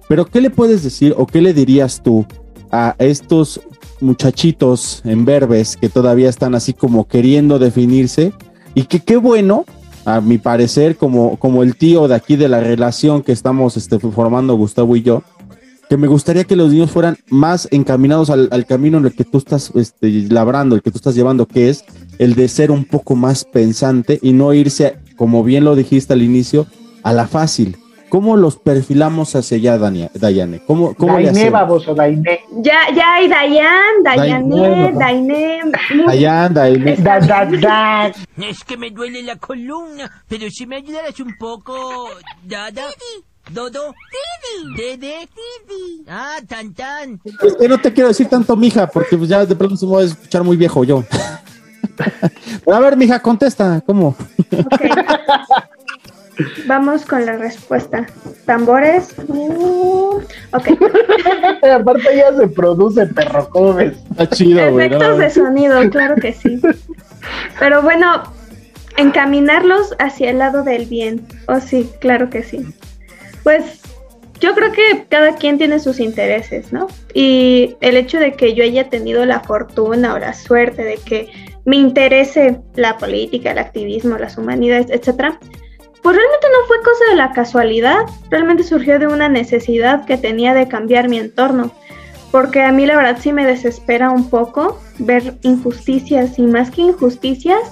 Pero 0.08 0.26
¿qué 0.26 0.40
le 0.40 0.50
puedes 0.50 0.84
decir 0.84 1.14
o 1.18 1.28
qué 1.28 1.42
le 1.42 1.54
dirías 1.54 2.02
tú 2.02 2.26
a 2.72 2.96
estos 3.00 3.60
muchachitos 4.00 5.02
en 5.04 5.26
verbes 5.26 5.76
que 5.78 5.90
todavía 5.90 6.30
están 6.30 6.56
así 6.56 6.74
como 6.74 7.08
queriendo 7.08 7.60
definirse? 7.60 8.32
Y 8.74 8.84
que 8.84 9.00
qué 9.02 9.18
bueno, 9.18 9.66
a 10.08 10.22
mi 10.22 10.38
parecer, 10.38 10.96
como, 10.96 11.36
como 11.36 11.64
el 11.64 11.76
tío 11.76 12.08
de 12.08 12.16
aquí 12.16 12.38
de 12.38 12.48
la 12.48 12.62
relación 12.62 13.22
que 13.22 13.34
estamos 13.34 13.76
este, 13.76 14.00
formando 14.00 14.56
Gustavo 14.56 14.96
y 14.96 15.02
yo, 15.02 15.22
que 15.90 15.98
me 15.98 16.08
gustaría 16.08 16.46
que 16.46 16.56
los 16.56 16.72
niños 16.72 16.92
fueran 16.92 17.18
más 17.30 17.68
encaminados 17.72 18.30
al, 18.30 18.66
camino 18.66 19.00
en 19.00 19.06
el 19.06 19.14
que 19.14 19.26
tú 19.26 19.38
estás 19.38 19.70
este, 19.76 20.10
labrando, 20.30 20.78
el 20.78 20.82
que 20.82 20.92
tú 20.92 20.98
estás 20.98 21.14
llevando, 21.14 21.46
que 21.46 21.68
es 21.68 21.84
el 22.20 22.36
de 22.36 22.48
ser 22.48 22.72
un 22.72 22.86
poco 22.86 23.18
más 23.18 23.44
pensante 23.44 24.18
y 24.22 24.32
no 24.32 24.54
irse, 24.54 24.96
como 25.18 25.44
bien 25.44 25.66
lo 25.66 25.76
dijiste 25.76 26.14
al 26.14 26.22
inicio, 26.22 26.68
a 27.04 27.12
la 27.12 27.28
fácil. 27.28 27.76
¿Cómo 28.10 28.38
los 28.38 28.56
perfilamos 28.58 29.36
hacia 29.36 29.58
allá, 29.58 29.78
Dania- 29.78 30.10
Dayane? 30.14 30.62
¿Cómo, 30.66 30.96
cómo 30.96 31.18
le 31.18 31.26
Dainé, 31.26 31.40
hacemos? 31.42 31.52
baboso, 31.60 31.94
Dainé. 31.94 32.40
Ya, 32.62 32.80
ya 32.96 33.16
hay 33.16 33.28
Dayan, 33.28 34.04
Dayané, 34.04 34.94
Dainé, 34.94 34.94
Dainé. 34.94 36.06
Dayan, 36.08 36.54
Dainé. 36.54 36.96
Da, 36.98 37.20
da, 37.20 37.46
da. 37.46 38.08
Es 38.38 38.64
que 38.66 38.78
me 38.78 38.92
duele 38.92 39.24
la 39.24 39.36
columna, 39.36 40.10
pero 40.28 40.50
si 40.50 40.66
me 40.66 40.78
ayudaras 40.78 41.20
un 41.20 41.36
poco, 41.38 42.08
Dada. 42.44 42.84
Dodo. 43.52 43.94
Didi. 44.74 44.76
Dede. 44.78 45.28
Didi. 45.68 46.04
Ah, 46.08 46.38
tan 46.48 46.74
tan. 46.74 47.20
Es 47.26 47.56
que 47.56 47.68
no 47.68 47.78
te 47.78 47.94
quiero 47.94 48.10
decir 48.10 48.28
tanto, 48.28 48.56
mija, 48.56 48.88
porque 48.88 49.18
pues 49.18 49.30
ya 49.30 49.46
de 49.46 49.56
pronto 49.56 49.76
se 49.78 49.86
me 49.86 49.94
va 49.94 50.02
a 50.02 50.04
escuchar 50.06 50.44
muy 50.44 50.56
viejo 50.58 50.84
yo. 50.84 51.04
Pero 52.66 52.76
a 52.78 52.80
ver, 52.80 52.96
mija, 52.98 53.20
contesta, 53.22 53.82
¿cómo? 53.86 54.16
Vamos 56.66 57.06
con 57.06 57.26
la 57.26 57.38
respuesta. 57.38 58.06
Tambores. 58.46 59.16
Uh, 59.28 60.22
ok. 60.54 60.68
Aparte 61.74 62.16
ya 62.16 62.36
se 62.36 62.48
produce 62.48 63.06
perro, 63.08 63.50
¿cómo 63.50 63.74
ves? 63.76 63.98
Está 64.12 64.30
chido, 64.30 64.72
güey. 64.72 64.88
Efectos 64.88 65.10
¿no? 65.10 65.18
de 65.18 65.30
sonido, 65.30 65.90
claro 65.90 66.16
que 66.16 66.34
sí. 66.34 66.62
Pero 67.60 67.82
bueno, 67.82 68.24
encaminarlos 68.98 69.96
hacia 70.00 70.30
el 70.30 70.40
lado 70.40 70.64
del 70.64 70.86
bien. 70.86 71.26
Oh, 71.48 71.60
sí, 71.60 71.90
claro 72.00 72.30
que 72.30 72.44
sí. 72.44 72.66
Pues 73.44 73.82
yo 74.40 74.54
creo 74.54 74.72
que 74.72 75.06
cada 75.10 75.36
quien 75.36 75.58
tiene 75.58 75.80
sus 75.80 76.00
intereses, 76.00 76.72
¿no? 76.72 76.88
Y 77.14 77.76
el 77.82 77.98
hecho 77.98 78.20
de 78.20 78.34
que 78.34 78.54
yo 78.54 78.64
haya 78.64 78.90
tenido 78.90 79.26
la 79.26 79.40
fortuna 79.40 80.14
o 80.14 80.20
la 80.20 80.34
suerte 80.34 80.84
de 80.84 80.98
que 80.98 81.30
me 81.66 81.78
interese 81.78 82.60
la 82.76 82.98
política, 82.98 83.52
el 83.52 83.58
activismo, 83.58 84.18
las 84.18 84.38
humanidades, 84.38 84.88
etcétera, 84.90 85.40
pues 86.04 86.16
realmente 86.16 86.48
no 86.52 86.68
fue 86.68 86.78
cosa 86.84 87.06
de 87.10 87.16
la 87.16 87.32
casualidad, 87.32 88.06
realmente 88.30 88.64
surgió 88.64 89.00
de 89.00 89.08
una 89.08 89.30
necesidad 89.30 90.06
que 90.06 90.18
tenía 90.18 90.54
de 90.54 90.68
cambiar 90.68 91.10
mi 91.10 91.20
entorno, 91.20 91.72
porque 92.32 92.62
a 92.62 92.72
mí 92.72 92.86
la 92.86 92.96
verdad 92.96 93.18
sí 93.20 93.34
me 93.34 93.46
desespera 93.46 94.10
un 94.10 94.30
poco 94.30 94.80
ver 95.00 95.36
injusticias 95.42 96.38
y 96.40 96.44
más 96.44 96.72
que 96.72 96.82
injusticias, 96.82 97.72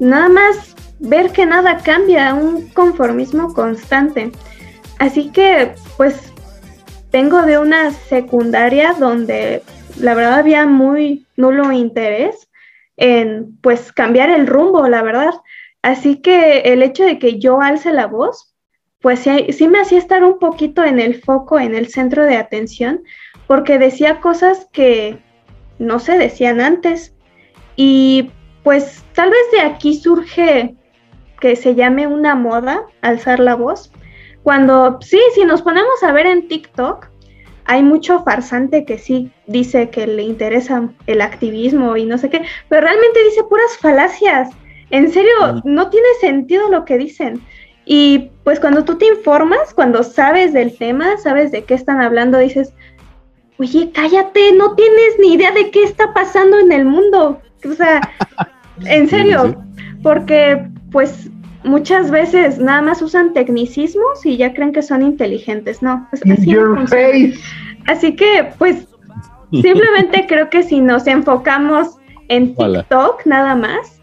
nada 0.00 0.28
más 0.28 0.74
ver 0.98 1.32
que 1.32 1.46
nada 1.46 1.78
cambia, 1.78 2.34
un 2.34 2.68
conformismo 2.68 3.54
constante. 3.54 4.32
Así 4.98 5.30
que 5.30 5.74
pues 5.96 6.32
vengo 7.12 7.42
de 7.42 7.58
una 7.58 7.92
secundaria 7.92 8.94
donde 8.98 9.62
la 9.98 10.14
verdad 10.14 10.40
había 10.40 10.66
muy 10.66 11.26
nulo 11.36 11.72
interés 11.72 12.48
en 12.96 13.56
pues 13.62 13.92
cambiar 13.92 14.30
el 14.30 14.46
rumbo, 14.46 14.86
la 14.88 15.02
verdad. 15.02 15.34
Así 15.88 16.16
que 16.20 16.58
el 16.66 16.82
hecho 16.82 17.02
de 17.02 17.18
que 17.18 17.38
yo 17.38 17.62
alce 17.62 17.94
la 17.94 18.06
voz, 18.06 18.54
pues 19.00 19.20
sí, 19.20 19.68
me 19.68 19.80
hacía 19.80 19.96
estar 19.96 20.22
un 20.22 20.38
poquito 20.38 20.84
en 20.84 21.00
el 21.00 21.22
foco, 21.22 21.58
en 21.58 21.74
el 21.74 21.88
centro 21.88 22.26
de 22.26 22.36
atención, 22.36 23.00
porque 23.46 23.78
decía 23.78 24.20
cosas 24.20 24.68
que 24.70 25.18
no 25.78 25.98
se 25.98 26.18
decían 26.18 26.60
antes. 26.60 27.14
Y 27.74 28.30
pues 28.64 29.02
tal 29.14 29.30
vez 29.30 29.40
de 29.50 29.60
aquí 29.62 29.94
surge 29.94 30.76
que 31.40 31.56
se 31.56 31.74
llame 31.74 32.06
una 32.06 32.34
moda 32.34 32.82
alzar 33.00 33.40
la 33.40 33.54
voz. 33.54 33.90
Cuando 34.42 34.98
sí, 35.00 35.20
si 35.34 35.46
nos 35.46 35.62
ponemos 35.62 36.02
a 36.02 36.12
ver 36.12 36.26
en 36.26 36.48
TikTok, 36.48 37.08
hay 37.64 37.82
mucho 37.82 38.22
farsante 38.24 38.84
que 38.84 38.98
sí 38.98 39.32
dice 39.46 39.88
que 39.88 40.06
le 40.06 40.24
interesa 40.24 40.90
el 41.06 41.22
activismo 41.22 41.96
y 41.96 42.04
no 42.04 42.18
sé 42.18 42.28
qué, 42.28 42.42
pero 42.68 42.82
realmente 42.82 43.24
dice 43.24 43.42
puras 43.44 43.78
falacias. 43.78 44.50
En 44.90 45.10
serio, 45.12 45.62
no 45.64 45.90
tiene 45.90 46.08
sentido 46.20 46.70
lo 46.70 46.84
que 46.84 46.98
dicen. 46.98 47.40
Y 47.84 48.30
pues 48.44 48.60
cuando 48.60 48.84
tú 48.84 48.96
te 48.98 49.06
informas, 49.06 49.72
cuando 49.74 50.02
sabes 50.02 50.52
del 50.52 50.76
tema, 50.76 51.16
sabes 51.16 51.52
de 51.52 51.64
qué 51.64 51.74
están 51.74 52.00
hablando, 52.00 52.38
dices, 52.38 52.72
oye, 53.58 53.90
cállate, 53.92 54.52
no 54.52 54.74
tienes 54.74 55.18
ni 55.20 55.34
idea 55.34 55.52
de 55.52 55.70
qué 55.70 55.84
está 55.84 56.12
pasando 56.12 56.58
en 56.58 56.72
el 56.72 56.84
mundo. 56.84 57.40
O 57.64 57.72
sea, 57.72 58.00
en 58.84 59.08
serio, 59.08 59.62
porque 60.02 60.68
pues 60.90 61.30
muchas 61.64 62.10
veces 62.10 62.58
nada 62.58 62.82
más 62.82 63.02
usan 63.02 63.32
tecnicismos 63.32 64.24
y 64.24 64.36
ya 64.36 64.54
creen 64.54 64.72
que 64.72 64.82
son 64.82 65.02
inteligentes, 65.02 65.82
¿no? 65.82 66.06
Pues, 66.10 66.22
así, 66.24 67.34
así 67.86 68.16
que 68.16 68.52
pues 68.58 68.86
simplemente 69.50 70.26
creo 70.28 70.50
que 70.50 70.62
si 70.62 70.80
nos 70.80 71.06
enfocamos 71.06 71.96
en 72.28 72.54
TikTok 72.54 73.26
nada 73.26 73.54
más, 73.54 73.97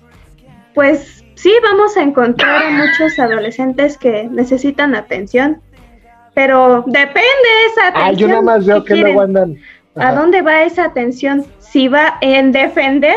pues 0.76 1.24
sí 1.34 1.52
vamos 1.64 1.98
a 1.98 2.04
encontrar 2.04 2.64
a 2.64 2.70
muchos 2.70 3.18
adolescentes 3.18 3.98
que 3.98 4.28
necesitan 4.30 4.94
atención 4.94 5.62
pero 6.36 6.84
depende 6.86 7.50
esa 7.72 7.88
atención. 7.88 8.08
Ah, 8.08 8.12
yo 8.12 8.28
nada 8.28 8.42
más 8.42 8.66
veo 8.66 8.84
que 8.84 9.14
no 9.14 9.22
andan. 9.22 9.58
¿A 9.96 10.14
dónde 10.14 10.42
va 10.42 10.64
esa 10.64 10.84
atención? 10.84 11.46
Si 11.60 11.88
va 11.88 12.18
en 12.20 12.52
defender, 12.52 13.16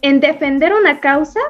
en 0.00 0.20
defender 0.20 0.72
una 0.72 1.00
causa 1.00 1.40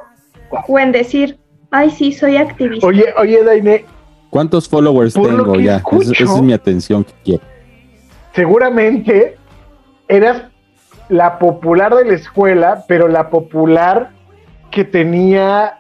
o 0.66 0.78
en 0.78 0.90
decir, 0.90 1.38
ay, 1.70 1.90
sí, 1.90 2.12
soy 2.12 2.38
activista. 2.38 2.86
Oye, 2.86 3.04
oye, 3.18 3.44
Daine. 3.44 3.84
¿Cuántos 4.30 4.66
followers 4.66 5.12
tengo 5.12 5.60
ya? 5.60 5.82
esa, 6.00 6.24
es 6.24 6.42
mi 6.42 6.54
atención 6.54 7.04
que 7.04 7.12
quiero. 7.22 7.42
Seguramente 8.34 9.36
eras 10.08 10.44
la 11.10 11.38
popular 11.38 11.94
de 11.94 12.06
la 12.06 12.14
escuela, 12.14 12.84
pero 12.88 13.08
la 13.08 13.28
popular 13.28 14.12
que 14.72 14.84
tenía 14.84 15.78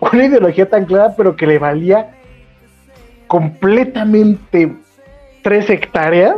una 0.00 0.24
ideología 0.26 0.68
tan 0.68 0.84
clara, 0.84 1.14
pero 1.16 1.36
que 1.36 1.46
le 1.46 1.58
valía 1.58 2.10
completamente 3.28 4.76
tres 5.42 5.70
hectáreas 5.70 6.36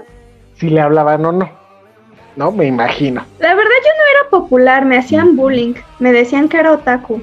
si 0.55 0.69
le 0.69 0.81
hablaban 0.81 1.25
o 1.25 1.33
no. 1.33 1.51
No, 2.37 2.53
me 2.53 2.67
imagino. 2.67 3.25
La 3.41 3.55
verdad 3.55 3.71
yo 3.85 3.91
no 3.97 4.21
era 4.21 4.31
popular, 4.31 4.85
me 4.85 4.99
hacían 4.99 5.35
bullying, 5.35 5.75
me 5.99 6.13
decían 6.13 6.49
que 6.49 6.59
era 6.59 6.73
otaku. 6.73 7.21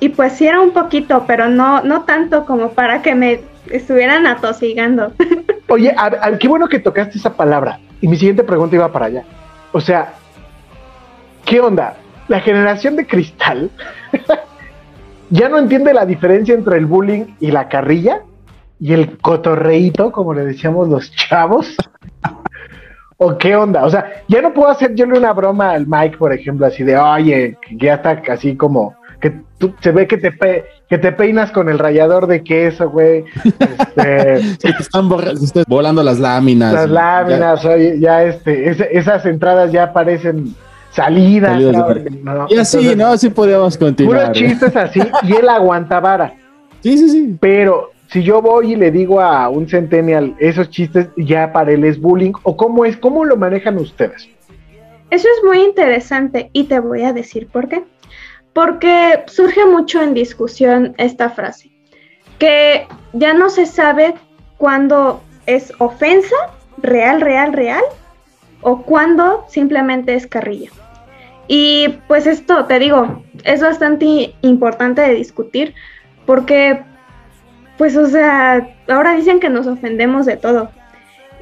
Y 0.00 0.08
pues 0.08 0.32
sí 0.32 0.46
era 0.46 0.60
un 0.60 0.72
poquito, 0.72 1.24
pero 1.26 1.48
no, 1.48 1.82
no 1.82 2.02
tanto 2.02 2.44
como 2.46 2.70
para 2.70 3.02
que 3.02 3.14
me 3.14 3.40
estuvieran 3.70 4.26
atosigando. 4.26 5.12
Oye, 5.68 5.94
qué 6.40 6.48
bueno 6.48 6.68
que 6.68 6.78
tocaste 6.78 7.18
esa 7.18 7.34
palabra. 7.34 7.78
Y 8.00 8.08
mi 8.08 8.16
siguiente 8.16 8.42
pregunta 8.42 8.76
iba 8.76 8.90
para 8.90 9.06
allá. 9.06 9.24
O 9.72 9.80
sea, 9.80 10.14
¿qué 11.44 11.60
onda? 11.60 11.96
La 12.28 12.40
generación 12.40 12.96
de 12.96 13.06
cristal 13.06 13.70
ya 15.30 15.48
no 15.48 15.58
entiende 15.58 15.94
la 15.94 16.06
diferencia 16.06 16.54
entre 16.54 16.78
el 16.78 16.86
bullying 16.86 17.36
y 17.40 17.50
la 17.50 17.68
carrilla 17.68 18.22
y 18.80 18.92
el 18.92 19.18
cotorreito, 19.18 20.12
como 20.12 20.34
le 20.34 20.44
decíamos 20.44 20.88
los 20.88 21.10
chavos. 21.12 21.74
¿O 23.18 23.38
qué 23.38 23.56
onda? 23.56 23.84
O 23.84 23.90
sea, 23.90 24.22
ya 24.28 24.42
no 24.42 24.52
puedo 24.52 24.68
hacer 24.68 24.94
yo 24.94 25.06
una 25.06 25.32
broma 25.32 25.70
al 25.70 25.86
Mike, 25.86 26.18
por 26.18 26.34
ejemplo, 26.34 26.66
así 26.66 26.84
de, 26.84 26.98
oye, 26.98 27.56
que 27.62 27.76
ya 27.78 27.94
está 27.94 28.22
así 28.30 28.56
como, 28.56 28.94
que 29.22 29.32
tú, 29.56 29.74
se 29.80 29.90
ve 29.90 30.06
que 30.06 30.18
te, 30.18 30.36
que 30.86 30.98
te 30.98 31.12
peinas 31.12 31.50
con 31.50 31.70
el 31.70 31.78
rallador 31.78 32.26
de 32.26 32.44
queso, 32.44 32.90
güey. 32.90 33.24
Este, 33.42 34.56
te 34.60 34.68
están 34.78 35.08
volando 35.66 36.02
las 36.02 36.18
láminas. 36.18 36.74
Las 36.74 36.90
láminas, 36.90 37.62
ya, 37.62 37.70
oye, 37.70 37.98
ya 37.98 38.22
este, 38.24 38.98
esas 38.98 39.24
entradas 39.24 39.72
ya 39.72 39.94
parecen 39.94 40.54
salidas. 40.96 41.60
y 42.48 42.56
así, 42.56 42.96
¿no? 42.96 43.08
Así 43.08 43.28
podíamos 43.28 43.76
continuar. 43.76 44.32
Puros 44.32 44.38
chistes 44.38 44.74
así, 44.74 45.00
y 45.22 45.32
él 45.34 45.48
aguanta 45.48 46.00
vara. 46.00 46.34
Sí, 46.80 46.96
sí, 46.96 47.08
sí. 47.10 47.36
Pero 47.38 47.90
si 48.08 48.22
yo 48.22 48.40
voy 48.40 48.72
y 48.72 48.76
le 48.76 48.90
digo 48.90 49.20
a 49.20 49.48
un 49.50 49.68
centennial 49.68 50.34
esos 50.38 50.70
chistes, 50.70 51.08
ya 51.16 51.52
para 51.52 51.72
él 51.72 51.84
es 51.84 52.00
bullying, 52.00 52.32
o 52.42 52.56
cómo 52.56 52.84
es, 52.84 52.96
cómo 52.96 53.24
lo 53.24 53.36
manejan 53.36 53.76
ustedes. 53.76 54.28
Eso 55.10 55.28
es 55.36 55.44
muy 55.44 55.60
interesante 55.62 56.50
y 56.52 56.64
te 56.64 56.80
voy 56.80 57.02
a 57.02 57.12
decir 57.12 57.46
por 57.46 57.68
qué. 57.68 57.84
Porque 58.54 59.22
surge 59.26 59.66
mucho 59.66 60.00
en 60.02 60.14
discusión 60.14 60.94
esta 60.96 61.28
frase, 61.28 61.70
que 62.38 62.88
ya 63.12 63.34
no 63.34 63.50
se 63.50 63.66
sabe 63.66 64.14
cuándo 64.56 65.20
es 65.44 65.74
ofensa, 65.78 66.34
real, 66.78 67.20
real, 67.20 67.52
real, 67.52 67.82
o 68.62 68.82
cuándo 68.82 69.44
simplemente 69.48 70.14
es 70.14 70.26
carrilla. 70.26 70.70
Y 71.48 71.88
pues 72.08 72.26
esto, 72.26 72.64
te 72.64 72.78
digo, 72.78 73.22
es 73.44 73.60
bastante 73.60 74.34
importante 74.42 75.02
de 75.02 75.14
discutir, 75.14 75.74
porque 76.24 76.82
pues 77.76 77.96
o 77.96 78.06
sea, 78.06 78.68
ahora 78.88 79.14
dicen 79.14 79.40
que 79.40 79.50
nos 79.50 79.66
ofendemos 79.66 80.26
de 80.26 80.36
todo. 80.36 80.70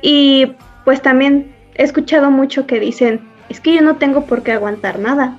Y 0.03 0.53
pues 0.85 1.01
también 1.01 1.55
he 1.75 1.85
escuchado 1.85 2.31
mucho 2.31 2.67
que 2.67 2.81
dicen, 2.81 3.21
es 3.49 3.61
que 3.61 3.75
yo 3.75 3.83
no 3.83 3.97
tengo 3.97 4.27
por 4.27 4.43
qué 4.43 4.53
aguantar 4.53 4.99
nada. 4.99 5.39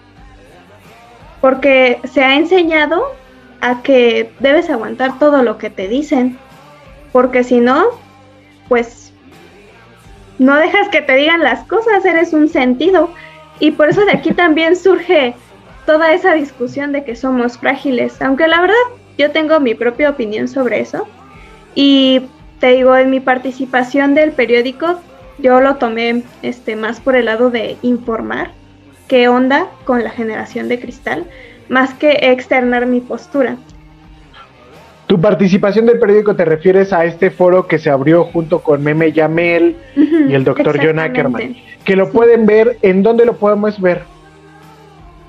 Porque 1.41 1.99
se 2.11 2.23
ha 2.23 2.35
enseñado 2.35 3.03
a 3.61 3.81
que 3.83 4.31
debes 4.39 4.69
aguantar 4.69 5.19
todo 5.19 5.43
lo 5.43 5.57
que 5.57 5.69
te 5.69 5.87
dicen. 5.87 6.37
Porque 7.11 7.43
si 7.43 7.59
no, 7.59 7.83
pues 8.67 9.13
no 10.39 10.55
dejas 10.55 10.89
que 10.89 11.01
te 11.01 11.15
digan 11.15 11.43
las 11.43 11.63
cosas, 11.65 12.05
eres 12.05 12.33
un 12.33 12.49
sentido. 12.49 13.09
Y 13.59 13.71
por 13.71 13.89
eso 13.89 14.05
de 14.05 14.11
aquí 14.11 14.31
también 14.33 14.75
surge 14.75 15.35
toda 15.85 16.13
esa 16.13 16.33
discusión 16.33 16.91
de 16.91 17.03
que 17.03 17.15
somos 17.15 17.57
frágiles. 17.57 18.21
Aunque 18.21 18.47
la 18.47 18.61
verdad 18.61 18.75
yo 19.17 19.31
tengo 19.31 19.59
mi 19.59 19.75
propia 19.75 20.09
opinión 20.09 20.47
sobre 20.47 20.79
eso. 20.79 21.07
Y 21.73 22.21
te 22.59 22.67
digo, 22.67 22.95
en 22.95 23.09
mi 23.09 23.19
participación 23.19 24.15
del 24.15 24.31
periódico, 24.31 24.99
yo 25.37 25.59
lo 25.59 25.75
tomé 25.75 26.23
este, 26.41 26.75
más 26.75 26.99
por 26.99 27.15
el 27.15 27.25
lado 27.25 27.49
de 27.49 27.77
informar 27.81 28.51
qué 29.07 29.27
onda 29.27 29.67
con 29.83 30.03
la 30.03 30.09
generación 30.09 30.67
de 30.67 30.79
cristal, 30.79 31.25
más 31.69 31.93
que 31.93 32.11
externar 32.21 32.85
mi 32.85 33.01
postura. 33.01 33.57
Tu 35.07 35.21
participación 35.21 35.85
del 35.85 35.99
periódico 35.99 36.35
te 36.35 36.45
refieres 36.45 36.91
a 36.91 37.05
este 37.05 37.29
foro 37.29 37.67
que 37.67 37.77
se 37.77 37.91
abrió 37.91 38.23
junto 38.23 38.59
con 38.59 38.83
Meme 38.83 39.11
Yamel 39.11 39.75
y 39.95 40.33
el 40.33 40.43
doctor 40.43 40.79
John 40.83 40.97
Ackerman, 40.97 41.55
que 41.83 41.95
lo 41.95 42.11
pueden 42.11 42.47
ver, 42.47 42.77
¿en 42.81 43.03
dónde 43.03 43.25
lo 43.25 43.37
podemos 43.37 43.79
ver? 43.79 44.01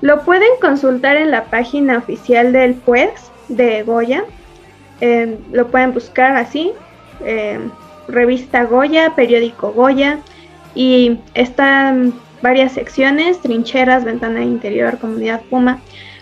Lo 0.01 0.21
pueden 0.21 0.49
consultar 0.61 1.17
en 1.17 1.29
la 1.29 1.45
página 1.45 1.97
oficial 1.99 2.53
del 2.53 2.73
PUES, 2.73 3.31
de 3.49 3.83
Goya. 3.83 4.25
Em, 4.99 5.37
lo 5.51 5.67
pueden 5.67 5.93
buscar 5.93 6.35
así, 6.37 6.71
em, 7.23 7.69
revista 8.07 8.63
Goya, 8.63 9.13
periódico 9.15 9.71
Goya, 9.73 10.19
y 10.73 11.19
están 11.35 12.13
varias 12.41 12.73
secciones, 12.73 13.39
trincheras, 13.41 14.03
ventana 14.03 14.43
interior, 14.43 14.97
comunidad 14.97 15.41
Puma. 15.49 15.79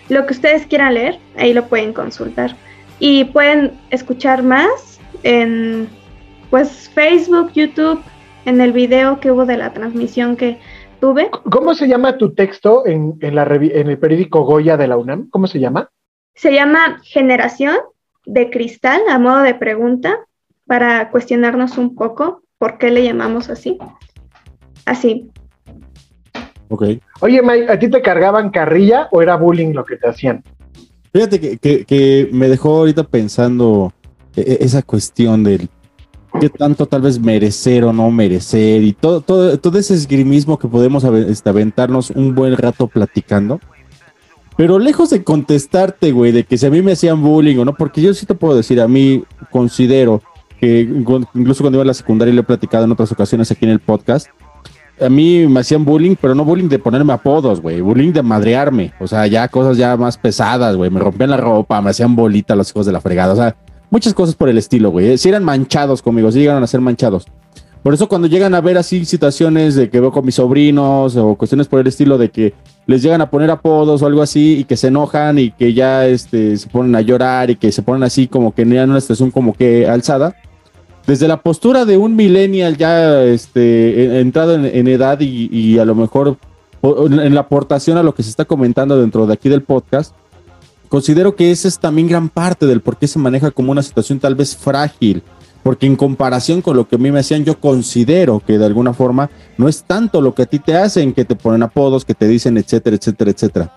Lo 0.08 0.26
que 0.26 0.34
ustedes 0.34 0.66
quieran 0.66 0.94
leer, 0.94 1.18
ahí 1.36 1.52
lo 1.52 1.66
pueden 1.66 1.92
consultar. 1.92 2.54
Y 2.98 3.24
pueden 3.24 3.72
escuchar 3.90 4.42
más 4.42 5.00
en 5.22 5.88
pues 6.50 6.88
Facebook, 6.94 7.52
YouTube, 7.52 8.02
en 8.44 8.60
el 8.60 8.72
video 8.72 9.20
que 9.20 9.30
hubo 9.30 9.44
de 9.44 9.56
la 9.56 9.72
transmisión 9.72 10.36
que 10.36 10.58
tuve. 11.00 11.30
¿Cómo 11.50 11.74
se 11.74 11.88
llama 11.88 12.16
tu 12.16 12.34
texto 12.34 12.86
en, 12.86 13.18
en, 13.20 13.34
la 13.34 13.44
en 13.44 13.88
el 13.88 13.98
periódico 13.98 14.44
Goya 14.44 14.76
de 14.76 14.88
la 14.88 14.96
UNAM? 14.96 15.28
¿Cómo 15.30 15.46
se 15.46 15.60
llama? 15.60 15.90
Se 16.34 16.52
llama 16.52 17.00
Generación 17.02 17.76
de 18.24 18.50
Cristal, 18.50 19.00
a 19.08 19.18
modo 19.18 19.42
de 19.42 19.54
pregunta, 19.54 20.18
para 20.66 21.10
cuestionarnos 21.10 21.78
un 21.78 21.94
poco 21.94 22.42
por 22.58 22.78
qué 22.78 22.90
le 22.90 23.04
llamamos 23.04 23.50
así. 23.50 23.78
Así. 24.84 25.30
Ok. 26.68 26.84
Oye, 27.20 27.42
Mike, 27.42 27.70
¿a 27.70 27.78
ti 27.78 27.90
te 27.90 28.02
cargaban 28.02 28.50
carrilla 28.50 29.08
o 29.12 29.22
era 29.22 29.36
bullying 29.36 29.72
lo 29.72 29.84
que 29.84 29.96
te 29.96 30.08
hacían? 30.08 30.42
Fíjate 31.16 31.56
que, 31.56 32.28
me 32.30 32.46
dejó 32.46 32.76
ahorita 32.76 33.04
pensando 33.04 33.90
e, 34.36 34.42
e, 34.42 34.58
esa 34.60 34.82
cuestión 34.82 35.44
del 35.44 35.70
qué 36.38 36.50
tanto 36.50 36.84
tal 36.84 37.00
vez 37.00 37.18
merecer 37.18 37.84
o 37.84 37.92
no 37.94 38.10
merecer 38.10 38.82
y 38.82 38.92
todo, 38.92 39.22
todo, 39.22 39.58
todo 39.58 39.78
ese 39.78 39.94
esgrimismo 39.94 40.58
que 40.58 40.68
podemos 40.68 41.04
este, 41.04 41.48
aventarnos 41.48 42.10
un 42.10 42.34
buen 42.34 42.54
rato 42.54 42.86
platicando. 42.86 43.60
Pero 44.58 44.78
lejos 44.78 45.08
de 45.08 45.24
contestarte, 45.24 46.12
güey, 46.12 46.32
de 46.32 46.44
que 46.44 46.58
si 46.58 46.66
a 46.66 46.70
mí 46.70 46.82
me 46.82 46.92
hacían 46.92 47.22
bullying 47.22 47.56
o 47.56 47.64
no, 47.64 47.74
porque 47.74 48.02
yo 48.02 48.12
sí 48.12 48.26
te 48.26 48.34
puedo 48.34 48.54
decir, 48.54 48.78
a 48.78 48.86
mí 48.86 49.24
considero 49.50 50.20
que 50.60 50.80
incluso 50.80 51.62
cuando 51.62 51.78
iba 51.78 51.82
a 51.84 51.86
la 51.86 51.94
secundaria 51.94 52.30
y 52.30 52.34
lo 52.34 52.42
he 52.42 52.44
platicado 52.44 52.84
en 52.84 52.92
otras 52.92 53.10
ocasiones 53.10 53.50
aquí 53.50 53.64
en 53.64 53.70
el 53.70 53.80
podcast, 53.80 54.28
a 55.00 55.08
mí 55.08 55.46
me 55.46 55.60
hacían 55.60 55.84
bullying, 55.84 56.16
pero 56.20 56.34
no 56.34 56.44
bullying 56.44 56.68
de 56.68 56.78
ponerme 56.78 57.12
apodos, 57.12 57.60
güey, 57.60 57.80
bullying 57.80 58.12
de 58.12 58.22
madrearme, 58.22 58.92
o 58.98 59.06
sea, 59.06 59.26
ya 59.26 59.48
cosas 59.48 59.76
ya 59.76 59.96
más 59.96 60.16
pesadas, 60.16 60.76
güey, 60.76 60.90
me 60.90 61.00
rompían 61.00 61.30
la 61.30 61.36
ropa, 61.36 61.80
me 61.82 61.90
hacían 61.90 62.16
bolita 62.16 62.56
los 62.56 62.70
hijos 62.70 62.86
de 62.86 62.92
la 62.92 63.00
fregada, 63.00 63.32
o 63.32 63.36
sea, 63.36 63.56
muchas 63.90 64.14
cosas 64.14 64.34
por 64.34 64.48
el 64.48 64.58
estilo, 64.58 64.90
güey, 64.90 65.18
si 65.18 65.28
eran 65.28 65.44
manchados 65.44 66.02
conmigo, 66.02 66.30
si 66.32 66.40
llegaron 66.40 66.62
a 66.62 66.66
ser 66.66 66.80
manchados. 66.80 67.26
Por 67.86 67.94
eso 67.94 68.08
cuando 68.08 68.26
llegan 68.26 68.52
a 68.54 68.60
ver 68.60 68.78
así 68.78 69.04
situaciones 69.04 69.76
de 69.76 69.88
que 69.88 70.00
veo 70.00 70.10
con 70.10 70.26
mis 70.26 70.34
sobrinos 70.34 71.14
o 71.14 71.36
cuestiones 71.36 71.68
por 71.68 71.78
el 71.78 71.86
estilo 71.86 72.18
de 72.18 72.30
que 72.32 72.52
les 72.84 73.00
llegan 73.00 73.20
a 73.20 73.30
poner 73.30 73.48
apodos 73.48 74.02
o 74.02 74.06
algo 74.06 74.22
así 74.22 74.58
y 74.58 74.64
que 74.64 74.76
se 74.76 74.88
enojan 74.88 75.38
y 75.38 75.52
que 75.52 75.72
ya 75.72 76.04
este, 76.04 76.56
se 76.56 76.68
ponen 76.68 76.96
a 76.96 77.00
llorar 77.00 77.48
y 77.50 77.54
que 77.54 77.70
se 77.70 77.82
ponen 77.82 78.02
así 78.02 78.26
como 78.26 78.52
que 78.52 78.62
en 78.62 78.72
una 78.90 79.00
situación 79.00 79.30
como 79.30 79.54
que 79.54 79.88
alzada, 79.88 80.34
desde 81.06 81.28
la 81.28 81.40
postura 81.40 81.84
de 81.84 81.96
un 81.96 82.16
millennial 82.16 82.76
ya 82.76 83.22
este, 83.22 84.20
entrado 84.20 84.54
en, 84.54 84.88
edad 84.88 85.20
y, 85.20 85.78
a 85.78 85.84
lo 85.84 85.94
mejor 85.94 86.36
en 86.82 87.34
la 87.34 87.40
aportación 87.40 87.96
a 87.96 88.02
lo 88.02 88.14
que 88.14 88.22
se 88.22 88.30
está 88.30 88.44
comentando 88.44 88.98
dentro 89.00 89.26
de 89.26 89.34
aquí 89.34 89.48
del 89.48 89.62
podcast, 89.62 90.14
considero 90.88 91.36
que 91.36 91.50
esa 91.50 91.68
es 91.68 91.78
también 91.78 92.08
gran 92.08 92.28
parte 92.28 92.66
del 92.66 92.80
por 92.80 92.96
qué 92.96 93.06
se 93.06 93.18
maneja 93.18 93.50
como 93.50 93.72
una 93.72 93.82
situación 93.82 94.18
tal 94.18 94.34
vez 94.34 94.56
frágil 94.56 95.22
porque 95.66 95.86
en 95.86 95.96
comparación 95.96 96.62
con 96.62 96.76
lo 96.76 96.86
que 96.86 96.94
a 96.94 96.98
mí 97.00 97.10
me 97.10 97.18
hacían, 97.18 97.44
yo 97.44 97.58
considero 97.58 98.38
que 98.38 98.56
de 98.56 98.64
alguna 98.64 98.94
forma 98.94 99.30
no 99.58 99.66
es 99.66 99.82
tanto 99.82 100.20
lo 100.20 100.32
que 100.32 100.42
a 100.42 100.46
ti 100.46 100.60
te 100.60 100.76
hacen, 100.76 101.12
que 101.12 101.24
te 101.24 101.34
ponen 101.34 101.64
apodos, 101.64 102.04
que 102.04 102.14
te 102.14 102.28
dicen, 102.28 102.56
etcétera, 102.56 102.94
etcétera, 102.94 103.32
etcétera. 103.32 103.76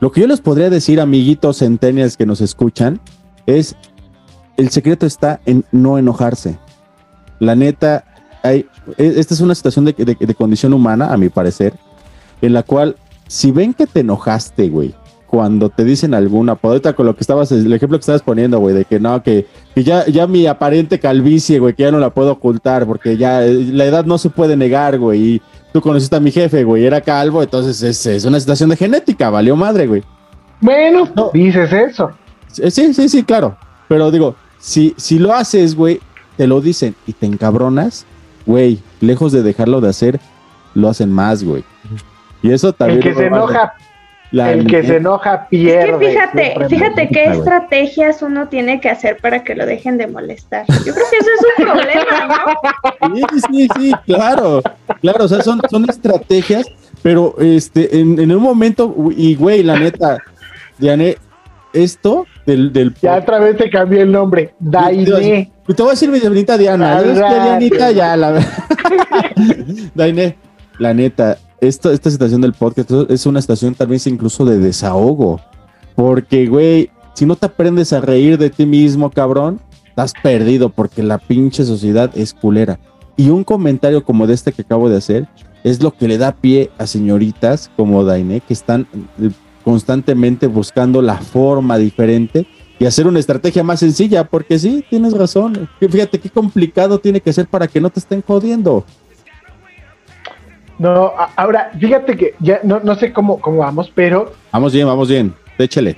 Lo 0.00 0.10
que 0.10 0.22
yo 0.22 0.28
les 0.28 0.40
podría 0.40 0.70
decir, 0.70 0.98
amiguitos 0.98 1.58
centenias 1.58 2.16
que 2.16 2.24
nos 2.24 2.40
escuchan, 2.40 3.02
es 3.44 3.76
el 4.56 4.70
secreto 4.70 5.04
está 5.04 5.42
en 5.44 5.66
no 5.72 5.98
enojarse. 5.98 6.58
La 7.38 7.54
neta, 7.54 8.04
hay, 8.42 8.66
e, 8.96 9.14
esta 9.16 9.34
es 9.34 9.40
una 9.40 9.54
situación 9.54 9.84
de, 9.84 9.92
de 9.92 10.34
condición 10.34 10.72
humana, 10.72 11.12
a 11.12 11.16
mi 11.16 11.28
parecer, 11.28 11.74
en 12.42 12.52
la 12.52 12.62
cual, 12.62 12.96
si 13.26 13.50
ven 13.50 13.74
que 13.74 13.86
te 13.86 14.00
enojaste, 14.00 14.68
güey, 14.68 14.94
cuando 15.26 15.68
te 15.68 15.84
dicen 15.84 16.14
alguna 16.14 16.52
apodo, 16.52 16.80
con 16.94 17.06
lo 17.06 17.14
que 17.14 17.20
estabas, 17.20 17.50
el 17.52 17.70
ejemplo 17.72 17.98
que 17.98 18.02
estabas 18.02 18.22
poniendo, 18.22 18.58
güey, 18.58 18.74
de 18.74 18.84
que 18.84 19.00
no, 19.00 19.22
que, 19.22 19.46
ya, 19.74 20.06
ya 20.06 20.26
mi 20.26 20.46
aparente 20.46 20.98
calvicie, 21.00 21.58
güey, 21.58 21.74
que 21.74 21.82
ya 21.82 21.90
no 21.90 21.98
la 21.98 22.10
puedo 22.10 22.32
ocultar, 22.32 22.86
porque 22.86 23.16
ya 23.16 23.40
la 23.40 23.84
edad 23.84 24.04
no 24.04 24.18
se 24.18 24.30
puede 24.30 24.56
negar, 24.56 24.98
güey, 24.98 25.34
y 25.34 25.42
tú 25.72 25.80
conociste 25.80 26.16
a 26.16 26.20
mi 26.20 26.30
jefe, 26.30 26.64
güey, 26.64 26.86
era 26.86 27.00
calvo, 27.00 27.42
entonces 27.42 28.06
es, 28.06 28.24
una 28.24 28.40
situación 28.40 28.70
de 28.70 28.76
genética, 28.76 29.30
valió 29.30 29.56
madre, 29.56 29.86
güey. 29.86 30.02
Bueno, 30.60 31.10
dices 31.34 31.72
eso. 31.72 32.10
Sí, 32.50 32.94
sí, 32.94 33.08
sí, 33.08 33.22
claro, 33.22 33.56
pero 33.88 34.10
digo, 34.10 34.36
si, 34.58 34.94
si 34.96 35.18
lo 35.18 35.34
haces, 35.34 35.74
güey, 35.74 36.00
te 36.36 36.46
lo 36.46 36.60
dicen 36.60 36.94
y 37.06 37.12
te 37.12 37.26
encabronas, 37.26 38.06
güey, 38.44 38.80
lejos 39.00 39.32
de 39.32 39.42
dejarlo 39.42 39.80
de 39.80 39.88
hacer, 39.88 40.20
lo 40.74 40.88
hacen 40.88 41.12
más, 41.12 41.42
güey. 41.42 41.64
Y 42.42 42.52
eso 42.52 42.72
también... 42.72 42.98
El 42.98 43.04
que 43.04 43.14
se 43.14 43.26
enoja 43.26 43.74
el 44.32 44.66
que 44.66 44.82
se 44.82 44.96
enoja 44.96 45.48
pierde. 45.48 45.90
Es 45.90 45.98
que 45.98 46.06
fíjate, 46.06 46.68
fíjate 46.68 47.08
qué 47.08 47.24
estrategias 47.26 48.22
uno 48.22 48.48
tiene 48.48 48.80
que 48.80 48.88
hacer 48.88 49.18
para 49.18 49.44
que 49.44 49.54
lo 49.54 49.66
dejen 49.66 49.98
de 49.98 50.06
molestar. 50.06 50.66
Yo 50.84 50.92
creo 50.94 51.06
que 51.10 51.16
eso 51.16 51.30
es 51.38 51.58
un 51.58 51.64
problema, 51.72 52.28
¿no? 53.08 53.16
Sí, 53.16 53.40
sí, 53.50 53.68
sí, 53.78 53.92
claro. 54.06 54.62
Claro, 55.00 55.24
o 55.24 55.28
sea, 55.28 55.42
son, 55.42 55.60
son 55.70 55.88
estrategias, 55.88 56.66
pero 57.02 57.34
este, 57.38 58.00
en, 58.00 58.18
en 58.18 58.32
un 58.32 58.42
momento, 58.42 58.94
y 59.16 59.34
güey, 59.36 59.62
la 59.62 59.78
neta, 59.78 60.18
Diane, 60.78 61.16
esto 61.72 62.26
del, 62.46 62.72
del 62.72 62.94
Ya 62.94 63.18
otra 63.18 63.38
vez 63.40 63.56
te 63.56 63.68
cambié 63.68 64.02
el 64.02 64.12
nombre. 64.12 64.54
Daine. 64.58 65.50
Te 65.66 65.82
voy 65.82 65.88
a 65.88 65.90
decir 65.90 66.10
mi 66.10 66.20
Dianita 66.20 66.56
Diana. 66.56 67.00
Es 67.00 67.04
que 67.04 67.12
Dianita 67.14 67.90
ya 67.90 68.16
la 68.16 68.46
Daine, 69.94 70.36
la 70.78 70.94
neta, 70.94 71.38
esta, 71.60 71.92
esta 71.92 72.10
situación 72.10 72.40
del 72.40 72.52
podcast 72.52 72.90
es 73.08 73.26
una 73.26 73.40
situación 73.40 73.74
también 73.74 74.00
incluso 74.06 74.44
de 74.44 74.58
desahogo. 74.58 75.40
Porque, 75.96 76.46
güey, 76.46 76.90
si 77.14 77.26
no 77.26 77.34
te 77.36 77.46
aprendes 77.46 77.92
a 77.92 78.00
reír 78.00 78.38
de 78.38 78.50
ti 78.50 78.66
mismo, 78.66 79.10
cabrón, 79.10 79.60
estás 79.88 80.12
perdido 80.22 80.68
porque 80.68 81.02
la 81.02 81.18
pinche 81.18 81.64
sociedad 81.64 82.10
es 82.14 82.32
culera. 82.32 82.78
Y 83.16 83.30
un 83.30 83.44
comentario 83.44 84.04
como 84.04 84.26
de 84.26 84.34
este 84.34 84.52
que 84.52 84.62
acabo 84.62 84.88
de 84.88 84.98
hacer 84.98 85.26
es 85.64 85.82
lo 85.82 85.90
que 85.90 86.06
le 86.06 86.18
da 86.18 86.32
pie 86.32 86.70
a 86.78 86.86
señoritas 86.86 87.70
como 87.76 88.04
Daine 88.04 88.40
que 88.40 88.52
están 88.52 88.86
eh, 89.20 89.30
constantemente 89.66 90.46
buscando 90.46 91.02
la 91.02 91.16
forma 91.16 91.76
diferente 91.76 92.46
y 92.78 92.86
hacer 92.86 93.08
una 93.08 93.18
estrategia 93.18 93.64
más 93.64 93.80
sencilla, 93.80 94.22
porque 94.22 94.60
sí, 94.60 94.84
tienes 94.88 95.12
razón. 95.12 95.68
Fíjate 95.80 96.20
qué 96.20 96.30
complicado 96.30 97.00
tiene 97.00 97.20
que 97.20 97.32
ser 97.32 97.48
para 97.48 97.66
que 97.66 97.80
no 97.80 97.90
te 97.90 97.98
estén 97.98 98.22
jodiendo. 98.22 98.84
No, 100.78 101.10
ahora, 101.34 101.72
fíjate 101.80 102.16
que 102.16 102.34
ya 102.38 102.60
no, 102.62 102.78
no 102.78 102.94
sé 102.94 103.12
cómo, 103.12 103.40
cómo 103.40 103.58
vamos, 103.58 103.90
pero. 103.92 104.34
Vamos 104.52 104.72
bien, 104.72 104.86
vamos 104.86 105.08
bien. 105.08 105.34
Échale. 105.58 105.96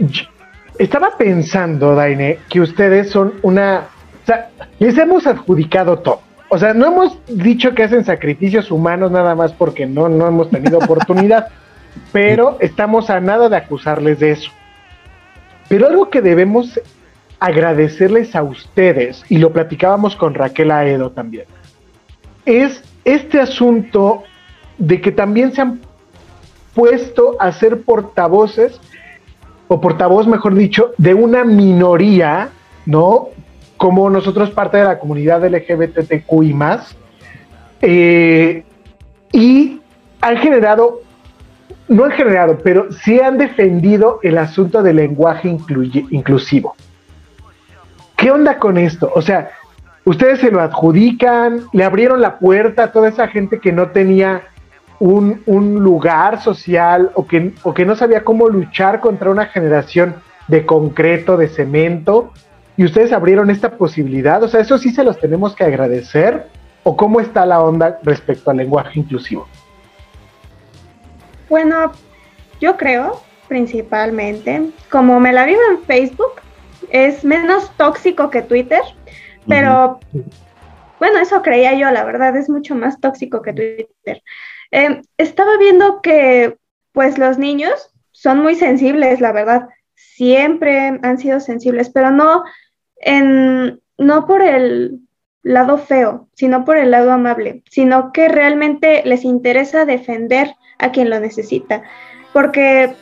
Estaba 0.79 1.19
pensando, 1.19 1.95
Daine, 1.95 2.39
que 2.49 2.63
ustedes 2.63 3.11
son 3.11 3.35
una. 3.43 3.89
O 4.23 4.27
sea, 4.27 4.49
les 4.79 4.97
hemos 4.97 5.27
adjudicado 5.27 5.99
todo. 5.99 6.23
O 6.49 6.57
sea, 6.57 6.73
no 6.73 6.87
hemos 6.87 7.19
dicho 7.27 7.75
que 7.75 7.83
hacen 7.83 8.07
sacrificios 8.07 8.71
humanos 8.71 9.11
nada 9.11 9.35
más 9.35 9.53
porque 9.53 9.85
no, 9.85 10.09
no 10.09 10.27
hemos 10.27 10.49
tenido 10.49 10.79
oportunidad, 10.83 11.49
pero 12.13 12.57
estamos 12.61 13.11
a 13.11 13.21
nada 13.21 13.49
de 13.49 13.57
acusarles 13.57 14.19
de 14.19 14.33
eso. 14.33 14.51
Pero 15.69 15.87
algo 15.87 16.11
que 16.11 16.23
debemos 16.23 16.81
agradecerles 17.41 18.35
a 18.35 18.43
ustedes, 18.43 19.25
y 19.29 19.39
lo 19.39 19.53
platicábamos 19.53 20.17
con 20.17 20.35
Raquel 20.35 20.71
Aedo 20.71 21.11
también, 21.11 21.45
es 22.45 22.83
este 23.05 23.41
asunto 23.41 24.25
de 24.79 25.01
que 25.01 25.13
también 25.13 25.53
se 25.53 25.61
han 25.61 25.81
puesto 26.75 27.37
a 27.41 27.53
ser 27.53 27.83
portavoces, 27.83 28.81
o 29.69 29.81
portavoz, 29.81 30.27
mejor 30.27 30.55
dicho, 30.55 30.93
de 30.97 31.13
una 31.13 31.45
minoría, 31.45 32.49
¿no? 32.87 33.29
Como 33.77 34.09
nosotros 34.09 34.51
parte 34.51 34.79
de 34.79 34.85
la 34.85 34.99
comunidad 34.99 35.45
LGBTQI 35.45 36.55
más, 36.55 36.97
eh, 37.83 38.65
y 39.33 39.81
han 40.21 40.37
generado, 40.39 41.03
no 41.89 42.05
han 42.05 42.13
generado, 42.13 42.59
pero 42.63 42.93
sí 42.93 43.21
han 43.21 43.39
defendido 43.39 44.21
el 44.23 44.39
asunto 44.39 44.83
del 44.83 44.97
lenguaje 44.97 45.49
inclusivo. 46.11 46.77
¿Qué 48.17 48.31
onda 48.31 48.59
con 48.59 48.77
esto? 48.79 49.11
O 49.15 49.23
sea, 49.23 49.51
ustedes 50.05 50.41
se 50.41 50.51
lo 50.51 50.61
adjudican, 50.61 51.63
le 51.73 51.85
abrieron 51.85 52.21
la 52.21 52.39
puerta 52.39 52.85
a 52.85 52.93
toda 52.93 53.09
esa 53.09 53.29
gente 53.29 53.61
que 53.61 53.73
no 53.73 53.89
tenía 53.89 54.43
un, 54.99 55.41
lugar 55.47 56.43
social 56.43 57.11
o 57.15 57.27
que, 57.27 57.55
o 57.63 57.73
que 57.73 57.85
no 57.85 57.95
sabía 57.95 58.25
cómo 58.25 58.49
luchar 58.49 59.01
contra 59.01 59.31
una 59.31 59.47
generación 59.47 60.17
de 60.49 60.67
concreto, 60.67 61.37
de 61.37 61.49
cemento, 61.49 62.33
y 62.77 62.85
ustedes 62.85 63.13
abrieron 63.13 63.51
esta 63.51 63.71
posibilidad. 63.71 64.43
O 64.43 64.49
sea, 64.49 64.61
eso 64.61 64.79
sí 64.79 64.91
se 64.91 65.05
los 65.05 65.19
tenemos 65.19 65.55
que 65.55 65.65
agradecer. 65.65 66.47
¿O 66.85 66.97
cómo 66.97 67.21
está 67.21 67.45
la 67.45 67.61
onda 67.61 67.99
respecto 68.03 68.51
al 68.51 68.57
lenguaje 68.57 69.01
inclusivo? 69.01 69.47
Bueno, 71.49 71.93
yo 72.61 72.77
creo, 72.77 73.23
principalmente, 73.49 74.71
como 74.91 75.21
me 75.21 75.33
la 75.33 75.47
vivo 75.47 75.61
en 75.71 75.83
Facebook, 75.85 76.43
es 76.91 77.25
menos 77.25 77.75
tóxico 77.77 78.31
que 78.31 78.43
Twitter, 78.43 78.83
pero 79.47 80.01
bueno, 80.99 81.19
eso 81.21 81.43
creía 81.43 81.75
yo, 81.75 81.91
la 81.91 82.05
verdad, 82.05 82.37
es 82.37 82.49
mucho 82.51 82.75
más 82.75 83.01
tóxico 83.01 83.43
que 83.43 83.53
Twitter. 83.53 84.23
Em, 84.71 85.03
estaba 85.17 85.57
viendo 85.57 86.03
que 86.03 86.57
pues 86.93 87.19
los 87.19 87.39
niños 87.39 87.95
son 88.13 88.43
muy 88.43 88.55
sensibles, 88.55 89.21
la 89.21 89.33
verdad, 89.33 89.69
siempre 89.95 90.99
han 91.03 91.19
sido 91.19 91.41
sensibles, 91.41 91.91
pero 91.91 92.11
no 92.11 92.43
en 92.97 93.81
no 93.97 94.27
por 94.27 94.43
el 94.43 95.01
lado 95.43 95.79
feo, 95.79 96.29
sino 96.35 96.65
por 96.65 96.77
el 96.77 96.91
lado 96.91 97.13
amable, 97.13 97.63
sino 97.71 98.13
que 98.13 98.29
realmente 98.29 99.03
les 99.05 99.25
interesa 99.25 99.85
defender 99.85 100.55
a 100.79 100.91
quien 100.91 101.11
lo 101.11 101.21
necesita, 101.21 101.83
porque 102.33 102.95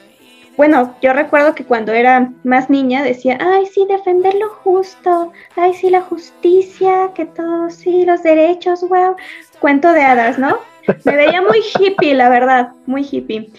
bueno, 0.56 0.94
yo 1.02 1.12
recuerdo 1.12 1.54
que 1.54 1.64
cuando 1.64 1.92
era 1.92 2.32
más 2.42 2.70
niña 2.70 3.02
decía, 3.02 3.36
ay, 3.40 3.66
sí, 3.66 3.86
defender 3.86 4.34
lo 4.36 4.48
justo, 4.48 5.32
ay, 5.54 5.74
sí, 5.74 5.90
la 5.90 6.00
justicia, 6.00 7.10
que 7.14 7.26
todos, 7.26 7.74
sí, 7.74 8.06
los 8.06 8.22
derechos, 8.22 8.80
wow, 8.88 9.16
cuento 9.58 9.92
de 9.92 10.02
hadas, 10.02 10.38
¿no? 10.38 10.58
Me 11.04 11.16
veía 11.16 11.42
muy 11.42 11.58
hippie, 11.78 12.14
la 12.14 12.30
verdad, 12.30 12.72
muy 12.86 13.06
hippie. 13.10 13.50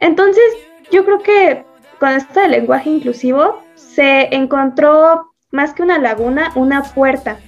Entonces, 0.00 0.44
yo 0.90 1.04
creo 1.04 1.18
que 1.18 1.64
con 1.98 2.10
esto 2.10 2.40
del 2.40 2.52
lenguaje 2.52 2.88
inclusivo 2.88 3.62
se 3.74 4.34
encontró 4.34 5.32
más 5.50 5.74
que 5.74 5.82
una 5.82 5.98
laguna, 5.98 6.52
una 6.54 6.82
puerta. 6.82 7.38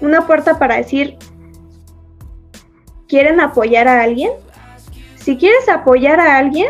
Una 0.00 0.26
puerta 0.26 0.58
para 0.58 0.76
decir, 0.76 1.16
¿quieren 3.08 3.40
apoyar 3.40 3.88
a 3.88 4.02
alguien? 4.02 4.32
Si 5.16 5.36
quieres 5.36 5.68
apoyar 5.68 6.20
a 6.20 6.38
alguien, 6.38 6.68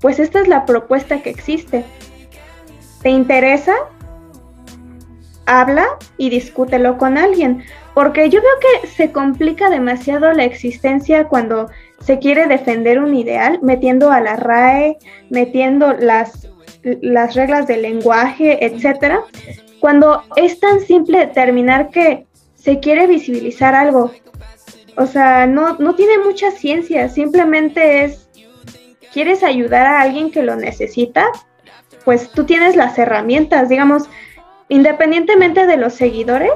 pues 0.00 0.18
esta 0.18 0.40
es 0.40 0.48
la 0.48 0.64
propuesta 0.64 1.22
que 1.22 1.30
existe. 1.30 1.84
¿Te 3.02 3.10
interesa? 3.10 3.74
Habla 5.46 5.86
y 6.16 6.30
discútelo 6.30 6.98
con 6.98 7.18
alguien. 7.18 7.64
Porque 7.94 8.28
yo 8.28 8.40
veo 8.40 8.50
que 8.82 8.86
se 8.88 9.10
complica 9.10 9.70
demasiado 9.70 10.32
la 10.32 10.44
existencia 10.44 11.24
cuando 11.28 11.70
se 12.00 12.18
quiere 12.18 12.46
defender 12.46 12.98
un 12.98 13.14
ideal, 13.14 13.58
metiendo 13.62 14.12
a 14.12 14.20
la 14.20 14.36
RAE, 14.36 14.98
metiendo 15.30 15.94
las, 15.94 16.48
las 16.82 17.34
reglas 17.34 17.66
del 17.66 17.82
lenguaje, 17.82 18.64
etcétera. 18.64 19.22
Cuando 19.80 20.22
es 20.36 20.60
tan 20.60 20.80
simple 20.80 21.18
determinar 21.18 21.90
que 21.90 22.26
se 22.66 22.80
quiere 22.80 23.06
visibilizar 23.06 23.76
algo. 23.76 24.10
O 24.96 25.06
sea, 25.06 25.46
no, 25.46 25.76
no 25.78 25.94
tiene 25.94 26.18
mucha 26.18 26.50
ciencia, 26.50 27.08
simplemente 27.08 28.02
es, 28.02 28.28
¿quieres 29.12 29.44
ayudar 29.44 29.86
a 29.86 30.00
alguien 30.00 30.32
que 30.32 30.42
lo 30.42 30.56
necesita? 30.56 31.26
Pues 32.04 32.28
tú 32.32 32.42
tienes 32.42 32.74
las 32.74 32.98
herramientas, 32.98 33.68
digamos, 33.68 34.08
independientemente 34.68 35.64
de 35.64 35.76
los 35.76 35.94
seguidores, 35.94 36.50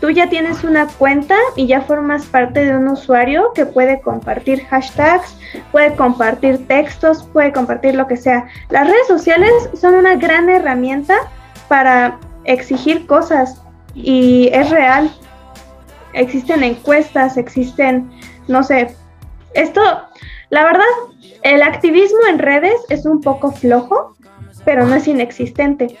tú 0.00 0.10
ya 0.10 0.28
tienes 0.28 0.64
una 0.64 0.88
cuenta 0.88 1.36
y 1.54 1.68
ya 1.68 1.82
formas 1.82 2.26
parte 2.26 2.64
de 2.64 2.76
un 2.76 2.88
usuario 2.88 3.52
que 3.54 3.64
puede 3.64 4.00
compartir 4.00 4.64
hashtags, 4.64 5.36
puede 5.70 5.94
compartir 5.94 6.66
textos, 6.66 7.28
puede 7.32 7.52
compartir 7.52 7.94
lo 7.94 8.08
que 8.08 8.16
sea. 8.16 8.48
Las 8.70 8.88
redes 8.88 9.06
sociales 9.06 9.52
son 9.80 9.94
una 9.94 10.16
gran 10.16 10.50
herramienta 10.50 11.14
para 11.68 12.18
exigir 12.42 13.06
cosas 13.06 13.62
y 13.94 14.48
es 14.52 14.68
real. 14.70 15.12
Existen 16.14 16.62
encuestas, 16.62 17.36
existen, 17.36 18.10
no 18.48 18.62
sé, 18.62 18.94
esto, 19.54 19.80
la 20.50 20.64
verdad, 20.64 20.84
el 21.42 21.62
activismo 21.62 22.18
en 22.28 22.38
redes 22.38 22.74
es 22.88 23.06
un 23.06 23.20
poco 23.20 23.52
flojo, 23.52 24.16
pero 24.64 24.86
no 24.86 24.94
es 24.94 25.06
inexistente. 25.06 25.96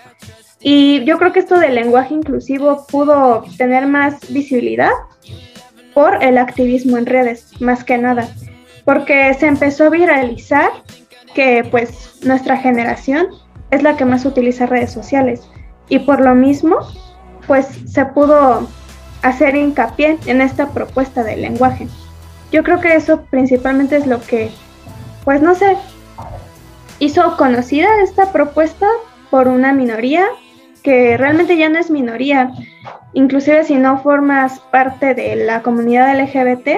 Y 0.60 1.04
yo 1.04 1.18
creo 1.18 1.32
que 1.32 1.40
esto 1.40 1.58
del 1.58 1.74
lenguaje 1.74 2.14
inclusivo 2.14 2.86
pudo 2.86 3.44
tener 3.58 3.86
más 3.86 4.32
visibilidad 4.32 4.92
por 5.92 6.22
el 6.22 6.38
activismo 6.38 6.98
en 6.98 7.06
redes, 7.06 7.60
más 7.60 7.84
que 7.84 7.98
nada, 7.98 8.28
porque 8.84 9.32
se 9.34 9.46
empezó 9.46 9.84
a 9.84 9.90
viralizar 9.90 10.70
que 11.34 11.66
pues 11.70 12.18
nuestra 12.22 12.56
generación 12.56 13.28
es 13.70 13.82
la 13.82 13.96
que 13.96 14.04
más 14.04 14.24
utiliza 14.24 14.66
redes 14.66 14.92
sociales 14.92 15.42
y 15.88 15.98
por 16.00 16.20
lo 16.20 16.34
mismo 16.34 16.78
pues 17.46 17.66
se 17.86 18.06
pudo 18.06 18.68
hacer 19.24 19.56
hincapié 19.56 20.18
en 20.26 20.40
esta 20.40 20.68
propuesta 20.68 21.24
del 21.24 21.42
lenguaje. 21.42 21.88
Yo 22.52 22.62
creo 22.62 22.80
que 22.80 22.94
eso 22.94 23.22
principalmente 23.30 23.96
es 23.96 24.06
lo 24.06 24.20
que 24.20 24.50
pues 25.24 25.40
no 25.40 25.54
sé 25.54 25.76
hizo 26.98 27.36
conocida 27.36 27.88
esta 28.02 28.30
propuesta 28.32 28.86
por 29.30 29.48
una 29.48 29.72
minoría 29.72 30.26
que 30.82 31.16
realmente 31.16 31.56
ya 31.56 31.70
no 31.70 31.78
es 31.78 31.90
minoría. 31.90 32.52
Inclusive 33.14 33.64
si 33.64 33.76
no 33.76 34.02
formas 34.02 34.60
parte 34.70 35.14
de 35.14 35.36
la 35.36 35.62
comunidad 35.62 36.14
LGBT, 36.20 36.68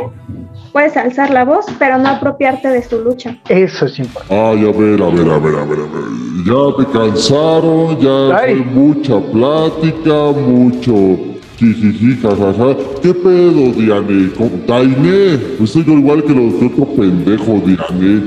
puedes 0.73 0.97
alzar 0.97 1.31
la 1.31 1.45
voz, 1.45 1.67
pero 1.81 1.99
no 1.99 2.09
apropiarte 2.11 2.69
de 2.69 2.83
su 2.83 3.01
lucha. 3.01 3.37
Eso 3.49 3.87
es 3.87 3.99
importante. 3.99 4.35
Ay, 4.35 4.69
a 4.69 4.73
ver, 4.73 5.03
a 5.03 5.09
ver, 5.09 5.31
a 5.31 5.39
ver, 5.39 5.55
a 5.57 5.65
ver, 5.65 5.79
a 5.81 5.89
ver. 5.91 6.07
Ya 6.47 6.77
te 6.77 6.93
cansaron, 6.93 7.99
ya 7.99 8.39
fue 8.39 8.55
mucha 8.55 9.21
plática, 9.33 10.31
mucho 10.39 11.36
jijiji, 11.59 12.17
jajaja. 12.23 12.77
¿Qué 13.03 13.15
pedo, 13.15 13.73
Diane? 13.73 14.31
¿Con 14.37 14.51
Tainé? 14.67 15.39
Estoy 15.63 15.85
yo 15.85 15.93
igual 15.93 16.25
que 16.25 16.35
los 16.35 16.55
otro 16.55 16.87
pendejo, 16.97 17.63
Diane. 17.65 18.23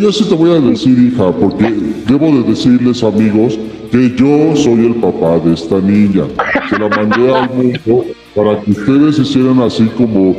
Yo 0.00 0.12
sí 0.12 0.24
te 0.24 0.34
voy 0.34 0.50
a 0.50 0.60
decir, 0.60 0.98
hija, 0.98 1.32
porque 1.32 1.74
debo 2.06 2.26
de 2.26 2.42
decirles, 2.50 3.02
amigos, 3.02 3.58
que 3.90 4.14
yo 4.14 4.54
soy 4.54 4.86
el 4.86 4.94
papá 4.96 5.38
de 5.40 5.54
esta 5.54 5.80
niña. 5.80 6.24
Se 6.68 6.78
la 6.78 6.88
mandé 6.88 7.34
al 7.34 7.50
mundo 7.50 8.04
para 8.34 8.60
que 8.60 8.70
ustedes 8.70 9.18
hicieran 9.18 9.60
así 9.60 9.86
como, 9.96 10.34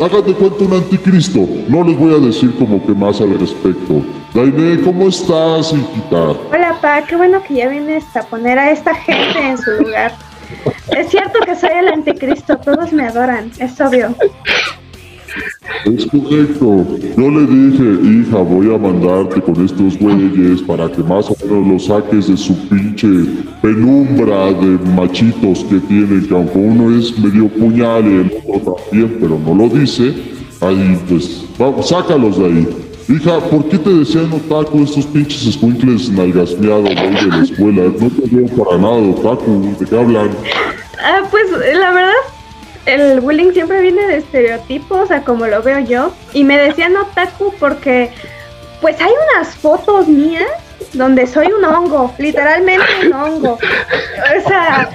hágate 0.00 0.32
cuenta 0.32 0.64
un 0.64 0.72
anticristo. 0.72 1.46
No 1.68 1.84
les 1.84 1.98
voy 1.98 2.14
a 2.14 2.18
decir 2.18 2.54
como 2.58 2.84
que 2.86 2.92
más 2.92 3.20
al 3.20 3.38
respecto. 3.38 4.02
Daine, 4.32 4.80
¿cómo 4.82 5.08
estás, 5.08 5.72
hijita? 5.72 6.30
Hola, 6.50 6.78
pa, 6.80 7.04
qué 7.04 7.16
bueno 7.16 7.42
que 7.46 7.54
ya 7.54 7.68
vienes 7.68 8.04
a 8.16 8.22
poner 8.22 8.58
a 8.58 8.70
esta 8.70 8.94
gente 8.94 9.38
en 9.38 9.58
su 9.58 9.70
lugar. 9.82 10.12
Es 10.96 11.08
cierto 11.10 11.40
que 11.44 11.54
soy 11.54 11.70
el 11.70 11.88
anticristo, 11.88 12.56
todos 12.58 12.92
me 12.92 13.06
adoran, 13.06 13.50
es 13.58 13.80
obvio. 13.80 14.14
Es 15.84 16.06
correcto. 16.06 16.86
Yo 17.16 17.30
le 17.30 17.46
dije, 17.46 17.84
hija, 18.02 18.38
voy 18.38 18.72
a 18.72 18.78
mandarte 18.78 19.40
con 19.40 19.64
estos 19.64 19.98
güeyes 19.98 20.62
para 20.62 20.90
que 20.90 21.02
más 21.02 21.28
o 21.28 21.36
menos 21.44 21.66
los 21.66 21.84
saques 21.86 22.28
de 22.28 22.36
su 22.36 22.56
pinche 22.68 23.08
penumbra 23.60 24.52
de 24.52 24.78
machitos 24.94 25.64
que 25.64 25.80
tienen, 25.80 26.26
que 26.26 26.34
aunque 26.34 26.58
uno 26.58 26.96
es 26.96 27.18
medio 27.18 27.48
puñal 27.48 28.04
y 28.06 28.14
el 28.14 28.32
otro 28.46 28.76
también, 28.90 29.16
pero 29.20 29.38
no 29.38 29.54
lo 29.54 29.68
dice, 29.68 30.14
ahí 30.60 30.98
pues, 31.08 31.44
vamos, 31.58 31.88
sácalos 31.88 32.38
de 32.38 32.46
ahí. 32.46 32.83
Hija, 33.08 33.38
¿por 33.50 33.68
qué 33.68 33.78
te 33.78 33.90
decían 33.90 34.32
otaku 34.32 34.84
estos 34.84 35.06
pinches 35.06 35.46
escuincles 35.46 36.08
nalgasmeados 36.08 36.88
de 36.88 37.26
la 37.28 37.42
escuela? 37.42 37.82
No 37.82 38.10
te 38.10 38.34
veo 38.34 38.64
para 38.64 38.78
nada 38.78 38.94
otaku, 38.94 39.76
¿de 39.78 39.86
qué 39.86 39.98
hablan? 39.98 40.30
Ah, 41.02 41.22
pues 41.30 41.50
la 41.50 41.92
verdad 41.92 42.14
el 42.86 43.20
bullying 43.20 43.52
siempre 43.52 43.80
viene 43.80 44.06
de 44.06 44.18
estereotipos, 44.18 45.10
a 45.10 45.22
como 45.22 45.46
lo 45.46 45.62
veo 45.62 45.80
yo. 45.80 46.12
Y 46.32 46.44
me 46.44 46.58
decían 46.58 46.96
otaku 46.96 47.52
porque, 47.58 48.10
pues 48.80 49.00
hay 49.00 49.12
unas 49.34 49.54
fotos 49.54 50.08
mías 50.08 50.48
donde 50.92 51.26
soy 51.26 51.48
un 51.48 51.64
hongo, 51.64 52.12
literalmente 52.18 52.84
un 53.06 53.12
hongo. 53.12 53.52
O 53.54 54.48
sea, 54.48 54.88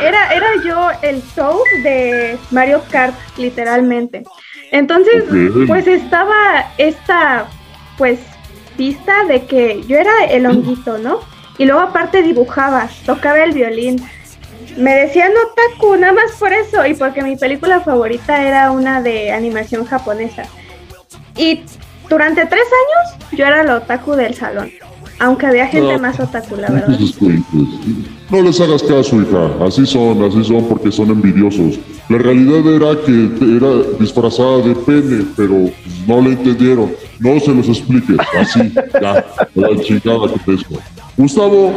era, 0.00 0.32
era 0.32 0.48
yo 0.64 0.88
el 1.02 1.22
show 1.34 1.60
de 1.82 2.38
Mario 2.50 2.82
Kart, 2.90 3.14
literalmente. 3.36 4.24
Entonces, 4.72 5.24
pues 5.68 5.86
estaba 5.86 6.72
esta, 6.78 7.46
pues, 7.96 8.18
pista 8.76 9.24
de 9.28 9.44
que 9.44 9.84
yo 9.86 9.98
era 9.98 10.24
el 10.24 10.46
honguito, 10.46 10.98
¿no? 10.98 11.20
Y 11.58 11.66
luego 11.66 11.80
aparte 11.80 12.22
dibujaba, 12.22 12.88
tocaba 13.06 13.44
el 13.44 13.52
violín 13.52 14.02
me 14.76 14.94
decían 14.94 15.32
otaku, 15.32 15.96
nada 15.96 16.12
más 16.12 16.32
por 16.38 16.52
eso, 16.52 16.86
y 16.86 16.94
porque 16.94 17.22
mi 17.22 17.36
película 17.36 17.80
favorita 17.80 18.42
era 18.42 18.70
una 18.70 19.02
de 19.02 19.30
animación 19.30 19.84
japonesa. 19.84 20.44
Y 21.36 21.62
durante 22.08 22.46
tres 22.46 22.64
años 22.64 23.28
yo 23.32 23.44
era 23.44 23.62
la 23.64 23.76
otaku 23.76 24.12
del 24.12 24.34
salón, 24.34 24.70
aunque 25.18 25.46
había 25.46 25.66
gente 25.66 25.98
más 25.98 26.18
otaku, 26.20 26.56
la 26.56 26.70
verdad. 26.70 26.98
No 28.32 28.40
les 28.40 28.58
hagas 28.62 28.82
caso, 28.82 29.20
hija, 29.20 29.50
así 29.62 29.84
son, 29.84 30.24
así 30.24 30.42
son 30.42 30.64
porque 30.64 30.90
son 30.90 31.10
envidiosos. 31.10 31.78
La 32.08 32.16
realidad 32.16 32.66
era 32.66 32.98
que 33.04 33.28
era 33.58 33.82
disfrazada 34.00 34.56
de 34.62 34.74
pene, 34.74 35.26
pero 35.36 35.68
no 36.06 36.22
le 36.22 36.30
entendieron. 36.30 36.92
No 37.18 37.38
se 37.38 37.54
los 37.54 37.68
expliques, 37.68 38.16
así, 38.40 38.72
ya, 38.94 39.26
la 39.54 39.82
chingada 39.82 40.32
que 40.32 40.56
te 40.56 40.64
Gustavo, 41.18 41.74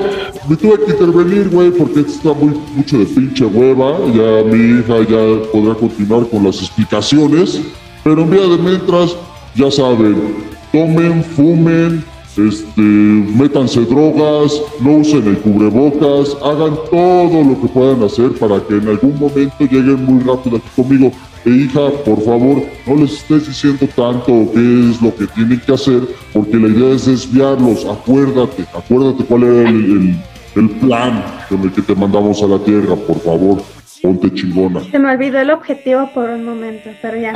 me 0.48 0.56
tuve 0.56 0.80
que 0.86 0.92
intervenir, 0.92 1.50
güey, 1.50 1.72
porque 1.72 2.00
está 2.00 2.32
muy, 2.32 2.58
mucho 2.74 3.00
de 3.00 3.06
pinche 3.06 3.44
hueva. 3.44 3.98
Ya 4.14 4.50
mi 4.50 4.80
hija 4.80 5.00
ya 5.10 5.52
podrá 5.52 5.76
continuar 5.76 6.26
con 6.30 6.46
las 6.46 6.62
explicaciones. 6.62 7.62
Pero 8.02 8.22
en 8.22 8.30
vía 8.30 8.48
de 8.48 8.58
mientras, 8.58 9.18
ya 9.56 9.70
saben, 9.70 10.36
tomen, 10.72 11.22
fumen, 11.22 12.06
este, 12.38 12.82
métanse 12.82 13.82
drogas, 13.82 14.62
no 14.82 14.98
usen 14.98 15.26
el 15.28 15.38
cubrebocas, 15.40 16.36
hagan 16.44 16.76
todo 16.92 17.44
lo 17.44 17.62
que 17.62 17.68
puedan 17.68 18.04
hacer 18.04 18.32
para 18.34 18.60
que 18.60 18.76
en 18.76 18.90
algún 18.90 19.18
momento 19.18 19.56
lleguen 19.60 20.04
muy 20.04 20.22
rápido 20.24 20.58
aquí 20.58 20.70
conmigo. 20.76 21.12
E 21.46 21.50
hija, 21.50 21.92
por 22.04 22.22
favor, 22.24 22.64
no 22.88 22.96
les 22.96 23.14
estés 23.14 23.48
diciendo 23.48 23.88
tanto 23.96 24.52
qué 24.52 24.90
es 24.90 25.02
lo 25.02 25.16
que 25.16 25.28
tienen 25.28 25.62
que 25.62 25.74
hacer, 25.74 26.02
porque 26.34 26.58
la 26.58 26.68
idea 26.68 26.96
es 26.96 27.06
desviarlos. 27.06 27.86
Acuérdate, 27.86 28.66
acuérdate 28.74 29.24
cuál 29.26 29.44
era 29.44 29.70
el, 29.70 30.16
el, 30.56 30.70
plan 30.72 31.24
con 31.48 31.62
el 31.62 31.72
que 31.72 31.84
te 31.84 31.96
mandamos 31.96 32.42
a 32.42 32.48
la 32.48 32.60
Tierra, 32.60 32.96
por 32.96 33.20
favor. 33.20 33.62
Ponte 34.02 34.34
chingona. 34.34 34.82
Se 34.92 35.00
me 35.00 35.12
olvidó 35.12 35.40
el 35.40 35.52
objetivo 35.52 36.10
por 36.14 36.30
un 36.30 36.44
momento, 36.44 36.90
pero 37.02 37.18
ya, 37.18 37.34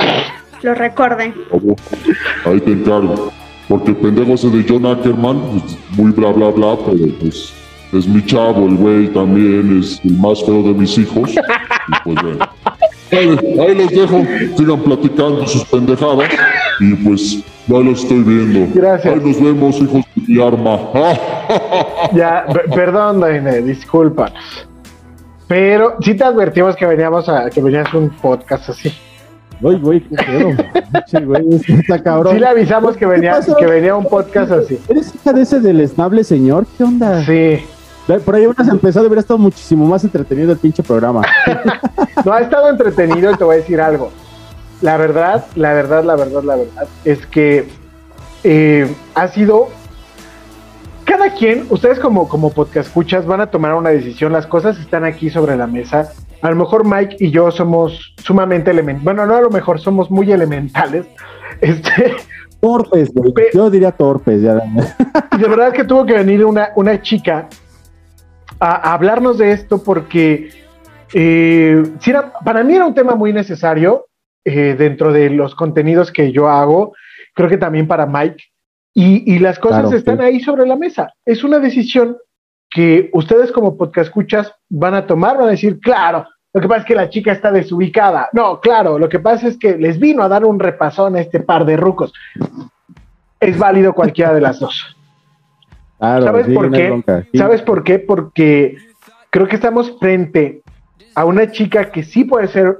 lo 0.62 0.74
recordé. 0.74 1.32
Ahí 2.44 2.60
te 2.60 2.72
encargo. 2.72 3.32
Porque 3.70 3.92
el 3.92 3.96
pendejo 3.98 4.32
ese 4.34 4.50
de 4.50 4.66
John 4.68 4.84
Ackerman, 4.84 5.40
pues, 5.52 5.78
muy 5.96 6.10
bla 6.10 6.32
bla 6.32 6.48
bla, 6.48 6.76
pero 6.84 7.06
pues 7.20 7.52
es 7.92 8.08
mi 8.08 8.20
chavo, 8.26 8.66
el 8.66 8.74
güey 8.74 9.06
también 9.12 9.78
es 9.78 10.00
el 10.04 10.16
más 10.16 10.44
feo 10.44 10.64
de 10.64 10.74
mis 10.74 10.98
hijos. 10.98 11.30
Y 11.30 11.92
pues 12.02 12.16
bueno. 12.20 12.48
Ahí, 13.12 13.74
los 13.74 13.90
dejo, 13.90 14.22
sigan 14.56 14.80
platicando 14.80 15.46
sus 15.46 15.64
pendejadas 15.66 16.30
y 16.80 16.94
pues 16.94 17.44
ya 17.68 17.78
los 17.78 18.02
estoy 18.02 18.24
viendo. 18.24 18.72
Gracias. 18.74 19.14
Ahí 19.14 19.20
nos 19.24 19.40
vemos, 19.40 19.76
hijos 19.76 20.04
de 20.16 20.22
mi 20.26 20.42
arma. 20.42 20.78
ya, 22.12 22.46
perdón, 22.74 23.20
Daine, 23.20 23.62
discúlpanos. 23.62 24.68
Pero 25.46 25.96
sí 26.00 26.14
te 26.16 26.24
advertimos 26.24 26.74
que 26.74 26.86
veníamos 26.86 27.28
a 27.28 27.48
que 27.50 27.62
venías 27.62 27.94
un 27.94 28.10
podcast 28.10 28.70
así. 28.70 28.92
Uy, 29.62 29.76
güey, 29.76 30.00
qué 30.00 30.16
pedo. 30.16 30.50
Che, 31.06 31.24
güey, 31.24 31.44
está 31.54 32.02
cabrón. 32.02 32.34
Sí 32.34 32.40
le 32.40 32.46
avisamos 32.46 32.96
que 32.96 33.06
venía, 33.06 33.38
que 33.58 33.66
venía 33.66 33.94
un 33.94 34.06
podcast 34.06 34.50
así. 34.52 34.78
¿Eres 34.88 35.14
hija 35.14 35.32
de 35.32 35.42
ese 35.42 35.60
del 35.60 35.80
esnable 35.80 36.24
señor? 36.24 36.66
¿Qué 36.76 36.84
onda? 36.84 37.24
Sí. 37.24 37.60
Por 38.18 38.34
ahí 38.34 38.46
hubieras 38.46 38.68
empezado, 38.68 39.06
hubiera 39.06 39.20
estado 39.20 39.38
muchísimo 39.38 39.86
más 39.86 40.02
entretenido 40.02 40.52
el 40.52 40.58
pinche 40.58 40.82
programa. 40.82 41.22
No, 42.22 42.34
ha 42.34 42.40
estado 42.40 42.68
entretenido 42.68 43.30
y 43.30 43.36
te 43.36 43.44
voy 43.44 43.54
a 43.54 43.58
decir 43.58 43.80
algo. 43.80 44.10
La 44.82 44.98
verdad, 44.98 45.46
la 45.54 45.72
verdad, 45.72 46.04
la 46.04 46.16
verdad, 46.16 46.42
la 46.42 46.56
verdad 46.56 46.86
es 47.02 47.24
que 47.26 47.66
eh, 48.44 48.94
ha 49.14 49.28
sido. 49.28 49.68
Cada 51.04 51.32
quien, 51.32 51.66
ustedes 51.70 51.98
como, 51.98 52.28
como 52.28 52.50
podcast 52.50 52.88
escuchas, 52.88 53.24
van 53.24 53.40
a 53.40 53.46
tomar 53.46 53.72
una 53.72 53.88
decisión. 53.88 54.34
Las 54.34 54.46
cosas 54.46 54.78
están 54.78 55.04
aquí 55.04 55.30
sobre 55.30 55.56
la 55.56 55.66
mesa. 55.66 56.12
A 56.42 56.50
lo 56.50 56.56
mejor 56.56 56.86
Mike 56.86 57.16
y 57.20 57.30
yo 57.30 57.50
somos 57.50 58.14
sumamente 58.22 58.70
elementales. 58.70 59.04
Bueno, 59.04 59.26
no 59.26 59.36
a 59.36 59.40
lo 59.40 59.50
mejor 59.50 59.80
somos 59.80 60.10
muy 60.10 60.30
elementales. 60.32 61.06
Este, 61.60 62.14
torpes, 62.60 63.12
güey. 63.12 63.32
Yo 63.52 63.68
diría 63.68 63.90
torpes. 63.92 64.40
Ya. 64.40 64.54
de 64.54 65.46
verdad 65.48 65.72
que 65.74 65.84
tuvo 65.84 66.06
que 66.06 66.14
venir 66.14 66.42
una, 66.46 66.70
una 66.74 67.02
chica 67.02 67.50
a, 68.58 68.88
a 68.88 68.94
hablarnos 68.94 69.36
de 69.36 69.52
esto 69.52 69.82
porque 69.82 70.48
eh, 71.12 71.82
era, 72.06 72.32
para 72.44 72.62
mí 72.64 72.74
era 72.74 72.86
un 72.86 72.94
tema 72.94 73.14
muy 73.14 73.32
necesario 73.32 74.06
eh, 74.44 74.74
dentro 74.78 75.12
de 75.12 75.28
los 75.28 75.54
contenidos 75.54 76.10
que 76.10 76.32
yo 76.32 76.48
hago, 76.48 76.94
creo 77.34 77.48
que 77.48 77.58
también 77.58 77.86
para 77.86 78.06
Mike, 78.06 78.42
y, 78.94 79.34
y 79.34 79.38
las 79.38 79.58
cosas 79.58 79.82
Claro, 79.82 79.96
están 79.96 80.18
sí. 80.18 80.24
ahí 80.24 80.40
sobre 80.40 80.66
la 80.66 80.76
mesa. 80.76 81.12
Es 81.26 81.44
una 81.44 81.58
decisión 81.58 82.16
que 82.70 83.10
ustedes 83.12 83.50
como 83.52 83.76
podcast 83.76 84.06
escuchas 84.08 84.52
van 84.68 84.94
a 84.94 85.06
tomar, 85.06 85.36
van 85.36 85.48
a 85.48 85.50
decir, 85.52 85.80
claro, 85.80 86.26
lo 86.52 86.60
que 86.60 86.68
pasa 86.68 86.80
es 86.80 86.86
que 86.86 86.94
la 86.94 87.10
chica 87.10 87.32
está 87.32 87.50
desubicada. 87.52 88.28
No, 88.32 88.60
claro, 88.60 88.98
lo 88.98 89.08
que 89.08 89.18
pasa 89.18 89.48
es 89.48 89.56
que 89.58 89.76
les 89.76 89.98
vino 89.98 90.22
a 90.22 90.28
dar 90.28 90.44
un 90.44 90.58
repasón 90.58 91.16
a 91.16 91.20
este 91.20 91.40
par 91.40 91.64
de 91.64 91.76
rucos. 91.76 92.12
Es 93.40 93.58
válido 93.58 93.92
cualquiera 93.92 94.32
de 94.34 94.40
las 94.40 94.58
dos. 94.60 94.96
Claro, 95.98 96.24
¿Sabes 96.24 96.46
sí, 96.46 96.54
por 96.54 96.70
qué? 96.70 96.86
bronca, 96.86 97.22
sí. 97.30 97.38
¿Sabes 97.38 97.62
por 97.62 97.84
qué? 97.84 97.98
Porque 97.98 98.76
creo 99.30 99.46
que 99.48 99.56
estamos 99.56 99.96
frente 99.98 100.62
a 101.14 101.24
una 101.24 101.50
chica 101.50 101.90
que 101.90 102.02
sí 102.02 102.24
puede 102.24 102.48
ser 102.48 102.78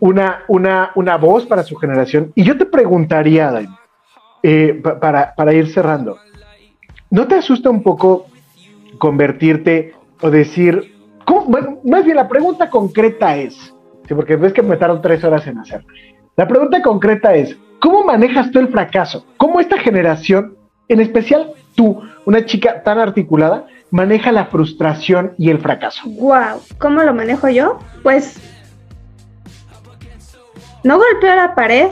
una, 0.00 0.42
una, 0.48 0.90
una 0.94 1.16
voz 1.16 1.46
para 1.46 1.62
su 1.62 1.76
generación. 1.76 2.32
Y 2.34 2.44
yo 2.44 2.56
te 2.56 2.66
preguntaría, 2.66 3.50
Dain, 3.50 3.68
eh, 4.42 4.80
pa- 4.82 4.98
para, 5.00 5.34
para 5.34 5.52
ir 5.52 5.68
cerrando, 5.72 6.18
¿no 7.10 7.26
te 7.26 7.36
asusta 7.36 7.70
un 7.70 7.82
poco 7.82 8.26
convertirte 8.98 9.94
o 10.20 10.30
decir, 10.30 10.94
más 11.84 12.04
bien 12.04 12.16
la 12.16 12.28
pregunta 12.28 12.70
concreta 12.70 13.36
es, 13.36 13.54
sí, 14.06 14.14
porque 14.14 14.36
ves 14.36 14.52
que 14.52 14.62
me 14.62 14.76
tardó 14.76 15.00
tres 15.00 15.22
horas 15.24 15.46
en 15.46 15.58
hacer. 15.58 15.84
La 16.36 16.46
pregunta 16.46 16.82
concreta 16.82 17.34
es, 17.34 17.56
¿cómo 17.80 18.04
manejas 18.04 18.50
tú 18.50 18.58
el 18.58 18.68
fracaso? 18.68 19.26
¿Cómo 19.36 19.60
esta 19.60 19.78
generación, 19.78 20.56
en 20.88 21.00
especial 21.00 21.52
tú, 21.74 22.02
una 22.24 22.44
chica 22.44 22.82
tan 22.82 22.98
articulada, 22.98 23.66
maneja 23.90 24.32
la 24.32 24.46
frustración 24.46 25.32
y 25.38 25.50
el 25.50 25.58
fracaso? 25.58 26.02
Wow, 26.06 26.60
¿cómo 26.78 27.02
lo 27.02 27.14
manejo 27.14 27.48
yo? 27.48 27.78
Pues 28.02 28.38
no 30.84 30.98
golpeo 30.98 31.34
la 31.34 31.54
pared, 31.54 31.88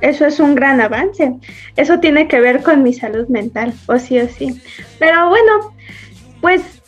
eso 0.00 0.26
es 0.26 0.40
un 0.40 0.54
gran 0.54 0.80
avance. 0.80 1.34
Eso 1.76 2.00
tiene 2.00 2.28
que 2.28 2.40
ver 2.40 2.62
con 2.62 2.82
mi 2.82 2.92
salud 2.92 3.28
mental, 3.28 3.74
o 3.86 3.98
sí 3.98 4.18
o 4.20 4.28
sí. 4.28 4.60
Pero 4.98 5.28
bueno, 5.28 5.74
pues 6.40 6.82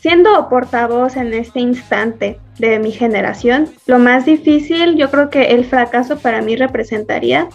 siendo 0.00 0.48
portavoz 0.48 1.16
en 1.16 1.32
este 1.32 1.60
instante 1.60 2.40
de 2.58 2.78
mi 2.78 2.90
generación, 2.90 3.70
lo 3.86 3.98
más 3.98 4.26
difícil, 4.26 4.96
yo 4.96 5.10
creo 5.10 5.30
que 5.30 5.52
el 5.52 5.64
fracaso 5.64 6.18
para 6.18 6.42
mí 6.42 6.56
representaría 6.56 7.48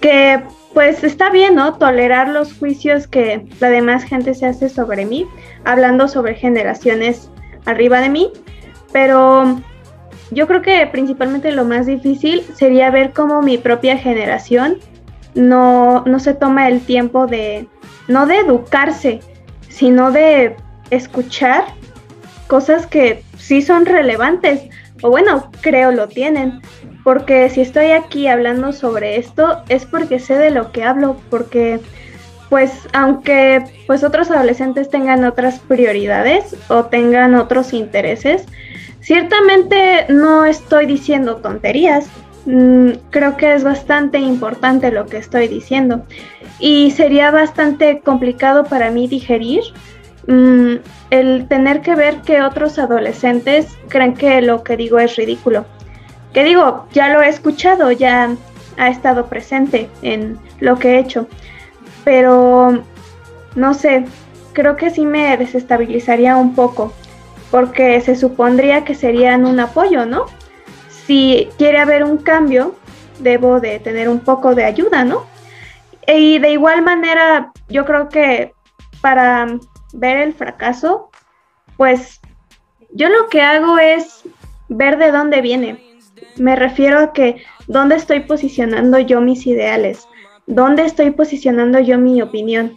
que 0.00 0.42
pues 0.72 1.02
está 1.02 1.30
bien, 1.30 1.56
¿no? 1.56 1.74
Tolerar 1.74 2.28
los 2.28 2.54
juicios 2.54 3.08
que 3.08 3.44
la 3.58 3.70
demás 3.70 4.04
gente 4.04 4.34
se 4.34 4.46
hace 4.46 4.68
sobre 4.68 5.04
mí, 5.04 5.26
hablando 5.64 6.06
sobre 6.06 6.36
generaciones 6.36 7.28
arriba 7.64 8.00
de 8.00 8.08
mí, 8.08 8.30
pero 8.92 9.60
yo 10.30 10.46
creo 10.46 10.62
que 10.62 10.86
principalmente 10.86 11.50
lo 11.50 11.64
más 11.64 11.86
difícil 11.86 12.44
sería 12.54 12.90
ver 12.90 13.12
cómo 13.12 13.42
mi 13.42 13.58
propia 13.58 13.98
generación 13.98 14.76
no, 15.34 16.04
no 16.06 16.20
se 16.20 16.34
toma 16.34 16.68
el 16.68 16.80
tiempo 16.80 17.26
de, 17.26 17.68
no 18.06 18.26
de 18.26 18.38
educarse, 18.38 19.20
sino 19.68 20.12
de 20.12 20.56
escuchar 20.90 21.64
cosas 22.46 22.86
que 22.86 23.22
sí 23.38 23.62
son 23.62 23.86
relevantes, 23.86 24.62
o 25.02 25.10
bueno, 25.10 25.50
creo 25.60 25.92
lo 25.92 26.08
tienen, 26.08 26.60
porque 27.04 27.48
si 27.48 27.60
estoy 27.60 27.92
aquí 27.92 28.26
hablando 28.26 28.72
sobre 28.72 29.16
esto 29.16 29.62
es 29.68 29.86
porque 29.86 30.18
sé 30.18 30.36
de 30.36 30.50
lo 30.50 30.72
que 30.72 30.84
hablo, 30.84 31.16
porque 31.30 31.80
pues 32.50 32.72
aunque 32.92 33.64
pues 33.86 34.02
otros 34.02 34.30
adolescentes 34.30 34.90
tengan 34.90 35.24
otras 35.24 35.60
prioridades 35.60 36.56
o 36.68 36.84
tengan 36.86 37.36
otros 37.36 37.72
intereses, 37.72 38.44
ciertamente 39.00 40.06
no 40.08 40.44
estoy 40.44 40.86
diciendo 40.86 41.36
tonterías. 41.36 42.08
Mm, 42.46 42.92
creo 43.10 43.36
que 43.36 43.54
es 43.54 43.62
bastante 43.62 44.18
importante 44.18 44.90
lo 44.90 45.06
que 45.06 45.18
estoy 45.18 45.46
diciendo 45.46 46.06
y 46.58 46.90
sería 46.90 47.30
bastante 47.30 48.00
complicado 48.00 48.64
para 48.64 48.90
mí 48.90 49.06
digerir 49.06 49.60
mm, 50.26 50.74
el 51.10 51.48
tener 51.48 51.80
que 51.80 51.94
ver 51.94 52.22
que 52.22 52.42
otros 52.42 52.78
adolescentes 52.78 53.76
creen 53.88 54.14
que 54.14 54.42
lo 54.42 54.62
que 54.62 54.76
digo 54.76 54.98
es 54.98 55.16
ridículo. 55.16 55.66
Que 56.32 56.44
digo, 56.44 56.86
ya 56.92 57.08
lo 57.08 57.22
he 57.22 57.28
escuchado, 57.28 57.90
ya 57.90 58.30
ha 58.76 58.88
estado 58.88 59.26
presente 59.26 59.90
en 60.02 60.38
lo 60.60 60.78
que 60.78 60.94
he 60.94 60.98
hecho, 60.98 61.26
pero 62.04 62.82
no 63.54 63.74
sé, 63.74 64.06
creo 64.52 64.76
que 64.76 64.90
sí 64.90 65.04
me 65.04 65.36
desestabilizaría 65.36 66.36
un 66.36 66.54
poco, 66.54 66.92
porque 67.50 68.00
se 68.00 68.16
supondría 68.16 68.84
que 68.84 68.94
serían 68.94 69.44
un 69.44 69.60
apoyo, 69.60 70.06
¿no? 70.06 70.26
Si 71.06 71.48
quiere 71.58 71.78
haber 71.78 72.04
un 72.04 72.18
cambio, 72.18 72.74
debo 73.18 73.60
de 73.60 73.80
tener 73.80 74.08
un 74.08 74.20
poco 74.20 74.54
de 74.54 74.64
ayuda, 74.64 75.04
¿no? 75.04 75.26
Y 76.06 76.38
de 76.38 76.52
igual 76.52 76.82
manera, 76.82 77.52
yo 77.68 77.84
creo 77.84 78.08
que 78.08 78.52
para 79.00 79.58
ver 79.92 80.18
el 80.18 80.34
fracaso, 80.34 81.10
pues 81.76 82.20
yo 82.92 83.08
lo 83.08 83.28
que 83.28 83.42
hago 83.42 83.78
es 83.78 84.24
ver 84.68 84.98
de 84.98 85.12
dónde 85.12 85.40
viene. 85.40 85.82
Me 86.36 86.56
refiero 86.56 86.98
a 86.98 87.12
que 87.12 87.42
dónde 87.66 87.96
estoy 87.96 88.20
posicionando 88.20 88.98
yo 88.98 89.20
mis 89.20 89.46
ideales, 89.46 90.08
dónde 90.46 90.84
estoy 90.84 91.10
posicionando 91.10 91.78
yo 91.80 91.98
mi 91.98 92.20
opinión, 92.22 92.74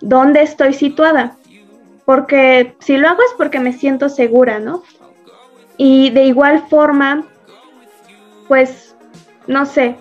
dónde 0.00 0.42
estoy 0.42 0.74
situada. 0.74 1.36
Porque 2.04 2.76
si 2.80 2.96
lo 2.96 3.08
hago 3.08 3.22
es 3.22 3.34
porque 3.36 3.60
me 3.60 3.72
siento 3.72 4.08
segura, 4.08 4.58
¿no? 4.58 4.82
Y 5.76 6.10
de 6.10 6.24
igual 6.24 6.64
forma, 6.68 7.24
pues, 8.46 8.94
no 9.46 9.64
sé, 9.66 9.96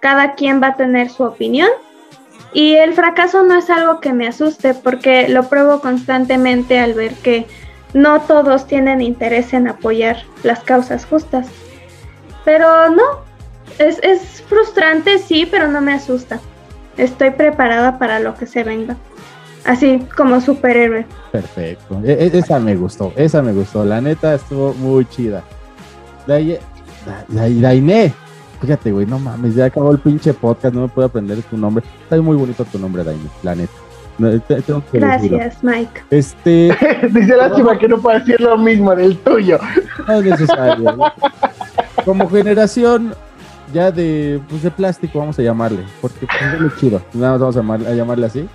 cada 0.00 0.34
quien 0.34 0.62
va 0.62 0.68
a 0.68 0.76
tener 0.76 1.08
su 1.10 1.24
opinión. 1.24 1.70
Y 2.56 2.76
el 2.76 2.94
fracaso 2.94 3.42
no 3.42 3.58
es 3.58 3.68
algo 3.68 4.00
que 4.00 4.14
me 4.14 4.26
asuste 4.26 4.72
porque 4.72 5.28
lo 5.28 5.42
pruebo 5.50 5.82
constantemente 5.82 6.78
al 6.78 6.94
ver 6.94 7.12
que 7.12 7.46
no 7.92 8.22
todos 8.22 8.66
tienen 8.66 9.02
interés 9.02 9.52
en 9.52 9.68
apoyar 9.68 10.22
las 10.42 10.60
causas 10.60 11.04
justas. 11.04 11.48
Pero 12.46 12.88
no, 12.88 13.02
es, 13.78 13.98
es 14.02 14.42
frustrante, 14.48 15.18
sí, 15.18 15.44
pero 15.44 15.68
no 15.68 15.82
me 15.82 15.92
asusta. 15.92 16.40
Estoy 16.96 17.28
preparada 17.32 17.98
para 17.98 18.20
lo 18.20 18.34
que 18.36 18.46
se 18.46 18.64
venga. 18.64 18.96
Así 19.66 19.98
como 20.16 20.40
superhéroe. 20.40 21.04
Perfecto. 21.32 22.00
E- 22.06 22.30
e- 22.32 22.38
esa 22.38 22.58
me 22.58 22.74
gustó, 22.74 23.12
esa 23.16 23.42
me 23.42 23.52
gustó. 23.52 23.84
La 23.84 24.00
neta 24.00 24.34
estuvo 24.34 24.72
muy 24.72 25.04
chida. 25.04 25.44
Dainé. 26.26 28.14
Fíjate, 28.60 28.90
güey, 28.92 29.06
no 29.06 29.18
mames, 29.18 29.54
ya 29.54 29.66
acabó 29.66 29.92
el 29.92 29.98
pinche 29.98 30.32
podcast, 30.32 30.74
no 30.74 30.82
me 30.82 30.88
puedo 30.88 31.06
aprender 31.08 31.42
tu 31.42 31.56
nombre. 31.56 31.84
Está 32.02 32.20
muy 32.22 32.36
bonito 32.36 32.64
tu 32.64 32.78
nombre, 32.78 33.04
Dainé, 33.04 33.28
la 33.42 33.54
neta. 33.54 33.72
No, 34.18 34.30
te- 34.40 34.62
tengo 34.62 34.82
que 34.90 34.98
decirlo. 34.98 35.36
Gracias, 35.36 35.62
Mike. 35.62 36.02
Este. 36.10 36.74
Dice 37.12 37.36
lástima 37.36 37.78
que 37.78 37.86
no 37.86 37.98
pueda 37.98 38.18
decir 38.20 38.40
lo 38.40 38.56
mismo 38.56 38.96
del 38.96 39.18
tuyo. 39.18 39.58
No 40.08 40.14
es 40.14 40.24
necesario. 40.24 40.96
¿no? 40.96 41.04
Como 42.04 42.28
generación 42.30 43.14
ya 43.74 43.90
de, 43.90 44.40
pues 44.48 44.62
de 44.62 44.70
plástico, 44.70 45.18
vamos 45.18 45.38
a 45.38 45.42
llamarle, 45.42 45.84
porque 46.00 46.26
pues, 46.26 46.54
es 46.54 46.60
muy 46.60 46.70
chido. 46.80 47.02
Nada 47.12 47.32
más 47.32 47.40
vamos 47.40 47.56
a, 47.56 47.60
llamar- 47.60 47.86
a 47.86 47.94
llamarle 47.94 48.26
así. 48.26 48.48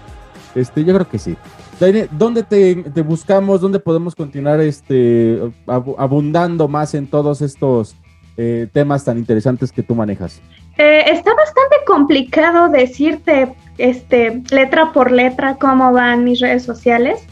Este, 0.56 0.84
yo 0.84 0.94
creo 0.96 1.08
que 1.08 1.20
sí. 1.20 1.38
Daine, 1.80 2.08
¿dónde 2.12 2.42
te, 2.44 2.76
te 2.76 3.02
buscamos? 3.04 3.62
¿Dónde 3.62 3.80
podemos 3.80 4.16
continuar 4.16 4.60
este 4.62 5.40
abu- 5.68 5.96
abundando 6.00 6.68
más 6.68 6.94
en 6.96 7.06
todos 7.08 7.42
estos 7.42 7.96
eh, 8.42 8.68
temas 8.74 9.06
tan 9.06 9.20
interesantes 9.20 9.72
que 9.72 9.84
tú 9.84 9.94
manejas? 9.94 10.42
Eh, 10.80 11.04
está 11.12 11.32
bastante 11.36 11.76
complicado 11.86 12.70
decirte 12.70 13.54
este, 13.78 14.42
letra 14.50 14.92
por 14.94 15.12
letra 15.12 15.56
cómo 15.60 15.92
van 15.92 16.24
mis 16.24 16.40
redes 16.40 16.64
sociales. 16.64 17.24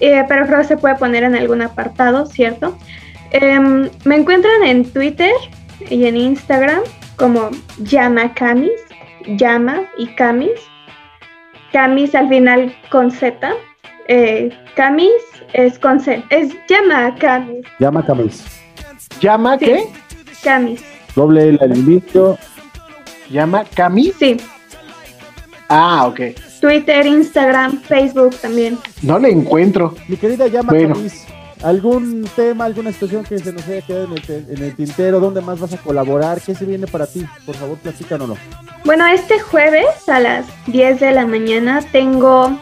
eh, 0.00 0.24
pero 0.28 0.46
creo 0.46 0.58
que 0.58 0.64
se 0.64 0.76
puede 0.76 0.94
poner 0.96 1.24
en 1.24 1.34
algún 1.34 1.60
apartado, 1.62 2.26
¿cierto? 2.26 2.76
Em, 3.32 3.88
me 4.04 4.16
encuentran 4.16 4.62
en 4.62 4.90
Twitter 4.90 5.32
y 5.90 6.06
en 6.06 6.16
Instagram 6.16 6.80
como 7.16 7.50
Llama 7.78 8.32
Camis, 8.34 8.80
Llama 9.26 9.82
y 9.98 10.06
Camis. 10.16 10.60
Camis 11.72 12.14
al 12.14 12.28
final 12.28 12.74
con 12.90 13.10
Z. 13.10 13.52
Eh, 14.08 14.50
Camis 14.74 15.22
es 15.52 15.78
con 15.78 16.00
C. 16.00 16.22
Es 16.30 16.54
Llama 16.68 17.14
Camis. 17.16 17.66
Llama 17.78 18.04
Camis. 18.06 18.44
¿Llama 19.20 19.58
qué? 19.58 19.84
Camis. 20.42 20.82
Doble 21.14 21.48
L 21.48 21.58
al 21.60 21.76
inicio. 21.76 22.38
¿Llama 23.30 23.64
Camis? 23.74 24.14
Sí. 24.18 24.36
Ah, 25.68 26.06
ok. 26.06 26.20
Twitter, 26.60 27.06
Instagram, 27.06 27.80
Facebook 27.82 28.36
también. 28.36 28.78
No 29.02 29.18
le 29.18 29.30
encuentro. 29.30 29.94
Mi 30.08 30.16
querida 30.16 30.46
Llama 30.46 30.72
Bueno. 30.72 30.94
Camis, 30.94 31.24
¿algún 31.62 32.28
tema, 32.36 32.64
alguna 32.64 32.92
situación 32.92 33.24
que 33.24 33.38
se 33.38 33.52
nos 33.52 33.66
haya 33.66 33.80
quedado 33.82 34.04
en 34.04 34.12
el, 34.12 34.22
te- 34.22 34.44
en 34.54 34.62
el 34.62 34.74
tintero? 34.76 35.20
¿Dónde 35.20 35.40
más 35.40 35.58
vas 35.58 35.72
a 35.74 35.76
colaborar? 35.78 36.40
¿Qué 36.40 36.54
se 36.54 36.64
viene 36.64 36.86
para 36.86 37.06
ti? 37.06 37.26
Por 37.44 37.54
favor, 37.56 37.76
platícanos. 37.78 38.38
Bueno, 38.84 39.06
este 39.06 39.40
jueves 39.40 40.08
a 40.08 40.20
las 40.20 40.46
10 40.66 41.00
de 41.00 41.12
la 41.12 41.26
mañana 41.26 41.80
tengo, 41.92 42.56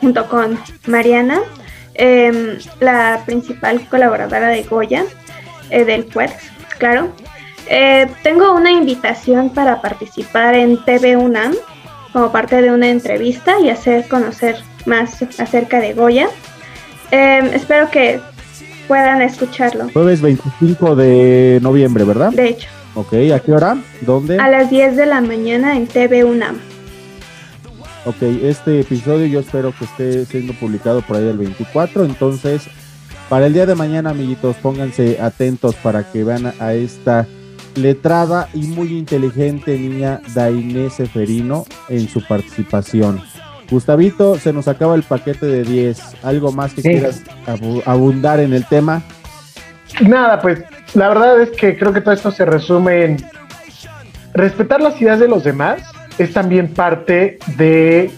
junto 0.00 0.26
con 0.28 0.58
Mariana, 0.86 1.40
em, 1.94 2.56
la 2.80 3.22
principal 3.26 3.86
colaboradora 3.88 4.48
de 4.48 4.62
Goya, 4.62 5.04
eh, 5.70 5.84
del 5.84 6.06
Quex, 6.06 6.32
claro. 6.78 7.10
Eh, 7.68 8.06
tengo 8.22 8.54
una 8.54 8.70
invitación 8.70 9.50
para 9.50 9.80
participar 9.80 10.54
en 10.54 10.82
TV 10.84 11.16
UNAM 11.16 11.54
como 12.12 12.30
parte 12.30 12.62
de 12.62 12.70
una 12.70 12.88
entrevista 12.88 13.60
y 13.60 13.70
hacer 13.70 14.06
conocer 14.08 14.56
más 14.86 15.20
acerca 15.38 15.80
de 15.80 15.92
Goya. 15.94 16.28
Em, 17.10 17.46
espero 17.46 17.90
que 17.90 18.20
puedan 18.86 19.20
escucharlo. 19.22 19.88
Jueves 19.92 20.20
25 20.20 20.94
de 20.94 21.58
noviembre, 21.60 22.04
¿verdad? 22.04 22.32
De 22.32 22.48
hecho, 22.48 22.68
Ok, 22.96 23.12
¿a 23.34 23.40
qué 23.40 23.52
hora? 23.52 23.76
¿Dónde? 24.00 24.38
a 24.38 24.48
las 24.48 24.70
10 24.70 24.96
de 24.96 25.04
la 25.04 25.20
mañana 25.20 25.76
en 25.76 25.86
TV 25.86 26.24
UNAM. 26.24 26.56
Ok, 28.06 28.22
este 28.22 28.80
episodio 28.80 29.26
yo 29.26 29.40
espero 29.40 29.74
que 29.78 29.84
esté 29.84 30.24
siendo 30.24 30.54
publicado 30.54 31.02
por 31.02 31.16
ahí 31.16 31.28
el 31.28 31.36
24, 31.36 32.06
entonces 32.06 32.68
para 33.28 33.46
el 33.46 33.52
día 33.54 33.66
de 33.66 33.74
mañana, 33.74 34.10
amiguitos, 34.10 34.56
pónganse 34.56 35.20
atentos 35.20 35.74
para 35.76 36.10
que 36.10 36.22
vean 36.24 36.52
a- 36.60 36.72
esta 36.74 37.26
letrada 37.74 38.48
y 38.54 38.60
muy 38.68 38.96
inteligente 38.96 39.76
niña 39.78 40.20
Dainé 40.34 40.88
Seferino 40.90 41.66
en 41.88 42.08
su 42.08 42.26
participación. 42.26 43.20
Gustavito, 43.70 44.38
se 44.38 44.52
nos 44.52 44.68
acaba 44.68 44.94
el 44.94 45.02
paquete 45.02 45.44
de 45.46 45.64
10. 45.64 46.00
¿Algo 46.22 46.52
más 46.52 46.72
que 46.72 46.82
Sí. 46.82 46.88
quieras 46.90 47.22
abu- 47.46 47.82
abundar 47.84 48.38
en 48.40 48.52
el 48.54 48.64
tema? 48.64 49.02
Nada, 50.02 50.40
pues 50.40 50.62
la 50.94 51.08
verdad 51.08 51.40
es 51.42 51.50
que 51.50 51.76
creo 51.76 51.92
que 51.92 52.00
todo 52.00 52.14
esto 52.14 52.30
se 52.30 52.44
resume 52.44 53.04
en 53.04 53.16
respetar 54.34 54.80
las 54.80 55.00
ideas 55.02 55.18
de 55.18 55.28
los 55.28 55.42
demás 55.44 55.82
es 56.18 56.32
también 56.32 56.68
parte 56.72 57.38
de 57.56 58.10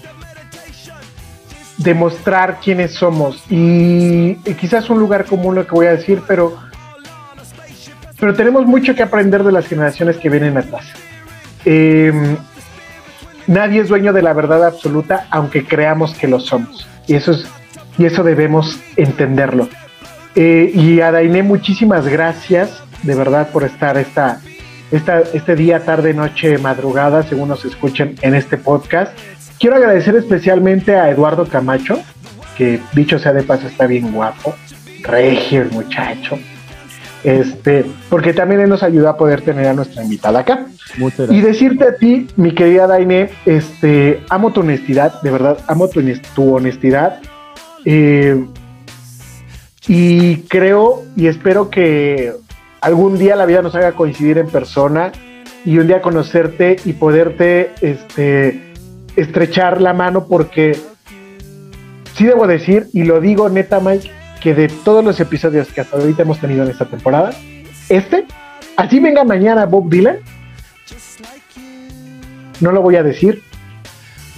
demostrar 1.79 2.59
quiénes 2.63 2.93
somos 2.93 3.43
y, 3.49 4.35
quizás 4.59 4.91
un 4.91 4.99
lugar 4.99 5.25
común 5.25 5.55
lo 5.55 5.67
que 5.67 5.73
voy 5.73 5.87
a 5.87 5.93
decir, 5.93 6.23
pero 6.27 6.57
pero 8.21 8.35
tenemos 8.35 8.67
mucho 8.67 8.97
que 8.97 9.03
aprender 9.05 9.45
de 9.45 9.53
las 9.53 9.69
generaciones 9.69 10.17
que 10.17 10.29
vienen 10.29 10.59
atrás. 10.59 10.87
Eh, 11.65 12.13
nadie 13.47 13.81
es 13.81 13.89
dueño 13.89 14.13
de 14.13 14.23
la 14.23 14.33
verdad 14.33 14.67
absoluta, 14.67 15.29
aunque 15.31 15.65
creamos 15.65 16.15
que 16.15 16.27
lo 16.27 16.41
somos. 16.41 16.89
Y 17.07 17.15
eso 17.15 17.31
es, 17.31 17.47
y 17.97 18.07
eso 18.07 18.25
debemos 18.25 18.81
entenderlo. 18.97 19.69
Eh, 20.35 20.73
y 20.75 21.01
a 21.01 21.13
Dainé, 21.13 21.45
muchísimas 21.45 22.09
gracias 22.09 22.83
de 23.03 23.15
verdad 23.15 23.51
por 23.51 23.65
estar 23.65 23.97
esta, 23.97 24.41
esta, 24.91 25.21
este 25.21 25.57
día, 25.57 25.85
tarde, 25.85 26.15
noche, 26.15 26.59
madrugada, 26.59 27.23
según 27.23 27.49
nos 27.49 27.65
escuchen 27.65 28.17
en 28.23 28.35
este 28.35 28.57
podcast. 28.57 29.17
Quiero 29.59 29.77
agradecer 29.77 30.15
especialmente 30.17 30.95
a 30.95 31.11
Eduardo 31.11 31.47
Camacho, 31.47 32.01
que 32.57 32.81
dicho 32.93 33.19
sea 33.19 33.33
de 33.33 33.43
paso 33.43 33.67
está 33.67 33.87
bien 33.87 34.13
guapo, 34.13 34.55
regio 35.03 35.63
el 35.63 35.71
muchacho, 35.71 36.39
este, 37.25 37.85
porque 38.09 38.33
también 38.33 38.61
él 38.61 38.69
nos 38.69 38.83
ayudó 38.83 39.09
a 39.09 39.17
poder 39.17 39.41
tener 39.41 39.67
a 39.67 39.75
nuestra 39.75 40.03
invitada 40.05 40.41
acá. 40.41 40.67
Muchas 40.97 41.31
Y 41.31 41.41
gracias. 41.41 41.45
decirte 41.45 41.85
a 41.85 41.97
ti, 41.97 42.29
mi 42.37 42.53
querida 42.53 42.87
Daine, 42.87 43.31
este, 43.47 44.23
amo 44.29 44.53
tu 44.53 44.61
honestidad, 44.61 45.21
de 45.23 45.31
verdad, 45.31 45.59
amo 45.67 45.89
tu, 45.89 46.03
tu 46.35 46.55
honestidad. 46.55 47.21
Eh, 47.85 48.45
y 49.89 50.37
creo 50.43 51.05
y 51.17 51.27
espero 51.27 51.71
que 51.71 52.33
algún 52.81 53.19
día 53.19 53.35
la 53.35 53.47
vida 53.47 53.63
nos 53.63 53.75
haga 53.75 53.93
coincidir 53.93 54.39
en 54.39 54.49
persona 54.49 55.13
y 55.65 55.79
un 55.79 55.87
día 55.87 56.01
conocerte 56.03 56.77
y 56.85 56.93
poderte 56.93 57.73
este, 57.81 58.68
estrechar 59.21 59.81
la 59.81 59.93
mano 59.93 60.27
porque 60.27 60.79
sí 62.15 62.25
debo 62.25 62.47
decir, 62.47 62.87
y 62.93 63.05
lo 63.05 63.21
digo 63.21 63.49
neta 63.49 63.81
Mike, 63.81 64.11
que 64.41 64.55
de 64.55 64.69
todos 64.69 65.05
los 65.05 65.19
episodios 65.21 65.69
que 65.69 65.81
hasta 65.81 65.97
ahorita 65.97 66.23
hemos 66.23 66.39
tenido 66.39 66.65
en 66.65 66.71
esta 66.71 66.85
temporada, 66.85 67.31
este, 67.89 68.27
así 68.77 69.01
venga 69.01 69.25
mañana 69.25 69.67
Bob 69.67 69.91
Dylan, 69.91 70.19
no 72.61 72.73
lo 72.73 72.83
voy 72.83 72.97
a 72.97 73.03
decir, 73.03 73.43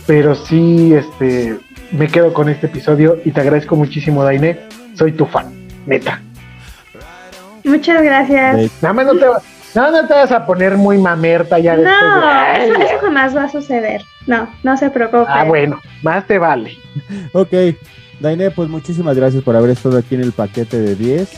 pero 0.07 0.35
sí 0.35 0.95
este, 0.95 1.59
me 1.93 2.09
quedo 2.09 2.33
con 2.33 2.49
este 2.49 2.67
episodio 2.67 3.19
y 3.25 3.33
te 3.33 3.41
agradezco 3.41 3.77
muchísimo 3.77 4.25
Daine, 4.25 4.61
soy 4.95 5.13
tu 5.13 5.27
fan, 5.27 5.53
neta. 5.87 6.21
Muchas 7.65 8.03
gracias. 8.03 8.71
Nada 8.81 8.95
más 8.95 9.07
no 9.07 9.17
te, 9.17 9.27
más 9.75 9.93
no 9.93 10.07
te 10.07 10.15
vas 10.15 10.33
a 10.33 10.47
poner 10.47 10.77
muy 10.77 10.99
mamerta 10.99 11.59
ya 11.59 11.77
después 11.77 11.95
de- 12.01 12.71
No, 12.71 12.75
eso, 12.75 12.83
eso 12.83 12.99
jamás 13.01 13.37
va 13.37 13.45
a 13.45 13.49
suceder. 13.51 14.03
No, 14.27 14.49
no 14.63 14.77
se 14.77 14.91
preocupe. 14.91 15.25
Ah, 15.29 15.45
bueno, 15.45 15.81
más 16.03 16.27
te 16.27 16.39
vale. 16.39 16.77
Ok, 17.33 17.53
Dainé, 18.21 18.51
pues 18.51 18.69
muchísimas 18.69 19.17
gracias 19.17 19.43
por 19.43 19.57
haber 19.57 19.71
estado 19.71 19.97
aquí 19.99 20.15
en 20.15 20.23
el 20.23 20.33
paquete 20.33 20.79
de 20.81 20.95
10. 20.95 21.31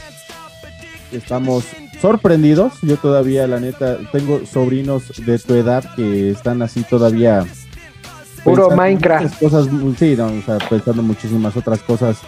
Estamos 1.12 1.64
sorprendidos. 2.01 2.74
Yo 2.83 2.97
todavía, 2.97 3.47
la 3.47 3.61
neta, 3.61 3.99
tengo 4.11 4.41
sobrinos 4.47 5.24
de 5.24 5.39
tu 5.39 5.55
edad 5.55 5.85
que 5.95 6.30
están 6.30 6.62
así 6.62 6.83
todavía. 6.83 7.45
Puro 8.43 8.70
Minecraft. 8.70 9.39
Cosas, 9.41 9.68
sí, 9.99 10.16
no, 10.16 10.26
o 10.26 10.43
sea, 10.45 10.59
pensando 10.68 11.03
muchísimas 11.03 11.57
otras 11.57 11.80
cosas 11.83 12.18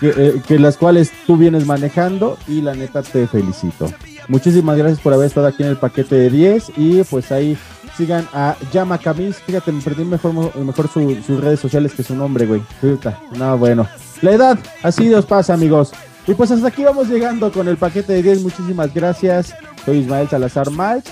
que, 0.00 0.08
eh, 0.08 0.42
que 0.48 0.58
las 0.58 0.76
cuales 0.76 1.12
tú 1.26 1.36
vienes 1.36 1.64
manejando 1.66 2.36
y 2.48 2.60
la 2.62 2.74
neta 2.74 3.02
te 3.02 3.26
felicito. 3.28 3.88
Muchísimas 4.30 4.76
gracias 4.78 5.00
por 5.00 5.12
haber 5.12 5.26
estado 5.26 5.48
aquí 5.48 5.62
en 5.64 5.70
el 5.70 5.76
paquete 5.76 6.14
de 6.14 6.30
10 6.30 6.72
y 6.76 7.02
pues 7.02 7.32
ahí 7.32 7.58
sigan 7.96 8.26
a 8.32 8.54
Llama 8.72 8.96
Camis. 8.98 9.36
Fíjate, 9.38 9.72
me 9.72 9.82
perdí 9.82 10.04
mejor, 10.04 10.32
mejor 10.56 10.88
su- 10.88 11.20
sus 11.26 11.40
redes 11.40 11.58
sociales 11.58 11.92
que 11.94 12.02
su 12.04 12.14
nombre, 12.14 12.46
güey. 12.46 12.62
Puta, 12.80 13.18
No, 13.36 13.58
bueno. 13.58 13.88
La 14.22 14.30
edad, 14.32 14.58
así 14.82 15.08
nos 15.08 15.26
pasa, 15.26 15.52
amigos. 15.54 15.92
Y 16.26 16.34
pues 16.34 16.50
hasta 16.52 16.68
aquí 16.68 16.84
vamos 16.84 17.08
llegando 17.08 17.50
con 17.50 17.66
el 17.66 17.76
paquete 17.76 18.12
de 18.12 18.22
10. 18.22 18.42
Muchísimas 18.42 18.94
gracias. 18.94 19.52
Soy 19.84 19.98
Ismael 19.98 20.28
Salazar 20.28 20.70
March 20.70 21.06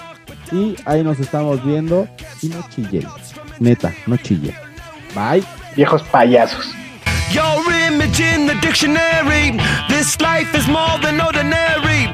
y 0.52 0.76
ahí 0.84 1.02
nos 1.02 1.18
estamos 1.18 1.64
viendo. 1.64 2.06
Y 2.40 2.48
no 2.48 2.64
chillen. 2.68 3.06
Neta, 3.58 3.92
no 4.06 4.16
chillen. 4.16 4.54
Bye. 5.14 5.42
Viejos 5.74 6.02
payasos. 6.04 6.70
Your 7.32 7.44
image 7.90 8.20
in 8.20 8.46
the 8.46 8.54
dictionary. 8.66 9.58
This 9.88 10.18
life 10.20 10.56
is 10.56 10.68
more 10.68 10.98
than 11.02 11.20
ordinary. 11.20 12.08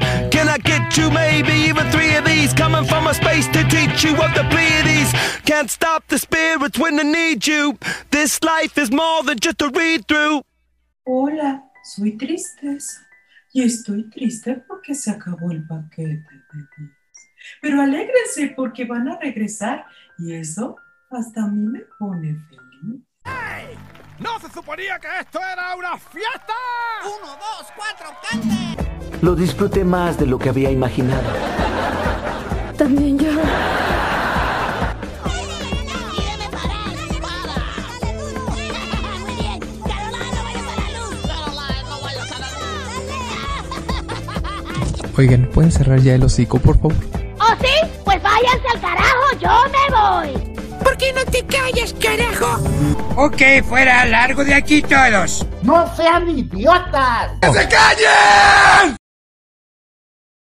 Can 0.45 0.53
I 0.53 0.57
get 0.59 0.95
you 0.95 1.09
maybe 1.09 1.53
even 1.69 1.89
three 1.89 2.13
of 2.15 2.23
these? 2.23 2.53
Coming 2.53 2.85
from 2.85 3.07
a 3.07 3.15
space 3.15 3.47
to 3.47 3.63
teach 3.63 4.03
you 4.03 4.11
of 4.11 4.31
the 4.35 4.45
Pleiades. 4.51 5.11
Can't 5.41 5.71
stop 5.71 6.05
the 6.07 6.19
spirits 6.19 6.77
when 6.77 6.97
they 6.97 7.03
need 7.03 7.47
you. 7.47 7.79
This 8.11 8.43
life 8.43 8.77
is 8.77 8.91
more 8.91 9.23
than 9.23 9.39
just 9.39 9.63
a 9.63 9.69
read 9.69 10.07
through. 10.07 10.43
Hola, 11.03 11.63
soy 11.83 12.11
Tristeza 12.11 13.07
y 13.55 13.63
estoy 13.63 14.07
triste 14.11 14.63
porque 14.67 14.93
se 14.93 15.09
acabó 15.09 15.49
el 15.49 15.65
paquete 15.65 16.05
de 16.05 16.19
10. 16.77 16.91
Pero 17.63 17.81
alégrense 17.81 18.53
porque 18.55 18.85
van 18.85 19.07
a 19.07 19.17
regresar 19.19 19.87
y 20.19 20.33
eso 20.33 20.75
hasta 21.09 21.41
a 21.41 21.47
mí 21.47 21.65
me 21.71 21.81
pone 21.97 22.37
feliz. 22.49 23.01
¿No 24.19 24.39
se 24.39 24.49
suponía 24.49 24.97
que 24.99 25.07
esto 25.19 25.39
era 25.39 25.75
una 25.75 25.97
fiesta? 25.97 26.53
Uno, 27.03 27.31
dos, 27.33 27.67
cuatro, 27.75 28.07
cante. 28.29 29.19
Lo 29.21 29.35
disfruté 29.35 29.83
más 29.83 30.17
de 30.17 30.25
lo 30.25 30.39
que 30.39 30.49
había 30.49 30.71
imaginado. 30.71 31.21
También 32.77 33.19
yo. 33.19 33.31
Oigan, 45.17 45.49
¿pueden 45.53 45.71
cerrar 45.71 45.99
ya 45.99 46.15
el 46.15 46.23
hocico, 46.23 46.59
por 46.59 46.77
favor? 46.77 46.93
¿Oh, 47.39 47.55
sí? 47.61 47.87
Pues 48.03 48.21
váyanse 48.21 48.67
al 48.73 48.81
carajo, 48.81 49.37
yo 49.39 49.49
me 49.71 50.33
voy. 50.33 50.64
¿Por 50.85 50.93
¿por 50.93 50.97
qué 50.97 51.13
no 51.13 51.25
te 51.25 51.43
callas, 51.47 51.95
carajo? 51.99 52.59
Ok, 53.17 53.41
fuera, 53.67 54.05
largo 54.05 54.45
de 54.45 54.53
aquí 54.53 54.83
todos. 54.83 55.43
¡No 55.63 55.93
sean 55.95 56.29
idiotas! 56.29 57.31
¡Que 57.41 57.51
se 57.51 57.67
callen! 57.67 58.95